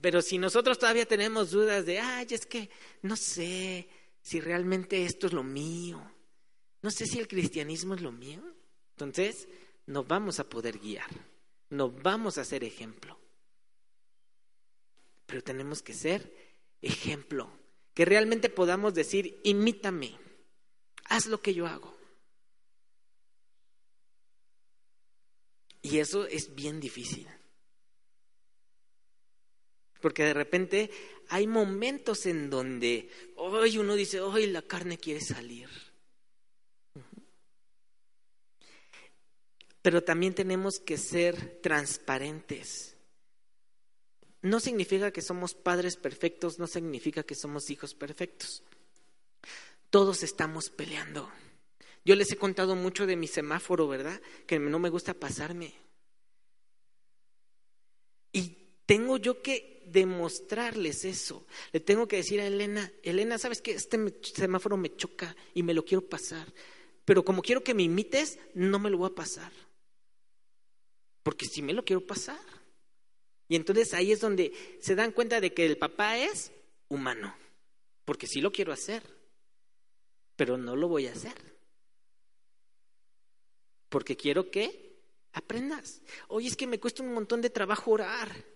Pero 0.01 0.21
si 0.21 0.37
nosotros 0.37 0.77
todavía 0.77 1.05
tenemos 1.05 1.51
dudas 1.51 1.85
de, 1.85 1.99
ay, 1.99 2.27
es 2.29 2.45
que 2.45 2.69
no 3.01 3.15
sé 3.15 3.87
si 4.23 4.39
realmente 4.39 5.05
esto 5.05 5.27
es 5.27 5.33
lo 5.33 5.43
mío, 5.43 6.01
no 6.81 6.89
sé 6.89 7.05
si 7.05 7.19
el 7.19 7.27
cristianismo 7.27 7.93
es 7.93 8.01
lo 8.01 8.11
mío, 8.11 8.41
entonces 8.91 9.47
no 9.85 10.05
vamos 10.05 10.39
a 10.39 10.49
poder 10.49 10.79
guiar, 10.79 11.09
no 11.69 11.91
vamos 11.91 12.37
a 12.37 12.45
ser 12.45 12.63
ejemplo. 12.63 13.19
Pero 15.25 15.43
tenemos 15.43 15.81
que 15.81 15.93
ser 15.93 16.33
ejemplo, 16.81 17.51
que 17.93 18.05
realmente 18.05 18.49
podamos 18.49 18.93
decir, 18.93 19.39
imítame, 19.43 20.17
haz 21.05 21.27
lo 21.27 21.41
que 21.41 21.53
yo 21.53 21.67
hago. 21.67 21.93
Y 25.81 25.99
eso 25.99 26.25
es 26.25 26.55
bien 26.55 26.79
difícil. 26.79 27.27
Porque 30.03 30.25
de 30.25 30.33
repente 30.33 30.91
hay 31.29 31.47
momentos 31.47 32.25
en 32.25 32.49
donde 32.49 33.09
hoy 33.37 33.77
uno 33.77 33.95
dice, 33.95 34.19
hoy 34.19 34.47
la 34.47 34.61
carne 34.61 34.97
quiere 34.97 35.21
salir. 35.21 35.69
Pero 39.81 40.03
también 40.03 40.35
tenemos 40.35 40.81
que 40.81 40.97
ser 40.97 41.61
transparentes. 41.61 42.97
No 44.41 44.59
significa 44.59 45.11
que 45.11 45.21
somos 45.21 45.53
padres 45.53 45.95
perfectos, 45.95 46.59
no 46.59 46.67
significa 46.67 47.23
que 47.23 47.33
somos 47.33 47.69
hijos 47.69 47.95
perfectos. 47.95 48.61
Todos 49.89 50.21
estamos 50.21 50.69
peleando. 50.69 51.31
Yo 52.03 52.15
les 52.15 52.29
he 52.29 52.35
contado 52.35 52.75
mucho 52.75 53.05
de 53.05 53.15
mi 53.15 53.27
semáforo, 53.27 53.87
¿verdad? 53.87 54.21
Que 54.47 54.59
no 54.59 54.79
me 54.79 54.89
gusta 54.89 55.13
pasarme. 55.13 55.73
Y 58.33 58.57
tengo 58.85 59.17
yo 59.17 59.41
que 59.41 59.73
demostrarles 59.85 61.05
eso. 61.05 61.45
Le 61.71 61.79
tengo 61.79 62.07
que 62.07 62.17
decir 62.17 62.41
a 62.41 62.47
Elena, 62.47 62.91
Elena, 63.03 63.37
¿sabes 63.37 63.61
qué? 63.61 63.71
Este 63.71 63.97
semáforo 64.21 64.77
me 64.77 64.95
choca 64.95 65.35
y 65.53 65.63
me 65.63 65.73
lo 65.73 65.85
quiero 65.85 66.07
pasar. 66.07 66.51
Pero 67.05 67.23
como 67.23 67.41
quiero 67.41 67.63
que 67.63 67.73
me 67.73 67.83
imites, 67.83 68.39
no 68.53 68.79
me 68.79 68.89
lo 68.89 68.97
voy 68.97 69.11
a 69.11 69.15
pasar. 69.15 69.51
Porque 71.21 71.45
sí 71.45 71.61
me 71.61 71.73
lo 71.73 71.85
quiero 71.85 72.05
pasar. 72.05 72.39
Y 73.47 73.55
entonces 73.55 73.93
ahí 73.93 74.11
es 74.11 74.19
donde 74.19 74.53
se 74.81 74.95
dan 74.95 75.11
cuenta 75.11 75.39
de 75.39 75.53
que 75.53 75.65
el 75.65 75.77
papá 75.77 76.17
es 76.17 76.51
humano. 76.87 77.35
Porque 78.05 78.27
sí 78.27 78.41
lo 78.41 78.51
quiero 78.51 78.73
hacer. 78.73 79.03
Pero 80.35 80.57
no 80.57 80.75
lo 80.75 80.87
voy 80.87 81.07
a 81.07 81.11
hacer. 81.11 81.35
Porque 83.89 84.17
quiero 84.17 84.49
que 84.49 84.97
aprendas. 85.33 86.01
Oye, 86.27 86.47
es 86.47 86.55
que 86.55 86.67
me 86.67 86.79
cuesta 86.79 87.03
un 87.03 87.13
montón 87.13 87.41
de 87.41 87.49
trabajo 87.49 87.91
orar 87.91 88.52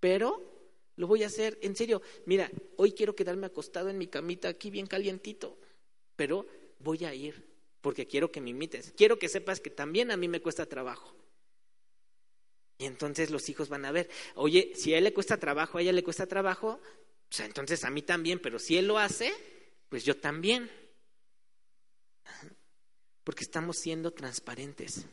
pero 0.00 0.70
lo 0.96 1.06
voy 1.06 1.22
a 1.22 1.26
hacer 1.26 1.58
en 1.62 1.76
serio. 1.76 2.02
Mira, 2.26 2.50
hoy 2.76 2.92
quiero 2.92 3.14
quedarme 3.14 3.46
acostado 3.46 3.88
en 3.88 3.98
mi 3.98 4.06
camita 4.06 4.48
aquí 4.48 4.70
bien 4.70 4.86
calientito, 4.86 5.58
pero 6.16 6.46
voy 6.80 7.04
a 7.04 7.14
ir 7.14 7.48
porque 7.80 8.06
quiero 8.06 8.30
que 8.30 8.40
me 8.40 8.50
imites. 8.50 8.92
Quiero 8.96 9.18
que 9.18 9.28
sepas 9.28 9.60
que 9.60 9.70
también 9.70 10.10
a 10.10 10.16
mí 10.16 10.28
me 10.28 10.40
cuesta 10.40 10.66
trabajo. 10.66 11.14
Y 12.78 12.84
entonces 12.84 13.30
los 13.30 13.48
hijos 13.48 13.68
van 13.68 13.84
a 13.84 13.92
ver, 13.92 14.08
oye, 14.36 14.72
si 14.74 14.94
a 14.94 14.98
él 14.98 15.04
le 15.04 15.12
cuesta 15.12 15.36
trabajo, 15.36 15.78
a 15.78 15.82
ella 15.82 15.92
le 15.92 16.04
cuesta 16.04 16.26
trabajo, 16.26 16.80
sea, 17.30 17.46
entonces 17.46 17.84
a 17.84 17.90
mí 17.90 18.02
también, 18.02 18.38
pero 18.40 18.58
si 18.58 18.76
él 18.76 18.86
lo 18.86 18.98
hace, 18.98 19.32
pues 19.88 20.04
yo 20.04 20.16
también. 20.16 20.70
Porque 23.24 23.44
estamos 23.44 23.76
siendo 23.78 24.12
transparentes. 24.12 25.04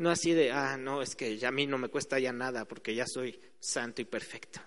No 0.00 0.08
así 0.08 0.32
de, 0.32 0.50
ah, 0.50 0.78
no, 0.78 1.02
es 1.02 1.14
que 1.14 1.36
ya 1.36 1.48
a 1.48 1.52
mí 1.52 1.66
no 1.66 1.76
me 1.76 1.90
cuesta 1.90 2.18
ya 2.18 2.32
nada 2.32 2.64
porque 2.64 2.94
ya 2.94 3.06
soy 3.06 3.38
santo 3.58 4.00
y 4.00 4.06
perfecto. 4.06 4.58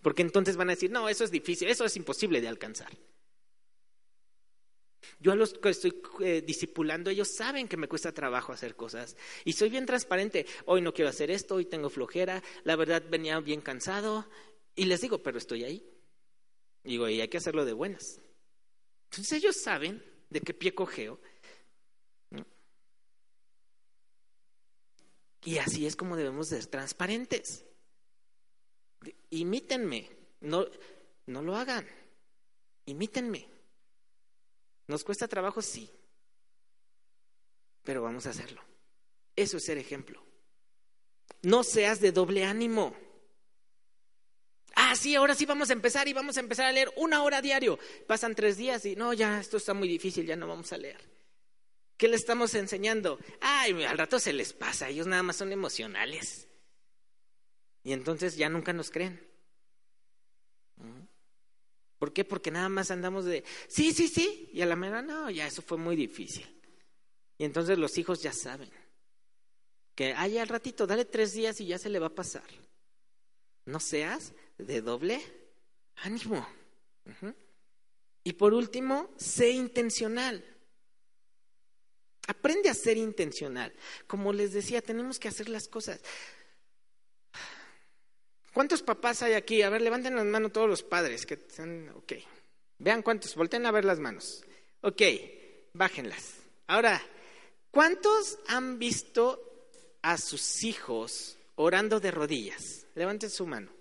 Porque 0.00 0.22
entonces 0.22 0.56
van 0.56 0.70
a 0.70 0.72
decir, 0.72 0.90
no, 0.90 1.06
eso 1.10 1.22
es 1.22 1.30
difícil, 1.30 1.68
eso 1.68 1.84
es 1.84 1.94
imposible 1.98 2.40
de 2.40 2.48
alcanzar. 2.48 2.90
Yo 5.20 5.32
a 5.32 5.36
los 5.36 5.52
que 5.52 5.68
estoy 5.68 6.00
eh, 6.20 6.40
discipulando, 6.40 7.10
ellos 7.10 7.36
saben 7.36 7.68
que 7.68 7.76
me 7.76 7.88
cuesta 7.88 8.10
trabajo 8.12 8.54
hacer 8.54 8.74
cosas. 8.74 9.18
Y 9.44 9.52
soy 9.52 9.68
bien 9.68 9.84
transparente. 9.84 10.46
Hoy 10.64 10.80
no 10.80 10.94
quiero 10.94 11.10
hacer 11.10 11.30
esto, 11.30 11.56
hoy 11.56 11.66
tengo 11.66 11.90
flojera. 11.90 12.42
La 12.64 12.74
verdad 12.76 13.02
venía 13.06 13.38
bien 13.40 13.60
cansado. 13.60 14.26
Y 14.74 14.86
les 14.86 15.02
digo, 15.02 15.22
pero 15.22 15.36
estoy 15.36 15.64
ahí. 15.64 15.86
Digo, 16.84 17.06
y 17.06 17.20
hay 17.20 17.28
que 17.28 17.36
hacerlo 17.36 17.66
de 17.66 17.74
buenas. 17.74 18.18
Entonces 19.10 19.32
ellos 19.32 19.60
saben 19.60 20.02
de 20.30 20.40
qué 20.40 20.54
pie 20.54 20.74
cogeo 20.74 21.20
Y 25.44 25.58
así 25.58 25.86
es 25.86 25.96
como 25.96 26.16
debemos 26.16 26.48
ser 26.48 26.66
transparentes. 26.66 27.64
Imítenme, 29.30 30.08
no, 30.40 30.66
no 31.26 31.42
lo 31.42 31.56
hagan. 31.56 31.86
Imítenme. 32.86 33.48
¿Nos 34.86 35.04
cuesta 35.04 35.26
trabajo? 35.26 35.62
Sí. 35.62 35.90
Pero 37.82 38.02
vamos 38.02 38.26
a 38.26 38.30
hacerlo. 38.30 38.62
Eso 39.34 39.56
es 39.56 39.64
ser 39.64 39.78
ejemplo. 39.78 40.22
No 41.42 41.64
seas 41.64 42.00
de 42.00 42.12
doble 42.12 42.44
ánimo. 42.44 42.94
Ah, 44.74 44.94
sí, 44.94 45.14
ahora 45.14 45.34
sí 45.34 45.44
vamos 45.44 45.70
a 45.70 45.72
empezar 45.72 46.06
y 46.08 46.12
vamos 46.12 46.36
a 46.36 46.40
empezar 46.40 46.66
a 46.66 46.72
leer 46.72 46.92
una 46.96 47.22
hora 47.22 47.42
diario. 47.42 47.78
Pasan 48.06 48.34
tres 48.34 48.56
días 48.56 48.84
y 48.86 48.94
no, 48.94 49.12
ya 49.12 49.40
esto 49.40 49.56
está 49.56 49.74
muy 49.74 49.88
difícil, 49.88 50.24
ya 50.24 50.36
no 50.36 50.46
vamos 50.46 50.72
a 50.72 50.78
leer. 50.78 51.11
¿Qué 52.02 52.08
le 52.08 52.16
estamos 52.16 52.52
enseñando? 52.56 53.20
Ay, 53.40 53.84
al 53.84 53.96
rato 53.96 54.18
se 54.18 54.32
les 54.32 54.52
pasa, 54.52 54.88
ellos 54.88 55.06
nada 55.06 55.22
más 55.22 55.36
son 55.36 55.52
emocionales. 55.52 56.48
Y 57.84 57.92
entonces 57.92 58.34
ya 58.34 58.48
nunca 58.48 58.72
nos 58.72 58.90
creen. 58.90 59.24
¿Mm? 60.78 61.04
¿Por 62.00 62.12
qué? 62.12 62.24
Porque 62.24 62.50
nada 62.50 62.68
más 62.68 62.90
andamos 62.90 63.24
de, 63.24 63.44
sí, 63.68 63.92
sí, 63.92 64.08
sí, 64.08 64.50
y 64.52 64.62
a 64.62 64.66
la 64.66 64.74
mera, 64.74 65.00
no, 65.00 65.30
ya 65.30 65.46
eso 65.46 65.62
fue 65.62 65.78
muy 65.78 65.94
difícil. 65.94 66.44
Y 67.38 67.44
entonces 67.44 67.78
los 67.78 67.96
hijos 67.96 68.20
ya 68.20 68.32
saben 68.32 68.72
que, 69.94 70.12
ay, 70.14 70.38
al 70.38 70.48
ratito, 70.48 70.88
dale 70.88 71.04
tres 71.04 71.34
días 71.34 71.60
y 71.60 71.66
ya 71.66 71.78
se 71.78 71.88
le 71.88 72.00
va 72.00 72.08
a 72.08 72.14
pasar. 72.16 72.42
no 73.66 73.78
seas 73.78 74.32
de 74.58 74.80
doble 74.80 75.22
ánimo. 75.94 76.44
Y 78.24 78.32
por 78.32 78.54
último, 78.54 79.08
sé 79.16 79.50
intencional. 79.50 80.51
Aprende 82.28 82.68
a 82.68 82.74
ser 82.74 82.96
intencional. 82.96 83.72
Como 84.06 84.32
les 84.32 84.52
decía, 84.52 84.80
tenemos 84.80 85.18
que 85.18 85.28
hacer 85.28 85.48
las 85.48 85.68
cosas. 85.68 86.00
¿Cuántos 88.52 88.82
papás 88.82 89.22
hay 89.22 89.32
aquí? 89.32 89.62
A 89.62 89.70
ver, 89.70 89.80
levanten 89.80 90.14
las 90.14 90.26
manos 90.26 90.52
todos 90.52 90.68
los 90.68 90.82
padres 90.82 91.24
que 91.24 91.34
están, 91.34 91.88
ok. 91.96 92.12
Vean 92.78 93.02
cuántos, 93.02 93.34
volteen 93.34 93.64
a 93.66 93.70
ver 93.70 93.84
las 93.84 93.98
manos. 93.98 94.44
Ok, 94.82 95.02
bájenlas. 95.72 96.34
Ahora, 96.66 97.00
¿cuántos 97.70 98.38
han 98.48 98.78
visto 98.78 99.68
a 100.02 100.18
sus 100.18 100.64
hijos 100.64 101.38
orando 101.54 101.98
de 101.98 102.10
rodillas? 102.10 102.86
Levanten 102.94 103.30
su 103.30 103.46
mano, 103.46 103.72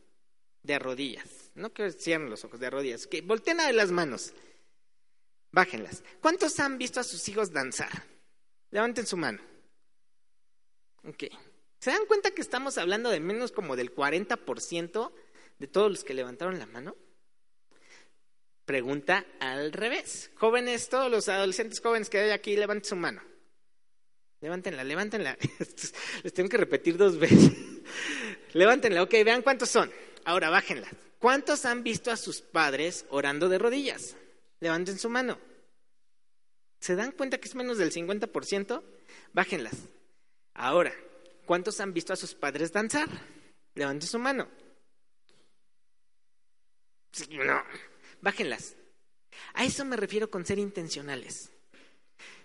de 0.63 0.79
rodillas. 0.79 1.51
No 1.55 1.73
que 1.73 1.91
cierren 1.91 2.29
los 2.29 2.45
ojos, 2.45 2.59
de 2.59 2.69
rodillas. 2.69 3.05
Ok, 3.05 3.15
volteen 3.23 3.59
a 3.59 3.65
ver 3.65 3.75
las 3.75 3.91
manos. 3.91 4.31
Bájenlas. 5.51 6.01
¿Cuántos 6.21 6.59
han 6.61 6.77
visto 6.77 7.01
a 7.01 7.03
sus 7.03 7.27
hijos 7.27 7.51
danzar? 7.51 8.10
Levanten 8.71 9.05
su 9.05 9.17
mano. 9.17 9.41
Ok. 11.03 11.25
¿Se 11.79 11.91
dan 11.91 12.05
cuenta 12.05 12.31
que 12.31 12.41
estamos 12.41 12.77
hablando 12.77 13.09
de 13.09 13.19
menos 13.19 13.51
como 13.51 13.75
del 13.75 13.93
40% 13.93 15.11
de 15.59 15.67
todos 15.67 15.91
los 15.91 16.03
que 16.03 16.13
levantaron 16.13 16.59
la 16.59 16.65
mano? 16.65 16.95
Pregunta 18.65 19.25
al 19.39 19.73
revés. 19.73 20.31
Jóvenes, 20.35 20.89
todos 20.89 21.11
los 21.11 21.27
adolescentes 21.27 21.81
jóvenes 21.81 22.09
que 22.09 22.19
hay 22.19 22.29
aquí, 22.31 22.55
levanten 22.55 22.85
su 22.85 22.95
mano. 22.95 23.21
Levántenla, 24.41 24.83
levántenla. 24.83 25.37
Les 26.23 26.33
tengo 26.33 26.49
que 26.49 26.57
repetir 26.57 26.97
dos 26.97 27.17
veces. 27.17 27.51
levántenla, 28.53 29.03
ok, 29.03 29.11
vean 29.25 29.41
cuántos 29.41 29.69
son. 29.69 29.91
Ahora 30.23 30.49
bájenla. 30.49 30.87
¿Cuántos 31.19 31.65
han 31.65 31.83
visto 31.83 32.11
a 32.11 32.17
sus 32.17 32.41
padres 32.41 33.05
orando 33.09 33.49
de 33.49 33.59
rodillas? 33.59 34.15
Levanten 34.59 34.97
su 34.97 35.09
mano. 35.09 35.37
¿Se 36.81 36.95
dan 36.95 37.11
cuenta 37.11 37.37
que 37.37 37.47
es 37.47 37.53
menos 37.53 37.77
del 37.77 37.93
50%? 37.93 38.83
Bájenlas. 39.33 39.75
Ahora, 40.55 40.91
¿cuántos 41.45 41.79
han 41.79 41.93
visto 41.93 42.11
a 42.11 42.15
sus 42.15 42.33
padres 42.33 42.73
danzar? 42.73 43.07
Levanten 43.75 44.09
su 44.09 44.17
mano. 44.17 44.49
No, 47.29 47.63
bájenlas. 48.21 48.75
A 49.53 49.63
eso 49.63 49.85
me 49.85 49.95
refiero 49.95 50.31
con 50.31 50.43
ser 50.43 50.57
intencionales. 50.57 51.51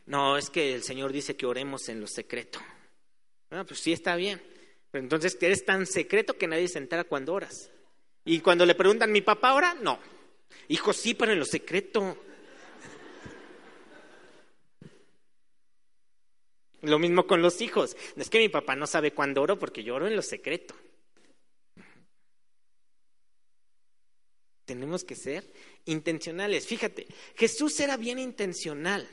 No, 0.05 0.37
es 0.37 0.51
que 0.51 0.75
el 0.75 0.83
Señor 0.83 1.13
dice 1.13 1.35
que 1.35 1.47
oremos 1.47 1.89
en 1.89 2.03
lo 2.03 2.07
secreto. 2.07 2.61
Bueno, 3.49 3.65
pues 3.65 3.81
sí 3.81 3.93
está 3.93 4.17
bien. 4.17 4.43
Pero 4.91 5.03
entonces 5.03 5.39
eres 5.41 5.65
tan 5.65 5.87
secreto 5.87 6.37
que 6.37 6.47
nadie 6.47 6.69
se 6.69 6.79
entera 6.79 7.05
cuando 7.05 7.33
oras. 7.33 7.71
Y 8.23 8.41
cuando 8.41 8.67
le 8.67 8.75
preguntan, 8.75 9.11
¿mi 9.13 9.23
papá 9.23 9.55
ora? 9.55 9.75
No. 9.75 9.99
Hijo, 10.69 10.93
sí, 10.93 11.15
pero 11.15 11.33
en 11.33 11.39
lo 11.39 11.47
secreto. 11.47 12.23
Lo 16.87 16.99
mismo 17.01 17.27
con 17.27 17.43
los 17.43 17.61
hijos. 17.61 17.97
Es 18.17 18.31
que 18.31 18.39
mi 18.39 18.49
papá 18.49 18.77
no 18.77 18.87
sabe 18.87 19.13
cuándo 19.13 19.43
oro 19.43 19.59
porque 19.59 19.83
yo 19.83 19.97
oro 19.97 20.07
en 20.07 20.15
lo 20.17 20.23
secreto. 20.23 20.75
Tenemos 24.65 25.05
que 25.05 25.15
ser 25.15 25.45
intencionales. 25.85 26.67
Fíjate, 26.67 27.07
Jesús 27.37 27.79
era 27.81 27.97
bien 27.97 28.19
intencional. 28.19 29.09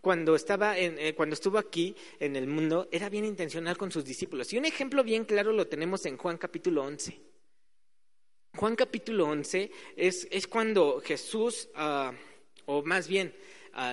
Cuando, 0.00 0.36
estaba 0.36 0.76
en, 0.76 0.98
eh, 0.98 1.14
cuando 1.14 1.34
estuvo 1.34 1.56
aquí 1.56 1.96
en 2.20 2.36
el 2.36 2.46
mundo, 2.46 2.88
era 2.92 3.08
bien 3.08 3.24
intencional 3.24 3.76
con 3.78 3.90
sus 3.90 4.04
discípulos. 4.04 4.52
Y 4.52 4.58
un 4.58 4.66
ejemplo 4.66 5.02
bien 5.02 5.24
claro 5.24 5.50
lo 5.52 5.66
tenemos 5.66 6.04
en 6.04 6.18
Juan 6.18 6.36
capítulo 6.36 6.84
11. 6.84 7.18
Juan 8.56 8.76
capítulo 8.76 9.26
11 9.26 9.70
es, 9.96 10.28
es 10.30 10.46
cuando 10.46 11.00
Jesús, 11.00 11.70
ah, 11.74 12.12
o 12.66 12.82
más 12.82 13.08
bien, 13.08 13.34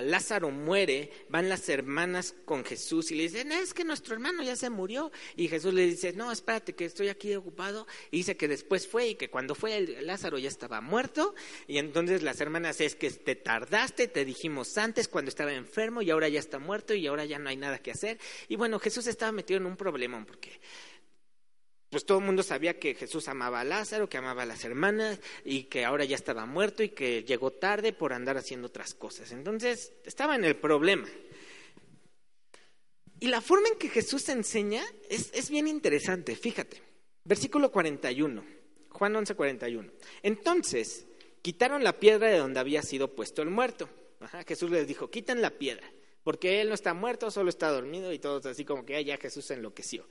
Lázaro 0.02 0.50
muere, 0.50 1.10
van 1.28 1.48
las 1.48 1.68
hermanas 1.68 2.34
con 2.44 2.64
Jesús 2.64 3.10
y 3.10 3.16
le 3.16 3.24
dicen, 3.24 3.52
es 3.52 3.74
que 3.74 3.84
nuestro 3.84 4.14
hermano 4.14 4.42
ya 4.42 4.56
se 4.56 4.70
murió. 4.70 5.10
Y 5.36 5.48
Jesús 5.48 5.74
le 5.74 5.86
dice, 5.86 6.12
no, 6.12 6.30
espérate 6.30 6.74
que 6.74 6.84
estoy 6.84 7.08
aquí 7.08 7.34
ocupado. 7.34 7.86
Y 8.10 8.18
dice 8.18 8.36
que 8.36 8.48
después 8.48 8.86
fue 8.86 9.08
y 9.08 9.14
que 9.16 9.30
cuando 9.30 9.54
fue 9.54 9.80
Lázaro 10.02 10.38
ya 10.38 10.48
estaba 10.48 10.80
muerto. 10.80 11.34
Y 11.66 11.78
entonces 11.78 12.22
las 12.22 12.40
hermanas 12.40 12.80
es 12.80 12.94
que 12.94 13.10
te 13.10 13.34
tardaste, 13.34 14.08
te 14.08 14.24
dijimos 14.24 14.78
antes 14.78 15.08
cuando 15.08 15.28
estaba 15.28 15.52
enfermo 15.52 16.02
y 16.02 16.10
ahora 16.10 16.28
ya 16.28 16.40
está 16.40 16.58
muerto 16.58 16.94
y 16.94 17.06
ahora 17.06 17.24
ya 17.24 17.38
no 17.38 17.48
hay 17.48 17.56
nada 17.56 17.78
que 17.78 17.90
hacer. 17.90 18.18
Y 18.48 18.56
bueno, 18.56 18.78
Jesús 18.78 19.06
estaba 19.06 19.32
metido 19.32 19.58
en 19.58 19.66
un 19.66 19.76
problema 19.76 20.24
porque 20.24 20.60
pues 21.92 22.06
todo 22.06 22.20
el 22.20 22.24
mundo 22.24 22.42
sabía 22.42 22.78
que 22.78 22.94
Jesús 22.94 23.28
amaba 23.28 23.60
a 23.60 23.64
Lázaro, 23.64 24.08
que 24.08 24.16
amaba 24.16 24.44
a 24.44 24.46
las 24.46 24.64
hermanas 24.64 25.20
y 25.44 25.64
que 25.64 25.84
ahora 25.84 26.06
ya 26.06 26.16
estaba 26.16 26.46
muerto 26.46 26.82
y 26.82 26.88
que 26.88 27.22
llegó 27.22 27.50
tarde 27.50 27.92
por 27.92 28.14
andar 28.14 28.38
haciendo 28.38 28.68
otras 28.68 28.94
cosas. 28.94 29.30
Entonces 29.30 29.92
estaba 30.06 30.34
en 30.34 30.46
el 30.46 30.56
problema. 30.56 31.06
Y 33.20 33.26
la 33.26 33.42
forma 33.42 33.68
en 33.68 33.78
que 33.78 33.90
Jesús 33.90 34.26
enseña 34.30 34.82
es, 35.10 35.50
bien 35.50 35.68
interesante, 35.68 36.34
fíjate. 36.34 36.80
Versículo 37.24 37.70
41, 37.70 38.42
Juan 38.88 39.14
11, 39.14 39.34
41. 39.34 39.92
Entonces 40.22 41.04
quitaron 41.42 41.84
la 41.84 42.00
piedra 42.00 42.28
de 42.28 42.38
donde 42.38 42.58
había 42.58 42.80
sido 42.80 43.14
puesto 43.14 43.42
el 43.42 43.50
muerto. 43.50 43.90
Jesús 44.46 44.70
les 44.70 44.86
dijo, 44.86 45.10
quiten 45.10 45.42
la 45.42 45.50
piedra, 45.50 45.92
porque 46.24 46.62
él 46.62 46.70
no 46.70 46.74
está 46.74 46.94
muerto, 46.94 47.30
solo 47.30 47.50
está 47.50 47.68
dormido 47.68 48.14
y 48.14 48.18
todos 48.18 48.46
así 48.46 48.64
como 48.64 48.86
que 48.86 49.04
ya 49.04 49.18
Jesús 49.18 49.50
enloqueció. 49.50 50.06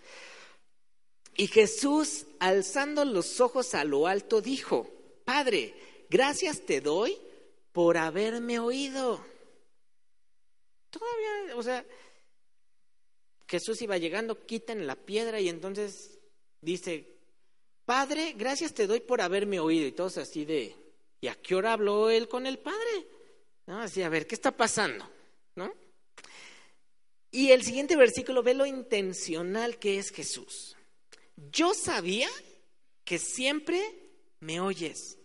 Y 1.42 1.48
Jesús, 1.48 2.28
alzando 2.38 3.04
los 3.04 3.42
ojos 3.42 3.74
a 3.74 3.84
lo 3.84 4.06
alto, 4.06 4.42
dijo, 4.42 4.88
Padre, 5.26 5.74
gracias 6.08 6.62
te 6.62 6.82
doy 6.82 7.18
por 7.72 7.98
haberme 7.98 8.60
oído. 8.60 9.26
Todavía, 10.92 11.56
o 11.56 11.64
sea, 11.64 11.84
Jesús 13.48 13.82
iba 13.82 13.98
llegando, 13.98 14.46
quiten 14.46 14.86
la 14.86 14.96
piedra 14.96 15.42
y 15.42 15.50
entonces 15.50 16.20
dice, 16.62 17.08
Padre, 17.86 18.36
gracias 18.38 18.76
te 18.76 18.86
doy 18.86 19.00
por 19.00 19.20
haberme 19.20 19.60
oído. 19.60 19.88
Y 19.88 19.94
todos 19.94 20.20
así 20.20 20.46
de, 20.46 20.76
¿y 21.22 21.28
a 21.28 21.34
qué 21.34 21.56
hora 21.56 21.74
habló 21.74 22.12
él 22.12 22.28
con 22.28 22.46
el 22.46 22.60
Padre? 22.60 23.08
¿No? 23.66 23.80
Así, 23.80 24.04
a 24.04 24.10
ver, 24.10 24.28
¿qué 24.28 24.36
está 24.36 24.56
pasando? 24.56 25.10
¿No? 25.56 25.74
Y 27.32 27.50
el 27.50 27.64
siguiente 27.64 27.96
versículo 27.96 28.44
ve 28.44 28.54
lo 28.54 28.68
intencional 28.68 29.80
que 29.80 29.98
es 29.98 30.12
Jesús 30.12 30.78
yo 31.50 31.74
sabía 31.74 32.30
que 33.04 33.18
siempre 33.18 33.82
me 34.40 34.60
oyes. 34.60 35.18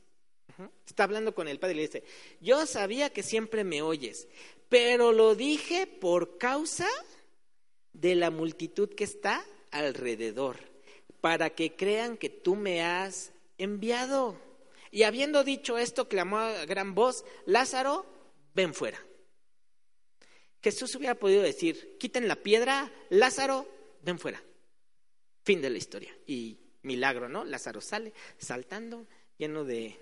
Está 0.86 1.04
hablando 1.04 1.34
con 1.34 1.48
el 1.48 1.58
padre 1.58 1.74
y 1.74 1.76
le 1.76 1.82
dice, 1.82 2.04
yo 2.40 2.64
sabía 2.66 3.10
que 3.10 3.22
siempre 3.22 3.64
me 3.64 3.82
oyes, 3.82 4.26
pero 4.68 5.12
lo 5.12 5.34
dije 5.34 5.86
por 5.86 6.38
causa 6.38 6.88
de 7.92 8.14
la 8.14 8.30
multitud 8.30 8.88
que 8.88 9.04
está 9.04 9.44
alrededor, 9.70 10.56
para 11.20 11.50
que 11.50 11.76
crean 11.76 12.16
que 12.16 12.30
tú 12.30 12.56
me 12.56 12.82
has 12.82 13.32
enviado. 13.58 14.40
Y 14.90 15.02
habiendo 15.02 15.44
dicho 15.44 15.76
esto, 15.76 16.08
clamó 16.08 16.38
a 16.38 16.64
gran 16.64 16.94
voz, 16.94 17.24
Lázaro, 17.44 18.06
ven 18.54 18.72
fuera. 18.72 19.04
Jesús 20.62 20.94
hubiera 20.94 21.16
podido 21.16 21.42
decir, 21.42 21.96
quiten 21.98 22.28
la 22.28 22.36
piedra, 22.36 22.90
Lázaro, 23.10 23.68
ven 24.02 24.18
fuera. 24.18 24.42
Fin 25.46 25.62
de 25.62 25.70
la 25.70 25.78
historia. 25.78 26.12
Y 26.26 26.58
milagro, 26.82 27.28
¿no? 27.28 27.44
Lázaro 27.44 27.80
sale 27.80 28.12
saltando, 28.36 29.06
lleno 29.38 29.64
de, 29.64 29.96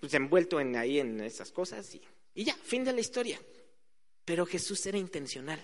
pues 0.00 0.14
envuelto 0.14 0.58
en 0.58 0.74
ahí 0.74 0.98
en 0.98 1.20
esas 1.20 1.52
cosas 1.52 1.94
y, 1.94 2.00
y 2.34 2.44
ya, 2.44 2.54
fin 2.54 2.82
de 2.82 2.94
la 2.94 3.00
historia. 3.00 3.38
Pero 4.24 4.46
Jesús 4.46 4.86
era 4.86 4.96
intencional. 4.96 5.62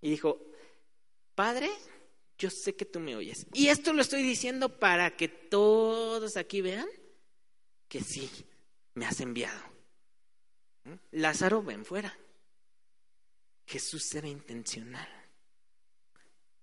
Y 0.00 0.08
dijo, 0.08 0.40
Padre, 1.34 1.68
yo 2.38 2.48
sé 2.48 2.74
que 2.74 2.86
tú 2.86 3.00
me 3.00 3.14
oyes. 3.14 3.46
Y 3.52 3.68
esto 3.68 3.92
lo 3.92 4.00
estoy 4.00 4.22
diciendo 4.22 4.78
para 4.78 5.14
que 5.14 5.28
todos 5.28 6.38
aquí 6.38 6.62
vean 6.62 6.88
que 7.86 8.00
sí, 8.00 8.30
me 8.94 9.04
has 9.04 9.20
enviado. 9.20 9.60
¿Mm? 10.84 10.94
Lázaro, 11.20 11.62
ven 11.62 11.84
fuera. 11.84 12.16
Jesús 13.66 14.14
era 14.14 14.26
intencional. 14.26 15.17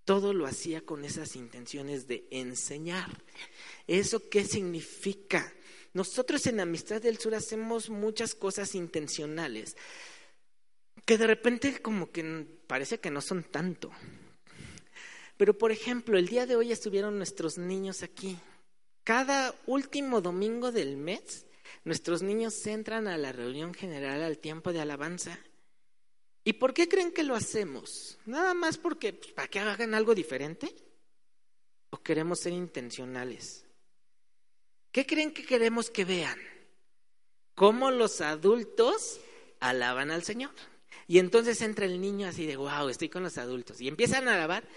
Todo 0.05 0.33
lo 0.33 0.45
hacía 0.45 0.81
con 0.81 1.03
esas 1.03 1.35
intenciones 1.35 2.07
de 2.07 2.27
enseñar. 2.29 3.09
¿Eso 3.87 4.29
qué 4.29 4.45
significa? 4.45 5.51
Nosotros 5.93 6.45
en 6.47 6.59
Amistad 6.59 7.01
del 7.01 7.17
Sur 7.17 7.35
hacemos 7.35 7.89
muchas 7.89 8.35
cosas 8.35 8.75
intencionales 8.75 9.75
que 11.05 11.17
de 11.17 11.27
repente 11.27 11.81
como 11.81 12.11
que 12.11 12.45
parece 12.67 12.99
que 12.99 13.11
no 13.11 13.21
son 13.21 13.43
tanto. 13.43 13.91
Pero 15.37 15.57
por 15.57 15.71
ejemplo, 15.71 16.17
el 16.17 16.27
día 16.27 16.45
de 16.45 16.55
hoy 16.55 16.71
estuvieron 16.71 17.17
nuestros 17.17 17.57
niños 17.57 18.03
aquí. 18.03 18.37
Cada 19.03 19.53
último 19.67 20.21
domingo 20.21 20.71
del 20.71 20.97
mes, 20.97 21.45
nuestros 21.83 22.21
niños 22.21 22.65
entran 22.65 23.07
a 23.07 23.17
la 23.17 23.31
reunión 23.31 23.73
general 23.73 24.23
al 24.23 24.37
tiempo 24.37 24.71
de 24.71 24.81
alabanza 24.81 25.39
¿Y 26.47 26.53
por 26.53 26.75
qué 26.75 26.87
creen 26.87 27.11
que 27.11 27.23
lo 27.23 27.35
hacemos? 27.35 28.19
¿Nada 28.27 28.53
más 28.53 28.77
porque, 28.77 29.13
pues, 29.13 29.33
para 29.33 29.47
que 29.47 29.59
hagan 29.59 29.95
algo 29.95 30.13
diferente? 30.13 30.73
¿O 31.89 31.97
queremos 32.03 32.39
ser 32.39 32.53
intencionales? 32.53 33.65
¿Qué 34.91 35.07
creen 35.07 35.33
que 35.33 35.43
queremos 35.43 35.89
que 35.89 36.05
vean? 36.05 36.39
Cómo 37.55 37.89
los 37.89 38.21
adultos 38.21 39.19
alaban 39.59 40.11
al 40.11 40.23
Señor. 40.23 40.51
Y 41.07 41.17
entonces 41.17 41.59
entra 41.61 41.85
el 41.85 41.99
niño 41.99 42.27
así 42.27 42.45
de, 42.45 42.57
wow, 42.57 42.89
estoy 42.89 43.09
con 43.09 43.23
los 43.23 43.39
adultos. 43.39 43.81
Y 43.81 43.87
empiezan 43.87 44.27
a 44.27 44.35
alabar. 44.35 44.67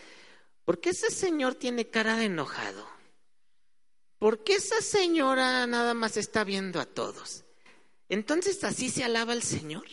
¿Por 0.64 0.80
qué 0.80 0.90
ese 0.90 1.10
señor 1.10 1.54
tiene 1.54 1.88
cara 1.88 2.16
de 2.16 2.24
enojado? 2.24 2.86
¿Por 4.18 4.42
qué 4.42 4.54
esa 4.54 4.80
señora 4.80 5.66
nada 5.66 5.92
más 5.92 6.16
está 6.16 6.44
viendo 6.44 6.80
a 6.80 6.86
todos? 6.86 7.44
Entonces 8.08 8.64
así 8.64 8.88
se 8.88 9.04
alaba 9.04 9.32
al 9.32 9.42
Señor. 9.42 9.86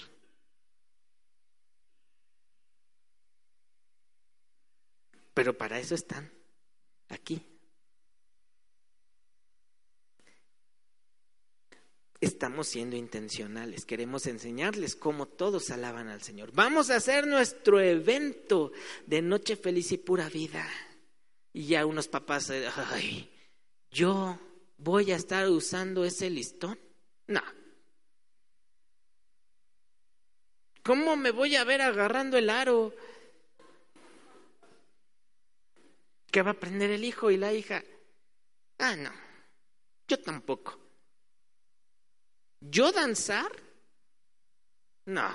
Pero 5.35 5.55
para 5.55 5.77
eso 5.77 5.93
están 5.93 6.31
aquí. 7.09 7.45
Estamos 12.21 12.67
siendo 12.69 12.95
intencionales, 12.95 13.85
queremos 13.85 14.25
enseñarles 14.25 14.95
cómo 14.95 15.27
todos 15.27 15.69
alaban 15.69 16.07
al 16.07 16.21
Señor. 16.23 16.51
Vamos 16.53 16.89
a 16.89 16.95
hacer 16.95 17.27
nuestro 17.27 17.81
evento 17.81 18.71
de 19.05 19.21
noche 19.21 19.57
feliz 19.57 19.91
y 19.91 19.97
pura 19.97 20.29
vida. 20.29 20.65
Y 21.51 21.67
ya 21.67 21.85
unos 21.85 22.07
papás, 22.07 22.49
ay, 22.49 23.29
yo 23.91 24.39
voy 24.77 25.11
a 25.11 25.17
estar 25.17 25.47
usando 25.49 26.05
ese 26.05 26.29
listón. 26.29 26.79
No. 27.27 27.43
¿Cómo 30.81 31.17
me 31.17 31.31
voy 31.31 31.57
a 31.57 31.65
ver 31.65 31.81
agarrando 31.81 32.37
el 32.37 32.49
aro? 32.49 32.93
¿Qué 36.35 36.41
va 36.41 36.49
a 36.49 36.53
aprender 36.53 36.91
el 36.91 37.05
hijo 37.05 37.31
y 37.31 37.37
la 37.37 37.53
hija? 37.53 37.81
Ah, 38.79 38.93
no, 38.97 39.09
yo 40.05 40.19
tampoco. 40.19 40.77
¿Yo 42.59 42.91
danzar? 42.91 43.49
No. 45.05 45.31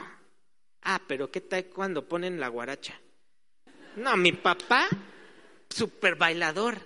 Ah, 0.82 1.00
pero 1.08 1.30
¿qué 1.30 1.40
tal 1.40 1.64
cuando 1.70 2.06
ponen 2.06 2.38
la 2.38 2.48
guaracha? 2.48 3.00
No, 3.96 4.14
mi 4.18 4.32
papá, 4.32 4.88
super 5.70 6.16
bailador. 6.16 6.76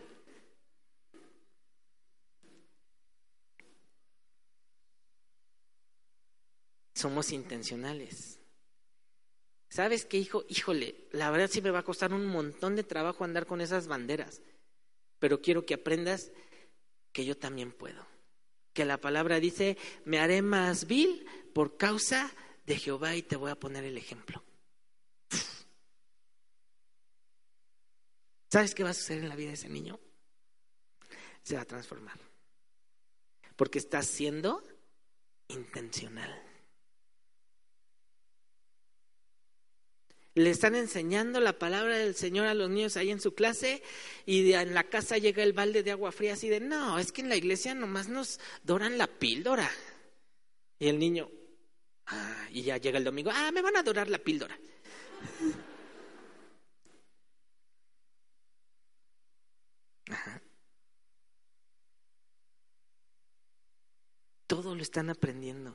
Somos 6.95 7.33
intencionales. 7.33 8.44
¿Sabes 9.69 10.05
qué, 10.05 10.19
hijo? 10.19 10.45
Híjole, 10.49 11.09
la 11.13 11.31
verdad 11.31 11.51
sí 11.51 11.61
me 11.61 11.71
va 11.71 11.81
a 11.81 11.85
costar 11.85 12.13
un 12.13 12.27
montón 12.27 12.77
de 12.77 12.85
trabajo 12.85 13.25
andar 13.25 13.47
con 13.47 13.61
esas 13.61 13.89
banderas, 13.89 14.41
pero 15.19 15.41
quiero 15.41 15.67
que 15.67 15.75
aprendas 15.75 16.31
que 17.13 17.25
yo 17.25 17.37
también 17.37 17.73
puedo. 17.73 18.07
Que 18.73 18.85
la 18.85 18.99
palabra 18.99 19.41
dice, 19.41 19.77
me 20.05 20.19
haré 20.19 20.43
más 20.43 20.87
vil 20.87 21.27
por 21.53 21.77
causa 21.77 22.33
de 22.67 22.77
Jehová 22.77 23.15
y 23.15 23.23
te 23.23 23.37
voy 23.37 23.51
a 23.51 23.59
poner 23.59 23.85
el 23.85 23.97
ejemplo. 23.97 24.43
¿Sabes 28.51 28.75
qué 28.75 28.85
va 28.85 28.91
a 28.91 28.95
suceder 28.95 29.25
en 29.25 29.29
la 29.29 29.37
vida 29.37 29.49
de 29.49 29.55
ese 29.55 29.69
niño? 29.69 29.99
Se 31.43 31.57
va 31.57 31.63
a 31.63 31.67
transformar. 31.67 32.19
Porque 33.57 33.79
está 33.79 34.01
siendo 34.03 34.63
intencional. 35.49 36.54
Le 40.35 40.51
están 40.51 40.75
enseñando 40.75 41.41
la 41.41 41.59
palabra 41.59 41.97
del 41.97 42.15
Señor 42.15 42.47
a 42.47 42.55
los 42.55 42.69
niños 42.69 42.97
ahí 42.97 43.11
en 43.11 43.21
su 43.21 43.35
clase 43.35 43.83
y 44.27 44.53
en 44.53 44.75
la 44.75 44.85
casa 44.85 45.17
llega 45.19 45.43
el 45.43 45.53
balde 45.53 45.83
de 45.83 45.93
agua 45.93 46.13
fría 46.13 46.33
así 46.33 46.49
de, 46.49 46.61
no, 46.61 46.99
es 46.99 47.13
que 47.13 47.23
en 47.23 47.29
la 47.29 47.37
iglesia 47.37 47.75
nomás 47.75 48.09
nos 48.09 48.41
doran 48.65 48.99
la 48.99 49.07
píldora. 49.07 49.71
Y 50.79 50.89
el 50.89 50.99
niño, 50.99 51.31
ah, 52.07 52.49
y 52.51 52.63
ya 52.63 52.79
llega 52.79 52.99
el 52.99 53.05
domingo, 53.05 53.31
ah, 53.33 53.51
me 53.53 53.63
van 53.63 53.77
a 53.77 53.83
dorar 53.83 54.09
la 54.09 54.19
píldora. 54.19 54.59
Todo 64.47 64.75
lo 64.75 64.83
están 64.83 65.11
aprendiendo. 65.11 65.75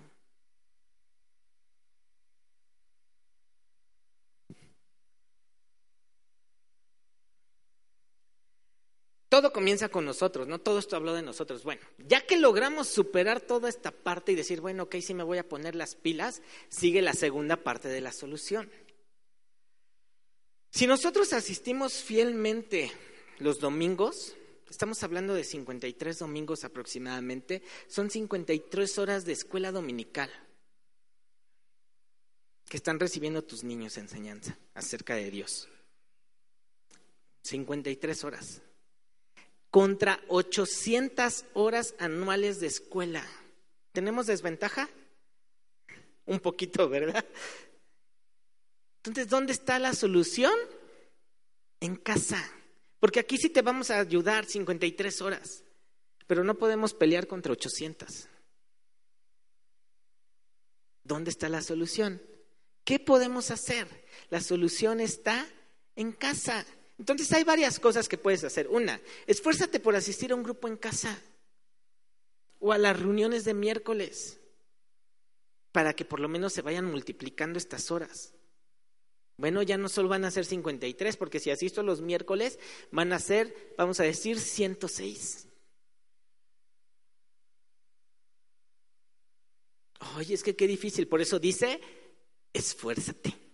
Todo 9.39 9.53
comienza 9.53 9.87
con 9.87 10.03
nosotros, 10.03 10.49
¿no? 10.49 10.59
Todo 10.59 10.79
esto 10.79 10.97
habló 10.97 11.13
de 11.13 11.21
nosotros. 11.21 11.63
Bueno, 11.63 11.81
ya 11.97 12.25
que 12.25 12.35
logramos 12.35 12.89
superar 12.89 13.39
toda 13.39 13.69
esta 13.69 13.89
parte 13.89 14.33
y 14.33 14.35
decir, 14.35 14.59
bueno, 14.59 14.83
ok, 14.83 14.97
sí 14.99 15.13
me 15.13 15.23
voy 15.23 15.37
a 15.37 15.47
poner 15.47 15.75
las 15.75 15.95
pilas, 15.95 16.41
sigue 16.67 17.01
la 17.01 17.13
segunda 17.13 17.55
parte 17.55 17.87
de 17.87 18.01
la 18.01 18.11
solución. 18.11 18.69
Si 20.71 20.87
nosotros 20.87 21.31
asistimos 21.31 22.03
fielmente 22.03 22.91
los 23.37 23.59
domingos, 23.59 24.35
estamos 24.69 25.03
hablando 25.03 25.33
de 25.33 25.45
53 25.45 26.19
domingos 26.19 26.65
aproximadamente, 26.65 27.63
son 27.87 28.09
53 28.09 28.97
horas 28.97 29.23
de 29.23 29.31
escuela 29.31 29.71
dominical 29.71 30.29
que 32.67 32.75
están 32.75 32.99
recibiendo 32.99 33.41
tus 33.41 33.63
niños 33.63 33.97
enseñanza 33.97 34.59
acerca 34.73 35.15
de 35.15 35.31
Dios. 35.31 35.69
53 37.43 38.23
horas 38.25 38.63
contra 39.69 40.19
800 40.27 41.45
horas 41.53 41.95
anuales 41.99 42.59
de 42.59 42.67
escuela. 42.67 43.25
¿Tenemos 43.91 44.27
desventaja? 44.27 44.89
Un 46.25 46.39
poquito, 46.39 46.89
¿verdad? 46.89 47.25
Entonces, 48.97 49.29
¿dónde 49.29 49.53
está 49.53 49.79
la 49.79 49.93
solución? 49.93 50.53
En 51.79 51.95
casa. 51.95 52.51
Porque 52.99 53.19
aquí 53.19 53.37
sí 53.37 53.49
te 53.49 53.61
vamos 53.61 53.91
a 53.91 53.99
ayudar 53.99 54.45
53 54.45 55.21
horas, 55.21 55.63
pero 56.27 56.43
no 56.43 56.55
podemos 56.55 56.93
pelear 56.93 57.27
contra 57.27 57.53
800. 57.53 58.27
¿Dónde 61.03 61.31
está 61.31 61.49
la 61.49 61.61
solución? 61.61 62.21
¿Qué 62.83 62.99
podemos 62.99 63.51
hacer? 63.51 63.87
La 64.29 64.41
solución 64.41 64.99
está 64.99 65.47
en 65.95 66.11
casa. 66.11 66.65
Entonces 66.99 67.31
hay 67.31 67.45
varias 67.45 67.79
cosas 67.79 68.09
que 68.09 68.17
puedes 68.17 68.43
hacer. 68.43 68.67
Una, 68.67 69.01
esfuérzate 69.25 69.79
por 69.79 69.95
asistir 69.95 70.33
a 70.33 70.35
un 70.35 70.43
grupo 70.43 70.67
en 70.67 70.75
casa 70.75 71.19
o 72.59 72.73
a 72.73 72.77
las 72.77 72.99
reuniones 72.99 73.45
de 73.45 73.53
miércoles 73.53 74.37
para 75.71 75.93
que 75.93 76.03
por 76.03 76.19
lo 76.19 76.27
menos 76.27 76.51
se 76.51 76.61
vayan 76.61 76.85
multiplicando 76.85 77.57
estas 77.57 77.89
horas. 77.89 78.33
Bueno, 79.37 79.61
ya 79.61 79.77
no 79.77 79.87
solo 79.87 80.09
van 80.09 80.25
a 80.25 80.31
ser 80.31 80.43
53, 80.43 81.15
porque 81.15 81.39
si 81.39 81.49
asisto 81.49 81.81
los 81.83 82.01
miércoles 82.01 82.59
van 82.91 83.13
a 83.13 83.19
ser, 83.19 83.73
vamos 83.77 84.01
a 84.01 84.03
decir, 84.03 84.37
106. 84.37 85.47
Oye, 90.17 90.33
es 90.33 90.43
que 90.43 90.57
qué 90.57 90.67
difícil, 90.67 91.07
por 91.07 91.21
eso 91.21 91.39
dice, 91.39 91.79
esfuérzate. 92.51 93.48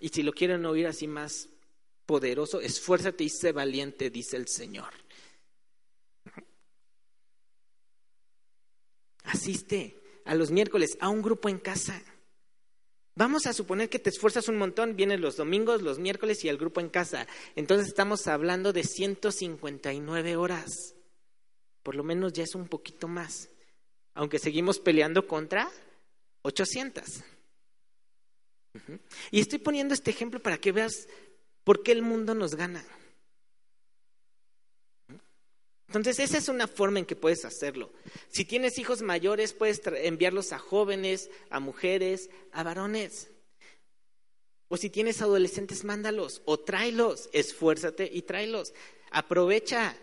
Y 0.00 0.08
si 0.10 0.22
lo 0.22 0.32
quieren 0.32 0.64
oír 0.66 0.86
así 0.86 1.06
más 1.06 1.48
poderoso, 2.06 2.60
esfuérzate 2.60 3.24
y 3.24 3.28
sé 3.28 3.52
valiente, 3.52 4.10
dice 4.10 4.36
el 4.36 4.48
Señor. 4.48 4.92
Asiste 9.24 10.00
a 10.24 10.34
los 10.34 10.50
miércoles 10.50 10.96
a 11.00 11.08
un 11.08 11.22
grupo 11.22 11.48
en 11.48 11.58
casa. 11.58 12.02
Vamos 13.14 13.46
a 13.46 13.52
suponer 13.52 13.88
que 13.88 13.98
te 13.98 14.10
esfuerzas 14.10 14.48
un 14.48 14.56
montón, 14.56 14.94
vienen 14.94 15.20
los 15.20 15.36
domingos, 15.36 15.82
los 15.82 15.98
miércoles 15.98 16.44
y 16.44 16.48
el 16.48 16.56
grupo 16.56 16.80
en 16.80 16.88
casa. 16.88 17.26
Entonces 17.56 17.88
estamos 17.88 18.28
hablando 18.28 18.72
de 18.72 18.84
159 18.84 20.36
horas. 20.36 20.94
Por 21.82 21.96
lo 21.96 22.04
menos 22.04 22.32
ya 22.32 22.44
es 22.44 22.54
un 22.54 22.68
poquito 22.68 23.08
más. 23.08 23.50
Aunque 24.14 24.38
seguimos 24.38 24.78
peleando 24.78 25.26
contra 25.26 25.68
800. 26.42 27.24
Y 29.30 29.40
estoy 29.40 29.58
poniendo 29.58 29.94
este 29.94 30.10
ejemplo 30.10 30.40
para 30.40 30.58
que 30.58 30.72
veas 30.72 31.08
por 31.64 31.82
qué 31.82 31.92
el 31.92 32.02
mundo 32.02 32.34
nos 32.34 32.54
gana. 32.54 32.84
Entonces, 35.88 36.18
esa 36.18 36.36
es 36.36 36.48
una 36.48 36.66
forma 36.66 36.98
en 36.98 37.06
que 37.06 37.16
puedes 37.16 37.46
hacerlo. 37.46 37.90
Si 38.28 38.44
tienes 38.44 38.78
hijos 38.78 39.00
mayores, 39.00 39.54
puedes 39.54 39.80
enviarlos 39.86 40.52
a 40.52 40.58
jóvenes, 40.58 41.30
a 41.48 41.60
mujeres, 41.60 42.28
a 42.52 42.62
varones. 42.62 43.28
O 44.68 44.76
si 44.76 44.90
tienes 44.90 45.22
adolescentes, 45.22 45.84
mándalos 45.84 46.42
o 46.44 46.58
tráelos, 46.58 47.30
esfuérzate 47.32 48.10
y 48.12 48.22
tráelos. 48.22 48.74
Aprovecha 49.10 49.96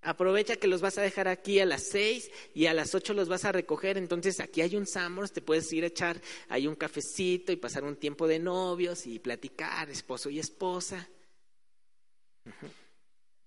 Aprovecha 0.00 0.56
que 0.56 0.68
los 0.68 0.80
vas 0.80 0.96
a 0.96 1.02
dejar 1.02 1.26
aquí 1.26 1.58
a 1.58 1.66
las 1.66 1.82
seis 1.82 2.30
y 2.54 2.66
a 2.66 2.74
las 2.74 2.94
ocho 2.94 3.14
los 3.14 3.28
vas 3.28 3.44
a 3.44 3.52
recoger. 3.52 3.98
Entonces 3.98 4.38
aquí 4.40 4.60
hay 4.60 4.76
un 4.76 4.86
Sambors, 4.86 5.32
te 5.32 5.42
puedes 5.42 5.72
ir 5.72 5.84
a 5.84 5.88
echar 5.88 6.20
ahí 6.48 6.66
un 6.66 6.76
cafecito 6.76 7.50
y 7.50 7.56
pasar 7.56 7.84
un 7.84 7.96
tiempo 7.96 8.26
de 8.28 8.38
novios 8.38 9.06
y 9.06 9.18
platicar, 9.18 9.90
esposo 9.90 10.30
y 10.30 10.38
esposa. 10.38 11.08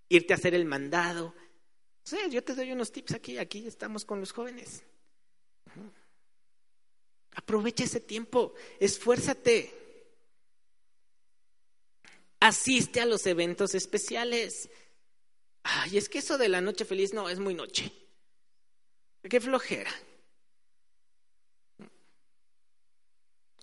Irte 0.09 0.33
a 0.33 0.35
hacer 0.35 0.53
el 0.53 0.65
mandado. 0.65 1.33
Sí, 2.03 2.17
yo 2.29 2.43
te 2.43 2.53
doy 2.53 2.71
unos 2.71 2.91
tips 2.91 3.13
aquí, 3.13 3.37
aquí 3.37 3.65
estamos 3.65 4.03
con 4.03 4.19
los 4.19 4.33
jóvenes. 4.33 4.83
Aprovecha 7.35 7.85
ese 7.85 8.01
tiempo, 8.01 8.53
esfuérzate. 8.79 9.73
Asiste 12.41 12.99
a 12.99 13.05
los 13.05 13.25
eventos 13.25 13.73
especiales. 13.73 14.69
Ay, 15.63 15.97
es 15.97 16.09
que 16.09 16.19
eso 16.19 16.37
de 16.37 16.49
la 16.49 16.61
noche 16.61 16.85
feliz 16.85 17.13
no 17.13 17.29
es 17.29 17.39
muy 17.39 17.53
noche. 17.53 17.91
Qué 19.29 19.39
flojera. 19.39 19.91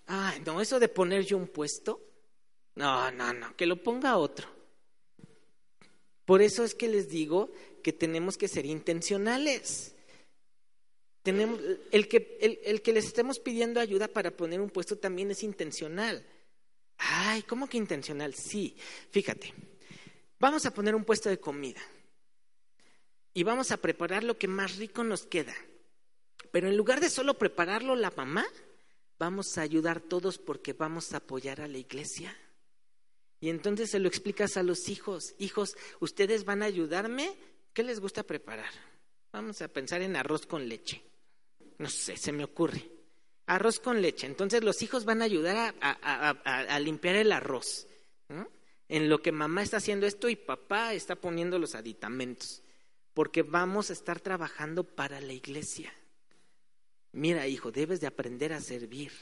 Ay, 0.06 0.40
no, 0.46 0.60
eso 0.60 0.78
de 0.78 0.88
poner 0.88 1.24
yo 1.24 1.36
un 1.36 1.48
puesto. 1.48 2.00
No, 2.76 3.10
no, 3.10 3.32
no, 3.32 3.56
que 3.56 3.66
lo 3.66 3.82
ponga 3.82 4.16
otro. 4.16 4.48
Por 6.24 6.42
eso 6.42 6.62
es 6.64 6.74
que 6.74 6.88
les 6.88 7.08
digo 7.08 7.50
que 7.82 7.92
tenemos 7.92 8.38
que 8.38 8.48
ser 8.48 8.66
intencionales. 8.66 9.94
Tenemos, 11.22 11.60
el, 11.90 12.08
que, 12.08 12.38
el, 12.40 12.60
el 12.64 12.82
que 12.82 12.92
les 12.92 13.06
estemos 13.06 13.38
pidiendo 13.38 13.80
ayuda 13.80 14.08
para 14.08 14.30
poner 14.30 14.60
un 14.60 14.70
puesto 14.70 14.96
también 14.96 15.30
es 15.30 15.42
intencional. 15.42 16.24
Ay, 16.98 17.42
¿cómo 17.42 17.68
que 17.68 17.76
intencional? 17.76 18.34
Sí, 18.34 18.76
fíjate, 19.10 19.52
vamos 20.38 20.66
a 20.66 20.72
poner 20.72 20.94
un 20.94 21.04
puesto 21.04 21.28
de 21.28 21.40
comida 21.40 21.80
y 23.34 23.42
vamos 23.42 23.70
a 23.70 23.76
preparar 23.76 24.24
lo 24.24 24.38
que 24.38 24.48
más 24.48 24.76
rico 24.76 25.04
nos 25.04 25.26
queda. 25.26 25.54
Pero 26.50 26.68
en 26.68 26.76
lugar 26.76 27.00
de 27.00 27.10
solo 27.10 27.34
prepararlo 27.34 27.94
la 27.94 28.10
mamá, 28.10 28.46
vamos 29.18 29.58
a 29.58 29.62
ayudar 29.62 30.00
todos 30.00 30.38
porque 30.38 30.72
vamos 30.72 31.12
a 31.12 31.18
apoyar 31.18 31.60
a 31.60 31.68
la 31.68 31.78
iglesia. 31.78 32.36
Y 33.40 33.50
entonces 33.50 33.90
se 33.90 33.98
lo 33.98 34.08
explicas 34.08 34.56
a 34.56 34.62
los 34.62 34.88
hijos, 34.88 35.34
hijos, 35.38 35.76
ustedes 36.00 36.44
van 36.44 36.62
a 36.62 36.66
ayudarme, 36.66 37.36
¿qué 37.72 37.84
les 37.84 38.00
gusta 38.00 38.22
preparar? 38.22 38.70
Vamos 39.32 39.62
a 39.62 39.68
pensar 39.68 40.02
en 40.02 40.16
arroz 40.16 40.46
con 40.46 40.68
leche. 40.68 41.02
No 41.78 41.88
sé, 41.88 42.16
se 42.16 42.32
me 42.32 42.44
ocurre. 42.44 42.88
Arroz 43.46 43.78
con 43.78 44.02
leche. 44.02 44.26
Entonces 44.26 44.64
los 44.64 44.82
hijos 44.82 45.04
van 45.04 45.22
a 45.22 45.26
ayudar 45.26 45.74
a, 45.80 46.80
limpiar 46.80 47.16
el 47.16 47.32
arroz. 47.32 47.86
En 48.88 49.08
lo 49.08 49.20
que 49.20 49.32
mamá 49.32 49.62
está 49.62 49.78
haciendo 49.78 50.06
esto 50.06 50.28
y 50.28 50.36
papá 50.36 50.94
está 50.94 51.16
poniendo 51.16 51.58
los 51.58 51.74
aditamentos. 51.74 52.62
Porque 53.14 53.42
vamos 53.42 53.90
a 53.90 53.92
estar 53.92 54.20
trabajando 54.20 54.84
para 54.84 55.20
la 55.20 55.32
iglesia. 55.32 55.92
Mira, 57.12 57.46
hijo, 57.48 57.70
debes 57.70 58.00
de 58.00 58.06
aprender 58.06 58.52
a 58.52 58.60
servir 58.60 59.12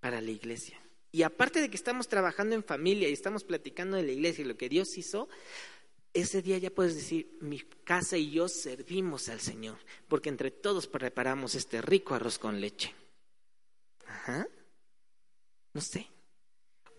para 0.00 0.20
la 0.20 0.30
iglesia. 0.30 0.78
Y 1.12 1.22
aparte 1.22 1.60
de 1.60 1.70
que 1.70 1.76
estamos 1.76 2.08
trabajando 2.08 2.54
en 2.54 2.64
familia 2.64 3.08
y 3.08 3.12
estamos 3.12 3.44
platicando 3.44 3.96
de 3.96 4.02
la 4.02 4.12
iglesia 4.12 4.42
y 4.44 4.48
lo 4.48 4.56
que 4.56 4.68
Dios 4.68 4.98
hizo, 4.98 5.28
ese 6.12 6.42
día 6.42 6.58
ya 6.58 6.70
puedes 6.70 6.94
decir, 6.94 7.38
mi 7.40 7.60
casa 7.84 8.16
y 8.16 8.30
yo 8.30 8.48
servimos 8.48 9.28
al 9.28 9.40
Señor, 9.40 9.78
porque 10.08 10.28
entre 10.28 10.50
todos 10.50 10.86
preparamos 10.86 11.54
este 11.54 11.80
rico 11.82 12.14
arroz 12.14 12.38
con 12.38 12.60
leche. 12.60 12.92
Ajá. 14.06 14.48
No 15.72 15.80
sé. 15.80 16.08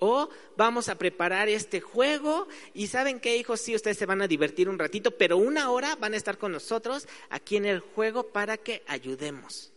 O 0.05 0.29
vamos 0.55 0.87
a 0.87 0.95
preparar 0.95 1.49
este 1.49 1.81
juego 1.81 2.47
y 2.73 2.87
saben 2.87 3.19
qué, 3.19 3.37
hijos, 3.37 3.59
sí, 3.59 3.73
ustedes 3.73 3.97
se 3.97 4.05
van 4.05 4.21
a 4.21 4.27
divertir 4.27 4.69
un 4.69 4.77
ratito, 4.77 5.11
pero 5.11 5.37
una 5.37 5.71
hora 5.71 5.95
van 5.95 6.13
a 6.13 6.17
estar 6.17 6.37
con 6.37 6.51
nosotros 6.51 7.07
aquí 7.29 7.57
en 7.57 7.65
el 7.65 7.79
juego 7.79 8.27
para 8.27 8.57
que 8.57 8.83
ayudemos. 8.87 9.71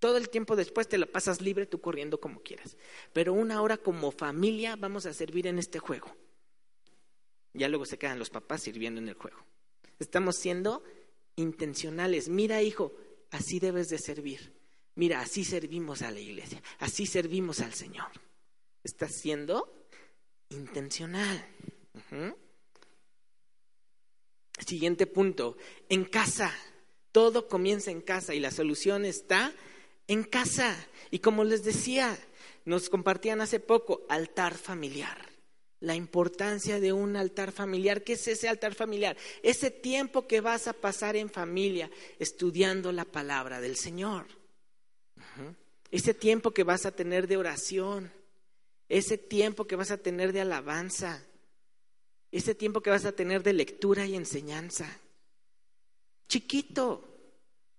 Todo 0.00 0.16
el 0.16 0.30
tiempo 0.30 0.56
después 0.56 0.88
te 0.88 0.98
lo 0.98 1.06
pasas 1.06 1.40
libre 1.40 1.64
tú 1.64 1.80
corriendo 1.80 2.18
como 2.18 2.40
quieras. 2.40 2.76
Pero 3.12 3.34
una 3.34 3.62
hora 3.62 3.76
como 3.76 4.10
familia 4.10 4.74
vamos 4.74 5.06
a 5.06 5.12
servir 5.12 5.46
en 5.46 5.60
este 5.60 5.78
juego. 5.78 6.16
Ya 7.54 7.68
luego 7.68 7.86
se 7.86 7.98
quedan 7.98 8.18
los 8.18 8.30
papás 8.30 8.62
sirviendo 8.62 9.00
en 9.00 9.08
el 9.08 9.14
juego. 9.14 9.38
Estamos 10.00 10.34
siendo 10.34 10.82
intencionales. 11.36 12.28
Mira, 12.28 12.62
hijo, 12.62 12.92
así 13.30 13.60
debes 13.60 13.90
de 13.90 13.98
servir. 13.98 14.52
Mira, 14.94 15.20
así 15.20 15.44
servimos 15.44 16.02
a 16.02 16.10
la 16.10 16.20
iglesia. 16.20 16.62
Así 16.78 17.06
servimos 17.06 17.60
al 17.60 17.72
Señor. 17.72 18.08
Estás 18.84 19.12
siendo 19.20 19.88
intencional. 20.50 21.46
Siguiente 24.66 25.06
punto. 25.06 25.56
En 25.88 26.04
casa. 26.04 26.52
Todo 27.10 27.46
comienza 27.46 27.90
en 27.90 28.00
casa 28.00 28.34
y 28.34 28.40
la 28.40 28.50
solución 28.50 29.04
está 29.04 29.52
en 30.08 30.24
casa. 30.24 30.74
Y 31.10 31.18
como 31.18 31.44
les 31.44 31.62
decía, 31.62 32.18
nos 32.64 32.88
compartían 32.88 33.40
hace 33.40 33.60
poco, 33.60 34.06
altar 34.08 34.54
familiar. 34.54 35.30
La 35.80 35.94
importancia 35.94 36.80
de 36.80 36.92
un 36.92 37.16
altar 37.16 37.52
familiar. 37.52 38.02
¿Qué 38.04 38.14
es 38.14 38.28
ese 38.28 38.48
altar 38.48 38.74
familiar? 38.74 39.16
Ese 39.42 39.70
tiempo 39.70 40.26
que 40.26 40.40
vas 40.40 40.68
a 40.68 40.72
pasar 40.72 41.16
en 41.16 41.28
familia 41.28 41.90
estudiando 42.18 42.92
la 42.92 43.04
palabra 43.04 43.60
del 43.60 43.76
Señor. 43.76 44.41
Ese 45.90 46.14
tiempo 46.14 46.52
que 46.52 46.64
vas 46.64 46.86
a 46.86 46.92
tener 46.92 47.26
de 47.26 47.36
oración. 47.36 48.12
Ese 48.88 49.18
tiempo 49.18 49.66
que 49.66 49.76
vas 49.76 49.90
a 49.90 49.98
tener 49.98 50.32
de 50.32 50.40
alabanza. 50.40 51.22
Ese 52.30 52.54
tiempo 52.54 52.80
que 52.80 52.90
vas 52.90 53.04
a 53.04 53.12
tener 53.12 53.42
de 53.42 53.52
lectura 53.52 54.06
y 54.06 54.16
enseñanza. 54.16 54.86
Chiquito, 56.28 57.12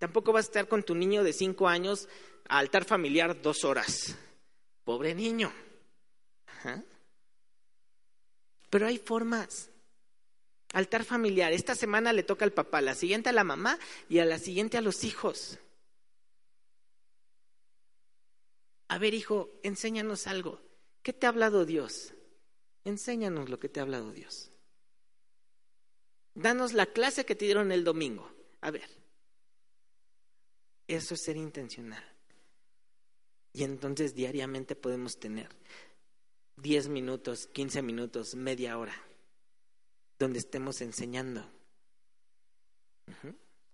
Tampoco 0.04 0.34
vas 0.34 0.44
a 0.44 0.50
estar 0.50 0.68
con 0.68 0.84
tu 0.84 0.96
niño 0.96 1.24
de 1.24 1.32
cinco 1.32 1.70
años 1.70 2.10
a 2.50 2.58
altar 2.58 2.84
familiar 2.84 3.42
dos 3.42 3.64
horas. 3.64 4.18
Pobre 4.84 5.16
niño. 5.16 5.50
Pero 8.70 8.86
hay 8.86 8.98
formas. 8.98 9.70
Altar 10.74 11.06
familiar. 11.06 11.54
Esta 11.54 11.74
semana 11.74 12.12
le 12.12 12.24
toca 12.24 12.44
al 12.44 12.52
papá, 12.52 12.82
la 12.82 12.96
siguiente 12.96 13.30
a 13.30 13.32
la 13.32 13.46
mamá 13.46 13.80
y 14.10 14.20
a 14.20 14.26
la 14.26 14.40
siguiente 14.40 14.78
a 14.78 14.82
los 14.82 15.06
hijos. 15.06 15.58
A 18.94 19.00
ver, 19.00 19.16
hijo, 19.16 19.50
enséñanos 19.64 20.28
algo. 20.28 20.62
¿Qué 21.02 21.14
te 21.14 21.26
ha 21.26 21.30
hablado 21.30 21.66
Dios? 21.66 22.14
Enséñanos 22.86 23.50
lo 23.50 23.60
que 23.60 23.68
te 23.68 23.80
ha 23.80 23.84
hablado 23.84 24.12
Dios. 24.12 24.52
Danos 26.36 26.74
la 26.74 26.86
clase 26.86 27.26
que 27.26 27.34
te 27.34 27.46
dieron 27.46 27.72
el 27.72 27.84
domingo. 27.84 28.32
A 28.62 28.70
ver. 28.70 28.88
Eso 30.88 31.16
es 31.16 31.24
ser 31.24 31.38
intencional. 31.38 32.04
Y 33.52 33.64
entonces 33.64 34.14
diariamente 34.14 34.76
podemos 34.76 35.20
tener 35.20 35.50
10 36.58 36.90
minutos, 36.90 37.48
15 37.48 37.82
minutos, 37.82 38.36
media 38.36 38.78
hora, 38.78 38.94
donde 40.20 40.38
estemos 40.38 40.82
enseñando. 40.82 41.44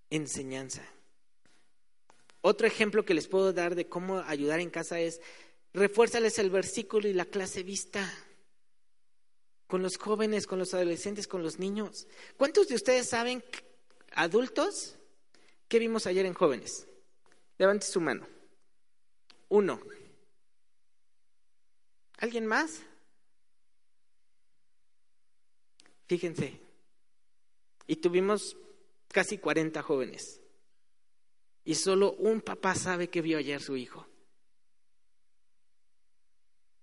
Enseñanza. 0.09 0.81
Otro 2.41 2.67
ejemplo 2.67 3.03
que 3.03 3.13
les 3.13 3.27
puedo 3.27 3.51
dar 3.51 3.75
de 3.75 3.87
cómo 3.87 4.19
ayudar 4.19 4.59
en 4.59 4.69
casa 4.69 4.99
es, 4.99 5.21
refuérzales 5.73 6.39
el 6.39 6.49
versículo 6.49 7.07
y 7.07 7.13
la 7.13 7.25
clase 7.25 7.63
vista. 7.63 8.11
Con 9.67 9.83
los 9.83 9.97
jóvenes, 9.97 10.47
con 10.47 10.57
los 10.57 10.73
adolescentes, 10.73 11.27
con 11.27 11.43
los 11.43 11.59
niños. 11.59 12.07
¿Cuántos 12.37 12.67
de 12.67 12.75
ustedes 12.75 13.09
saben, 13.09 13.43
adultos, 14.13 14.95
qué 15.67 15.79
vimos 15.79 16.07
ayer 16.07 16.25
en 16.25 16.33
jóvenes? 16.33 16.87
Levante 17.57 17.85
su 17.85 18.01
mano. 18.01 18.25
Uno. 19.49 19.81
¿Alguien 22.17 22.45
más? 22.45 22.81
Fíjense. 26.07 26.59
Y 27.85 27.97
tuvimos 27.97 28.57
casi 29.09 29.37
40 29.37 29.81
jóvenes. 29.83 30.39
Y 31.69 31.75
solo 31.75 32.13
un 32.13 32.41
papá 32.41 32.73
sabe 32.73 33.11
que 33.11 33.21
vio 33.21 33.37
ayer 33.37 33.61
su 33.61 33.77
hijo. 33.77 34.07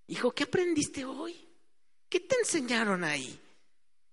Hijo, 0.07 0.31
¿qué 0.31 0.45
aprendiste 0.45 1.05
hoy? 1.05 1.35
¿Qué 2.09 2.21
te 2.21 2.37
enseñaron 2.37 3.03
ahí? 3.03 3.37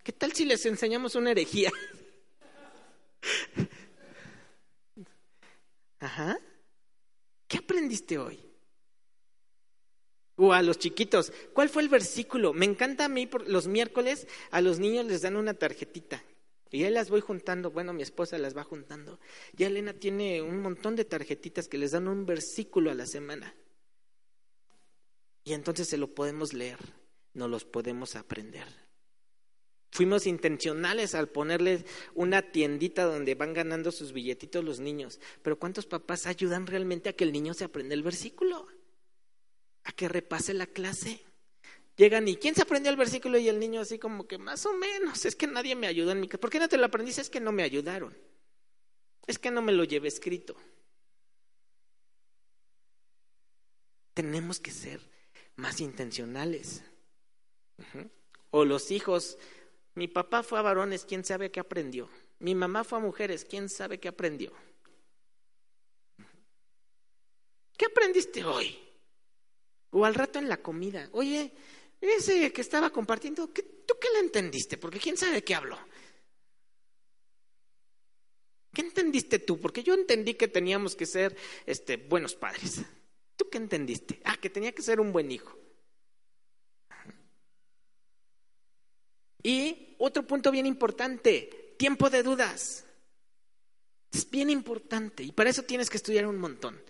¿Qué 0.04 0.12
tal 0.14 0.34
si 0.34 0.46
les 0.46 0.66
enseñamos 0.66 1.14
una 1.14 1.30
herejía? 1.30 1.72
Ajá. 6.00 6.40
¿Qué 7.48 7.60
aprendiste 7.60 8.18
hoy? 8.18 8.44
O 10.38 10.54
a 10.54 10.64
los 10.64 10.80
chiquitos, 10.80 11.32
¿cuál 11.54 11.70
fue 11.70 11.84
el 11.84 11.90
versículo? 11.90 12.52
Me 12.52 12.66
encanta 12.66 13.06
a 13.06 13.10
mí, 13.10 13.28
por 13.28 13.48
los 13.48 13.68
miércoles 13.68 14.26
a 14.50 14.60
los 14.60 14.80
niños 14.80 15.06
les 15.06 15.22
dan 15.22 15.36
una 15.36 15.54
tarjetita. 15.54 16.24
Y 16.74 16.84
ahí 16.84 16.92
las 16.92 17.12
voy 17.12 17.22
juntando, 17.22 17.70
bueno, 17.70 17.94
mi 17.94 18.02
esposa 18.02 18.40
las 18.40 18.58
va 18.58 18.64
juntando. 18.64 19.20
Ya 19.54 19.68
Elena 19.68 19.94
tiene 19.94 20.42
un 20.42 20.60
montón 20.60 20.96
de 20.96 21.06
tarjetitas 21.06 21.68
que 21.68 21.78
les 21.78 21.92
dan 21.92 22.08
un 22.08 22.26
versículo 22.26 22.90
a 22.90 22.96
la 22.96 23.06
semana. 23.06 23.56
Y 25.44 25.54
entonces 25.54 25.88
se 25.88 25.98
lo 25.98 26.16
podemos 26.16 26.52
leer, 26.54 26.80
no 27.36 27.48
los 27.48 27.64
podemos 27.64 28.16
aprender. 28.16 28.66
Fuimos 29.92 30.26
intencionales 30.26 31.14
al 31.14 31.30
ponerles 31.30 31.86
una 32.16 32.42
tiendita 32.42 33.04
donde 33.04 33.36
van 33.36 33.54
ganando 33.54 33.92
sus 33.92 34.12
billetitos 34.12 34.64
los 34.64 34.80
niños. 34.80 35.20
Pero 35.44 35.60
¿cuántos 35.60 35.86
papás 35.86 36.26
ayudan 36.26 36.66
realmente 36.66 37.10
a 37.10 37.14
que 37.14 37.24
el 37.24 37.34
niño 37.34 37.54
se 37.54 37.66
aprenda 37.66 37.94
el 37.94 38.02
versículo? 38.02 38.66
A 39.84 39.92
que 39.92 40.10
repase 40.10 40.56
la 40.56 40.66
clase. 40.66 41.24
Llegan 41.96 42.28
y 42.28 42.38
¿quién 42.38 42.56
se 42.56 42.64
aprendió 42.64 42.90
el 42.92 42.98
versículo? 42.98 43.38
Y 43.38 43.48
el 43.50 43.60
niño 43.60 43.82
así 43.82 44.00
como 44.00 44.28
que 44.28 44.38
más 44.38 44.66
o 44.66 44.74
menos, 44.74 45.26
es 45.26 45.36
que 45.36 45.46
nadie 45.46 45.76
me 45.76 45.88
ayudó 45.88 46.12
en 46.12 46.20
mi 46.20 46.28
casa. 46.28 46.42
¿Por 46.42 46.50
qué 46.50 46.60
no 46.60 46.68
te 46.68 46.78
lo 46.78 46.86
aprendiste? 46.86 47.22
Es 47.22 47.30
que 47.30 47.40
no 47.40 47.52
me 47.52 47.64
ayudaron. 47.64 48.18
Es 49.28 49.38
que 49.38 49.52
no 49.52 49.62
me 49.62 49.72
lo 49.72 49.84
llevé 49.84 50.08
escrito. 50.08 50.56
Tenemos 54.14 54.60
que 54.60 54.72
ser 54.72 55.00
más 55.56 55.82
intencionales. 55.82 56.84
O 58.52 58.66
los 58.66 58.92
hijos, 58.92 59.38
mi 59.96 60.08
papá 60.08 60.44
fue 60.44 60.60
a 60.60 60.64
varones, 60.64 61.06
¿quién 61.06 61.24
sabe 61.24 61.52
qué 61.52 61.60
aprendió? 61.60 62.10
Mi 62.40 62.56
mamá 62.56 62.84
fue 62.84 63.00
a 63.00 63.02
mujeres, 63.02 63.46
¿quién 63.46 63.70
sabe 63.70 64.00
qué 64.00 64.08
aprendió? 64.08 64.52
¿Qué 67.78 67.86
aprendiste 67.86 68.44
hoy? 68.44 68.78
O 69.92 70.06
al 70.06 70.16
rato 70.16 70.40
en 70.40 70.50
la 70.50 70.58
comida, 70.58 71.10
oye, 71.14 71.54
ese 72.10 72.52
que 72.52 72.62
estaba 72.62 72.90
compartiendo, 72.90 73.48
¿tú 73.48 73.94
qué 74.00 74.08
le 74.14 74.20
entendiste? 74.20 74.78
Porque 74.78 75.00
quién 75.00 75.18
sabe 75.18 75.44
qué 75.44 75.56
habló. 75.56 75.78
¿Qué 78.74 78.82
entendiste 78.82 79.40
tú? 79.40 79.60
Porque 79.60 79.84
yo 79.84 79.94
entendí 79.94 80.34
que 80.34 80.48
teníamos 80.48 80.96
que 80.96 81.06
ser 81.06 81.36
este, 81.66 81.98
buenos 81.98 82.36
padres. 82.36 82.82
¿Tú 83.36 83.50
qué 83.50 83.58
entendiste? 83.58 84.20
Ah, 84.24 84.38
que 84.38 84.50
tenía 84.50 84.74
que 84.74 84.82
ser 84.82 85.00
un 85.00 85.12
buen 85.12 85.32
hijo. 85.32 85.58
Y 89.44 89.96
otro 90.00 90.26
punto 90.26 90.52
bien 90.52 90.66
importante, 90.66 91.76
tiempo 91.78 92.10
de 92.10 92.24
dudas. 92.24 92.86
Es 94.12 94.30
bien 94.30 94.50
importante 94.50 95.24
y 95.24 95.32
para 95.32 95.50
eso 95.50 95.64
tienes 95.64 95.90
que 95.90 95.98
estudiar 95.98 96.26
un 96.26 96.38
montón. 96.38 96.82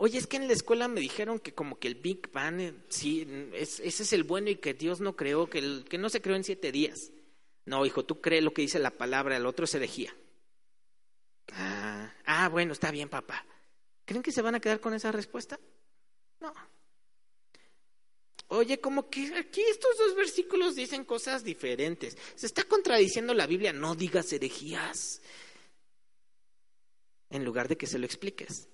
Oye, 0.00 0.16
es 0.16 0.28
que 0.28 0.36
en 0.36 0.46
la 0.46 0.52
escuela 0.52 0.86
me 0.86 1.00
dijeron 1.00 1.40
que 1.40 1.52
como 1.52 1.80
que 1.80 1.88
el 1.88 1.96
Big 1.96 2.30
Bang, 2.30 2.60
eh, 2.60 2.72
sí, 2.88 3.26
ese 3.52 3.84
es 3.84 4.12
el 4.12 4.22
bueno 4.22 4.48
y 4.48 4.54
que 4.54 4.72
Dios 4.72 5.00
no 5.00 5.16
creó, 5.16 5.50
que, 5.50 5.84
que 5.88 5.98
no 5.98 6.08
se 6.08 6.22
creó 6.22 6.36
en 6.36 6.44
siete 6.44 6.70
días. 6.70 7.10
No, 7.64 7.84
hijo, 7.84 8.04
tú 8.04 8.20
crees 8.20 8.44
lo 8.44 8.54
que 8.54 8.62
dice 8.62 8.78
la 8.78 8.92
palabra, 8.92 9.36
el 9.36 9.44
otro 9.44 9.64
es 9.64 9.74
herejía. 9.74 10.14
Ah, 11.50 12.14
ah, 12.26 12.48
bueno, 12.48 12.74
está 12.74 12.92
bien, 12.92 13.08
papá. 13.08 13.44
¿Creen 14.04 14.22
que 14.22 14.30
se 14.30 14.40
van 14.40 14.54
a 14.54 14.60
quedar 14.60 14.78
con 14.78 14.94
esa 14.94 15.10
respuesta? 15.10 15.58
No. 16.38 16.54
Oye, 18.46 18.80
como 18.80 19.10
que 19.10 19.34
aquí 19.36 19.62
estos 19.62 19.98
dos 19.98 20.14
versículos 20.14 20.76
dicen 20.76 21.04
cosas 21.04 21.42
diferentes. 21.42 22.16
Se 22.36 22.46
está 22.46 22.62
contradiciendo 22.62 23.34
la 23.34 23.48
Biblia, 23.48 23.72
no 23.72 23.96
digas 23.96 24.32
herejías. 24.32 25.22
En 27.30 27.44
lugar 27.44 27.66
de 27.66 27.76
que 27.76 27.88
se 27.88 27.98
lo 27.98 28.06
expliques. 28.06 28.68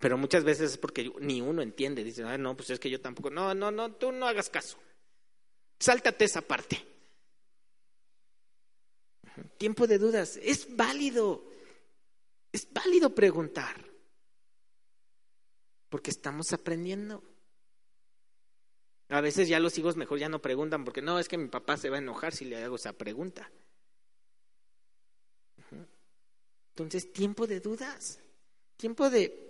Pero 0.00 0.16
muchas 0.16 0.44
veces 0.44 0.72
es 0.72 0.78
porque 0.78 1.12
ni 1.20 1.42
uno 1.42 1.60
entiende. 1.60 2.02
Dice, 2.02 2.24
ah, 2.24 2.38
no, 2.38 2.56
pues 2.56 2.70
es 2.70 2.80
que 2.80 2.88
yo 2.88 3.02
tampoco. 3.02 3.28
No, 3.28 3.54
no, 3.54 3.70
no, 3.70 3.92
tú 3.92 4.10
no 4.10 4.26
hagas 4.26 4.48
caso. 4.48 4.78
Sáltate 5.78 6.24
esa 6.24 6.40
parte. 6.40 6.82
Tiempo 9.58 9.86
de 9.86 9.98
dudas. 9.98 10.40
Es 10.42 10.74
válido. 10.74 11.44
Es 12.50 12.66
válido 12.72 13.14
preguntar. 13.14 13.76
Porque 15.90 16.10
estamos 16.10 16.50
aprendiendo. 16.54 17.22
A 19.10 19.20
veces 19.20 19.48
ya 19.48 19.60
los 19.60 19.76
hijos 19.76 19.96
mejor 19.96 20.18
ya 20.18 20.30
no 20.30 20.40
preguntan 20.40 20.82
porque 20.82 21.02
no, 21.02 21.18
es 21.18 21.28
que 21.28 21.36
mi 21.36 21.48
papá 21.48 21.76
se 21.76 21.90
va 21.90 21.96
a 21.96 22.00
enojar 22.00 22.34
si 22.34 22.46
le 22.46 22.56
hago 22.64 22.76
esa 22.76 22.94
pregunta. 22.94 23.50
Entonces, 26.70 27.12
tiempo 27.12 27.46
de 27.46 27.60
dudas. 27.60 28.18
Tiempo 28.78 29.10
de 29.10 29.49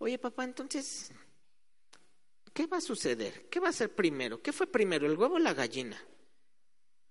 Oye, 0.00 0.18
papá, 0.18 0.44
entonces, 0.44 1.12
¿qué 2.52 2.66
va 2.66 2.78
a 2.78 2.82
suceder? 2.82 3.48
¿Qué 3.48 3.60
va 3.60 3.68
a 3.68 3.72
ser 3.72 3.94
primero? 3.94 4.42
¿Qué 4.42 4.52
fue 4.52 4.66
primero, 4.66 5.06
el 5.06 5.16
huevo 5.16 5.36
o 5.36 5.38
la 5.38 5.54
gallina? 5.54 5.98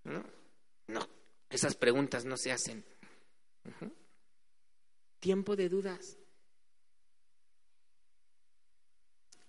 No, 0.03 0.23
no 0.87 1.19
esas 1.49 1.75
preguntas 1.75 2.25
no 2.25 2.37
se 2.37 2.51
hacen. 2.51 2.85
Tiempo 5.19 5.55
de 5.55 5.69
dudas. 5.69 6.17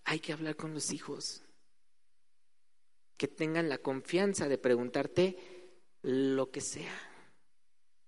Hay 0.04 0.18
que 0.20 0.32
hablar 0.32 0.56
con 0.56 0.74
los 0.74 0.92
hijos. 0.92 1.42
Que 3.16 3.28
tengan 3.28 3.68
la 3.68 3.78
confianza 3.78 4.48
de 4.48 4.58
preguntarte 4.58 5.36
lo 6.02 6.50
que 6.50 6.62
sea. 6.62 6.98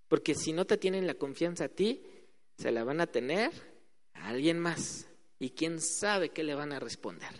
Porque 0.08 0.34
si 0.34 0.52
no 0.52 0.66
te 0.66 0.78
tienen 0.78 1.06
la 1.06 1.14
confianza 1.14 1.64
a 1.64 1.68
ti, 1.68 2.02
se 2.56 2.72
la 2.72 2.84
van 2.84 3.00
a 3.00 3.06
tener 3.06 3.52
a 4.14 4.28
alguien 4.28 4.58
más 4.58 5.06
y 5.42 5.50
quién 5.50 5.80
sabe 5.80 6.30
qué 6.30 6.44
le 6.44 6.54
van 6.54 6.72
a 6.72 6.78
responder. 6.78 7.30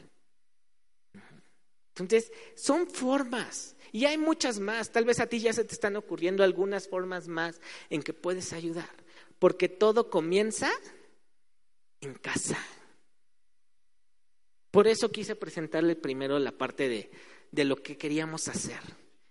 Entonces, 1.90 2.32
son 2.57 2.88
formas 2.88 3.76
y 3.92 4.07
hay 4.07 4.18
muchas 4.18 4.59
más. 4.59 4.90
Tal 4.90 5.05
vez 5.05 5.20
a 5.20 5.26
ti 5.26 5.38
ya 5.38 5.53
se 5.53 5.64
te 5.64 5.74
están 5.74 5.94
ocurriendo 5.96 6.42
algunas 6.42 6.88
formas 6.88 7.28
más 7.28 7.61
en 7.90 8.03
que 8.03 8.12
puedes 8.12 8.53
ayudar, 8.53 8.90
porque 9.38 9.68
todo 9.68 10.11
comienza 10.11 10.70
en 12.00 12.14
casa. 12.14 12.59
Por 14.72 14.88
eso 14.88 15.12
quise 15.12 15.36
presentarle 15.36 15.94
primero 15.94 16.38
la 16.38 16.53
parte 16.53 16.88
de, 16.88 17.11
de 17.50 17.64
lo 17.64 17.76
que 17.76 17.98
queríamos 17.98 18.48
hacer. 18.48 18.80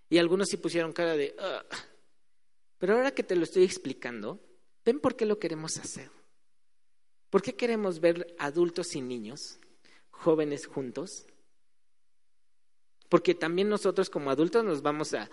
Y 0.10 0.18
algunos 0.18 0.50
sí 0.50 0.58
pusieron 0.58 0.94
cara 0.94 1.16
de... 1.18 1.36
Pero 2.78 2.96
ahora 2.96 3.12
que 3.12 3.24
te 3.24 3.36
lo 3.36 3.44
estoy 3.44 3.64
explicando, 3.64 4.40
ven 4.86 5.00
por 5.00 5.16
qué 5.16 5.26
lo 5.26 5.40
queremos 5.40 5.78
hacer. 5.78 6.21
¿Por 7.32 7.42
qué 7.42 7.56
queremos 7.56 8.02
ver 8.02 8.36
adultos 8.38 8.94
y 8.94 9.02
niños, 9.02 9.58
jóvenes 10.10 10.68
juntos? 10.68 11.26
Porque 13.08 13.34
también 13.34 13.70
nosotros 13.70 14.10
como 14.10 14.30
adultos 14.30 14.66
nos 14.66 14.82
vamos 14.82 15.14
a, 15.14 15.30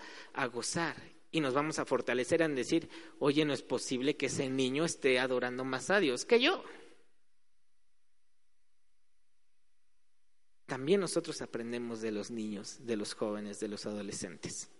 gozar 0.47 0.95
y 1.29 1.41
nos 1.41 1.53
vamos 1.53 1.77
a 1.77 1.85
fortalecer 1.85 2.41
en 2.41 2.55
decir, 2.55 2.89
oye, 3.19 3.43
no 3.43 3.51
es 3.51 3.61
posible 3.61 4.15
que 4.15 4.27
ese 4.27 4.49
niño 4.49 4.85
esté 4.85 5.19
adorando 5.19 5.65
más 5.65 5.89
a 5.89 5.99
Dios 5.99 6.25
que 6.25 6.39
yo. 6.39 6.63
También 10.67 11.01
nosotros 11.01 11.41
aprendemos 11.41 11.99
de 11.99 12.13
los 12.13 12.31
niños, 12.31 12.77
de 12.85 12.95
los 12.95 13.13
jóvenes, 13.13 13.59
de 13.59 13.67
los 13.67 13.85
adolescentes. 13.85 14.71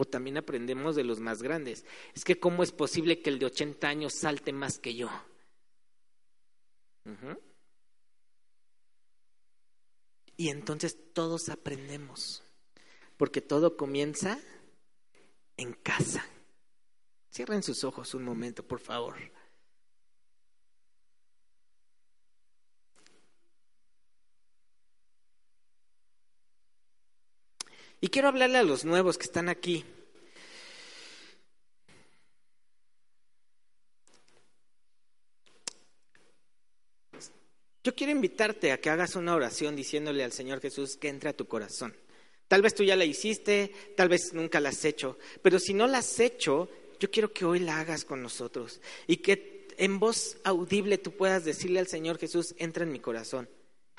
O 0.00 0.06
también 0.06 0.38
aprendemos 0.38 0.96
de 0.96 1.04
los 1.04 1.20
más 1.20 1.42
grandes. 1.42 1.84
Es 2.14 2.24
que 2.24 2.40
cómo 2.40 2.62
es 2.62 2.72
posible 2.72 3.20
que 3.20 3.28
el 3.28 3.38
de 3.38 3.44
80 3.44 3.86
años 3.86 4.14
salte 4.14 4.50
más 4.50 4.78
que 4.78 4.94
yo. 4.94 5.10
Y 10.38 10.48
entonces 10.48 10.96
todos 11.12 11.50
aprendemos, 11.50 12.42
porque 13.18 13.42
todo 13.42 13.76
comienza 13.76 14.40
en 15.58 15.74
casa. 15.74 16.24
Cierren 17.30 17.62
sus 17.62 17.84
ojos 17.84 18.14
un 18.14 18.24
momento, 18.24 18.66
por 18.66 18.80
favor. 18.80 19.16
Y 28.00 28.08
quiero 28.08 28.28
hablarle 28.28 28.58
a 28.58 28.62
los 28.62 28.84
nuevos 28.84 29.18
que 29.18 29.24
están 29.24 29.48
aquí. 29.48 29.84
Yo 37.82 37.94
quiero 37.94 38.12
invitarte 38.12 38.72
a 38.72 38.80
que 38.80 38.90
hagas 38.90 39.16
una 39.16 39.34
oración 39.34 39.74
diciéndole 39.74 40.22
al 40.22 40.32
Señor 40.32 40.60
Jesús 40.60 40.96
que 40.96 41.08
entre 41.08 41.30
a 41.30 41.36
tu 41.36 41.46
corazón. 41.46 41.94
Tal 42.46 42.62
vez 42.62 42.74
tú 42.74 42.82
ya 42.82 42.96
la 42.96 43.04
hiciste, 43.04 43.72
tal 43.96 44.08
vez 44.08 44.32
nunca 44.34 44.60
la 44.60 44.70
has 44.70 44.84
hecho, 44.84 45.18
pero 45.40 45.58
si 45.58 45.72
no 45.72 45.86
la 45.86 45.98
has 45.98 46.20
hecho, 46.20 46.68
yo 46.98 47.10
quiero 47.10 47.32
que 47.32 47.44
hoy 47.44 47.60
la 47.60 47.80
hagas 47.80 48.04
con 48.04 48.22
nosotros 48.22 48.80
y 49.06 49.18
que 49.18 49.68
en 49.78 49.98
voz 49.98 50.36
audible 50.44 50.98
tú 50.98 51.12
puedas 51.12 51.44
decirle 51.44 51.78
al 51.78 51.86
Señor 51.86 52.18
Jesús, 52.18 52.54
entra 52.58 52.84
en 52.84 52.92
mi 52.92 52.98
corazón. 52.98 53.48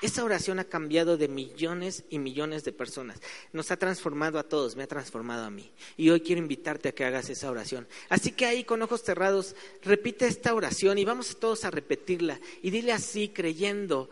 Esa 0.02 0.24
oración 0.24 0.58
ha 0.58 0.64
cambiado 0.64 1.16
de 1.16 1.28
millones 1.28 2.02
y 2.10 2.18
millones 2.18 2.64
de 2.64 2.72
personas. 2.72 3.20
Nos 3.52 3.70
ha 3.70 3.76
transformado 3.76 4.40
a 4.40 4.42
todos, 4.42 4.74
me 4.74 4.82
ha 4.82 4.88
transformado 4.88 5.44
a 5.44 5.50
mí. 5.50 5.70
Y 5.96 6.10
hoy 6.10 6.20
quiero 6.20 6.42
invitarte 6.42 6.88
a 6.88 6.92
que 6.92 7.04
hagas 7.04 7.30
esa 7.30 7.48
oración. 7.48 7.86
Así 8.08 8.32
que 8.32 8.44
ahí 8.44 8.64
con 8.64 8.82
ojos 8.82 9.02
cerrados, 9.02 9.54
repite 9.80 10.26
esta 10.26 10.54
oración 10.54 10.98
y 10.98 11.04
vamos 11.04 11.38
todos 11.38 11.64
a 11.64 11.70
repetirla. 11.70 12.40
Y 12.62 12.70
dile 12.70 12.90
así, 12.90 13.28
creyendo 13.28 14.10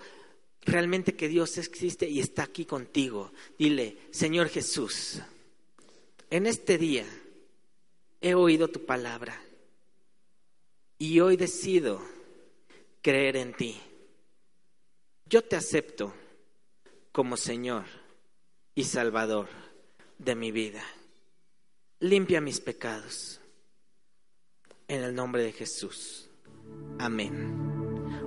realmente 0.63 1.17
que 1.17 1.27
Dios 1.27 1.59
existe 1.59 2.09
y 2.09 2.21
está 2.21 2.45
aquí 2.45 2.65
contigo. 2.67 3.33
Dile, 3.59 3.97
Señor 4.13 4.49
Jesús, 4.49 5.21
en 6.31 6.47
este 6.47 6.79
día 6.79 7.05
he 8.21 8.35
oído 8.35 8.69
tu 8.69 8.87
palabra 8.87 9.43
y 10.99 11.19
hoy 11.19 11.37
decido 11.37 12.01
creer 13.03 13.35
en 13.37 13.55
ti 13.55 13.81
yo 15.31 15.43
te 15.43 15.55
acepto 15.55 16.13
como 17.13 17.37
Señor 17.37 17.85
y 18.75 18.83
Salvador 18.83 19.47
de 20.19 20.35
mi 20.35 20.51
vida. 20.51 20.83
Limpia 22.01 22.41
mis 22.41 22.61
pecados. 22.61 23.41
En 24.89 25.05
el 25.05 25.15
nombre 25.15 25.45
de 25.45 25.53
Jesús. 25.53 26.29
Amén. 26.99 27.69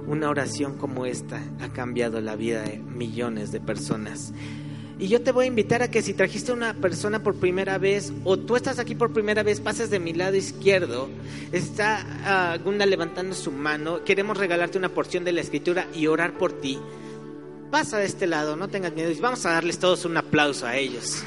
una 0.07 0.29
oración 0.29 0.77
como 0.77 1.05
esta 1.05 1.41
ha 1.61 1.71
cambiado 1.71 2.19
la 2.19 2.35
vida 2.35 2.63
de 2.63 2.77
millones 2.77 3.51
de 3.51 3.59
personas. 3.59 4.33
Y 5.03 5.09
yo 5.09 5.21
te 5.21 5.33
voy 5.33 5.43
a 5.43 5.47
invitar 5.49 5.81
a 5.81 5.91
que 5.91 6.01
si 6.01 6.13
trajiste 6.13 6.53
una 6.53 6.75
persona 6.75 7.21
por 7.21 7.35
primera 7.35 7.77
vez 7.77 8.13
o 8.23 8.39
tú 8.39 8.55
estás 8.55 8.79
aquí 8.79 8.95
por 8.95 9.11
primera 9.11 9.43
vez, 9.43 9.59
pases 9.59 9.89
de 9.89 9.99
mi 9.99 10.13
lado 10.13 10.37
izquierdo, 10.37 11.09
está 11.51 12.53
alguna 12.53 12.85
levantando 12.85 13.35
su 13.35 13.51
mano, 13.51 14.05
queremos 14.05 14.37
regalarte 14.37 14.77
una 14.77 14.87
porción 14.87 15.25
de 15.25 15.33
la 15.33 15.41
escritura 15.41 15.87
y 15.93 16.07
orar 16.07 16.37
por 16.37 16.53
ti. 16.53 16.79
Pasa 17.69 17.97
de 17.97 18.05
este 18.05 18.27
lado, 18.27 18.55
no 18.55 18.69
tengas 18.69 18.93
miedo 18.93 19.11
y 19.11 19.15
vamos 19.15 19.45
a 19.45 19.51
darles 19.51 19.77
todos 19.77 20.05
un 20.05 20.15
aplauso 20.15 20.65
a 20.65 20.77
ellos. 20.77 21.21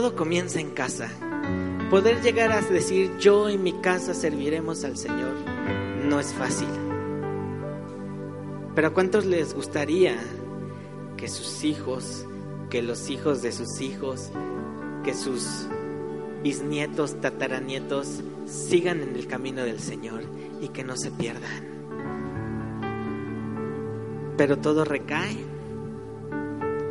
Todo 0.00 0.16
comienza 0.16 0.58
en 0.58 0.70
casa. 0.70 1.10
Poder 1.90 2.22
llegar 2.22 2.52
a 2.52 2.62
decir 2.62 3.18
yo 3.18 3.50
y 3.50 3.58
mi 3.58 3.82
casa 3.82 4.14
serviremos 4.14 4.82
al 4.82 4.96
Señor 4.96 5.34
no 6.08 6.18
es 6.18 6.32
fácil. 6.32 6.68
Pero 8.74 8.88
¿a 8.88 8.94
cuántos 8.94 9.26
les 9.26 9.52
gustaría 9.52 10.16
que 11.18 11.28
sus 11.28 11.64
hijos, 11.64 12.24
que 12.70 12.80
los 12.80 13.10
hijos 13.10 13.42
de 13.42 13.52
sus 13.52 13.82
hijos, 13.82 14.30
que 15.04 15.12
sus 15.12 15.66
bisnietos, 16.42 17.20
tataranietos 17.20 18.22
sigan 18.46 19.02
en 19.02 19.14
el 19.14 19.26
camino 19.26 19.64
del 19.64 19.80
Señor 19.80 20.22
y 20.62 20.68
que 20.68 20.82
no 20.82 20.96
se 20.96 21.10
pierdan? 21.10 21.68
Pero 24.38 24.56
todo 24.56 24.86
recae 24.86 25.44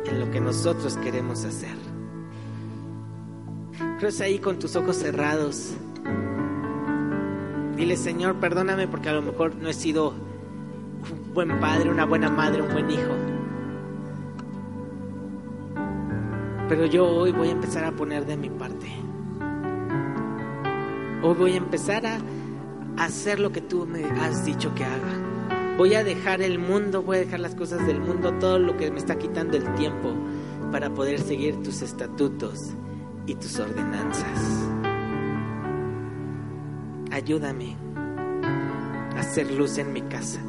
en 0.06 0.20
lo 0.20 0.30
que 0.30 0.38
nosotros 0.38 0.96
queremos 0.98 1.44
hacer. 1.44 1.89
Pero 4.00 4.14
ahí 4.22 4.38
con 4.38 4.58
tus 4.58 4.76
ojos 4.76 4.96
cerrados. 4.96 5.74
Dile, 7.76 7.98
Señor, 7.98 8.36
perdóname 8.36 8.88
porque 8.88 9.10
a 9.10 9.12
lo 9.12 9.20
mejor 9.20 9.54
no 9.56 9.68
he 9.68 9.74
sido 9.74 10.08
un 10.08 11.34
buen 11.34 11.60
padre, 11.60 11.90
una 11.90 12.06
buena 12.06 12.30
madre, 12.30 12.62
un 12.62 12.72
buen 12.72 12.90
hijo. 12.90 13.12
Pero 16.70 16.86
yo 16.86 17.06
hoy 17.06 17.32
voy 17.32 17.48
a 17.48 17.52
empezar 17.52 17.84
a 17.84 17.92
poner 17.92 18.24
de 18.24 18.38
mi 18.38 18.48
parte. 18.48 18.86
Hoy 21.22 21.34
voy 21.34 21.52
a 21.52 21.56
empezar 21.56 22.06
a 22.06 22.20
hacer 22.96 23.38
lo 23.38 23.52
que 23.52 23.60
tú 23.60 23.86
me 23.86 24.02
has 24.04 24.46
dicho 24.46 24.74
que 24.74 24.84
haga. 24.84 25.76
Voy 25.76 25.94
a 25.94 26.04
dejar 26.04 26.40
el 26.40 26.58
mundo, 26.58 27.02
voy 27.02 27.18
a 27.18 27.20
dejar 27.20 27.40
las 27.40 27.54
cosas 27.54 27.86
del 27.86 28.00
mundo, 28.00 28.32
todo 28.40 28.58
lo 28.58 28.78
que 28.78 28.90
me 28.90 28.98
está 28.98 29.18
quitando 29.18 29.58
el 29.58 29.74
tiempo 29.74 30.14
para 30.72 30.88
poder 30.88 31.20
seguir 31.20 31.62
tus 31.62 31.82
estatutos 31.82 32.74
y 33.30 33.34
tus 33.36 33.60
ordenanzas. 33.60 34.68
Ayúdame 37.12 37.76
a 39.14 39.20
hacer 39.20 39.52
luz 39.52 39.78
en 39.78 39.92
mi 39.92 40.02
casa, 40.02 40.40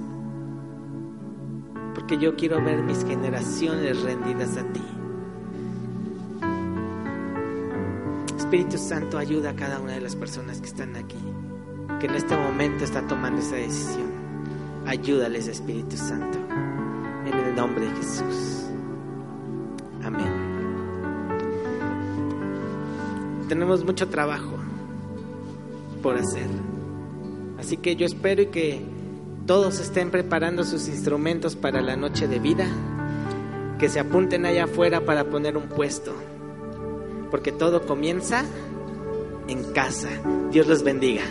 porque 1.94 2.18
yo 2.18 2.36
quiero 2.36 2.64
ver 2.64 2.82
mis 2.82 3.06
generaciones 3.06 4.02
rendidas 4.02 4.58
a 4.58 4.64
ti. 4.74 4.82
Espíritu 8.36 8.80
Santo, 8.80 9.20
ayuda 9.20 9.52
a 9.52 9.56
cada 9.56 9.80
una 9.80 9.94
de 9.94 10.02
las 10.02 10.16
personas 10.16 10.60
que 10.60 10.68
están 10.68 10.96
aquí, 10.96 11.20
que 12.00 12.08
en 12.08 12.16
este 12.16 12.36
momento 12.36 12.84
está 12.84 13.06
tomando 13.06 13.42
esa 13.42 13.58
decisión. 13.58 14.10
Ayúdales, 14.88 15.48
Espíritu 15.48 15.96
Santo, 15.96 16.40
en 17.28 17.34
el 17.34 17.56
nombre 17.56 17.86
de 17.86 17.92
Jesús. 17.98 18.61
Tenemos 23.52 23.84
mucho 23.84 24.08
trabajo 24.08 24.54
por 26.02 26.16
hacer. 26.16 26.48
Así 27.60 27.76
que 27.76 27.98
yo 27.98 28.06
espero 28.06 28.50
que 28.50 28.82
todos 29.46 29.82
estén 29.82 30.10
preparando 30.10 30.64
sus 30.64 30.88
instrumentos 30.88 31.58
para 31.58 31.82
la 31.82 31.98
noche 31.98 32.30
de 32.30 32.40
vida, 32.40 32.66
que 33.78 33.90
se 33.90 34.00
apunten 34.00 34.46
allá 34.46 34.64
afuera 34.64 35.04
para 35.04 35.26
poner 35.26 35.58
un 35.58 35.68
puesto, 35.68 36.14
porque 37.30 37.52
todo 37.52 37.86
comienza 37.86 38.46
en 39.50 39.66
casa. 39.74 40.08
Dios 40.50 40.68
los 40.68 40.82
bendiga. 40.82 41.24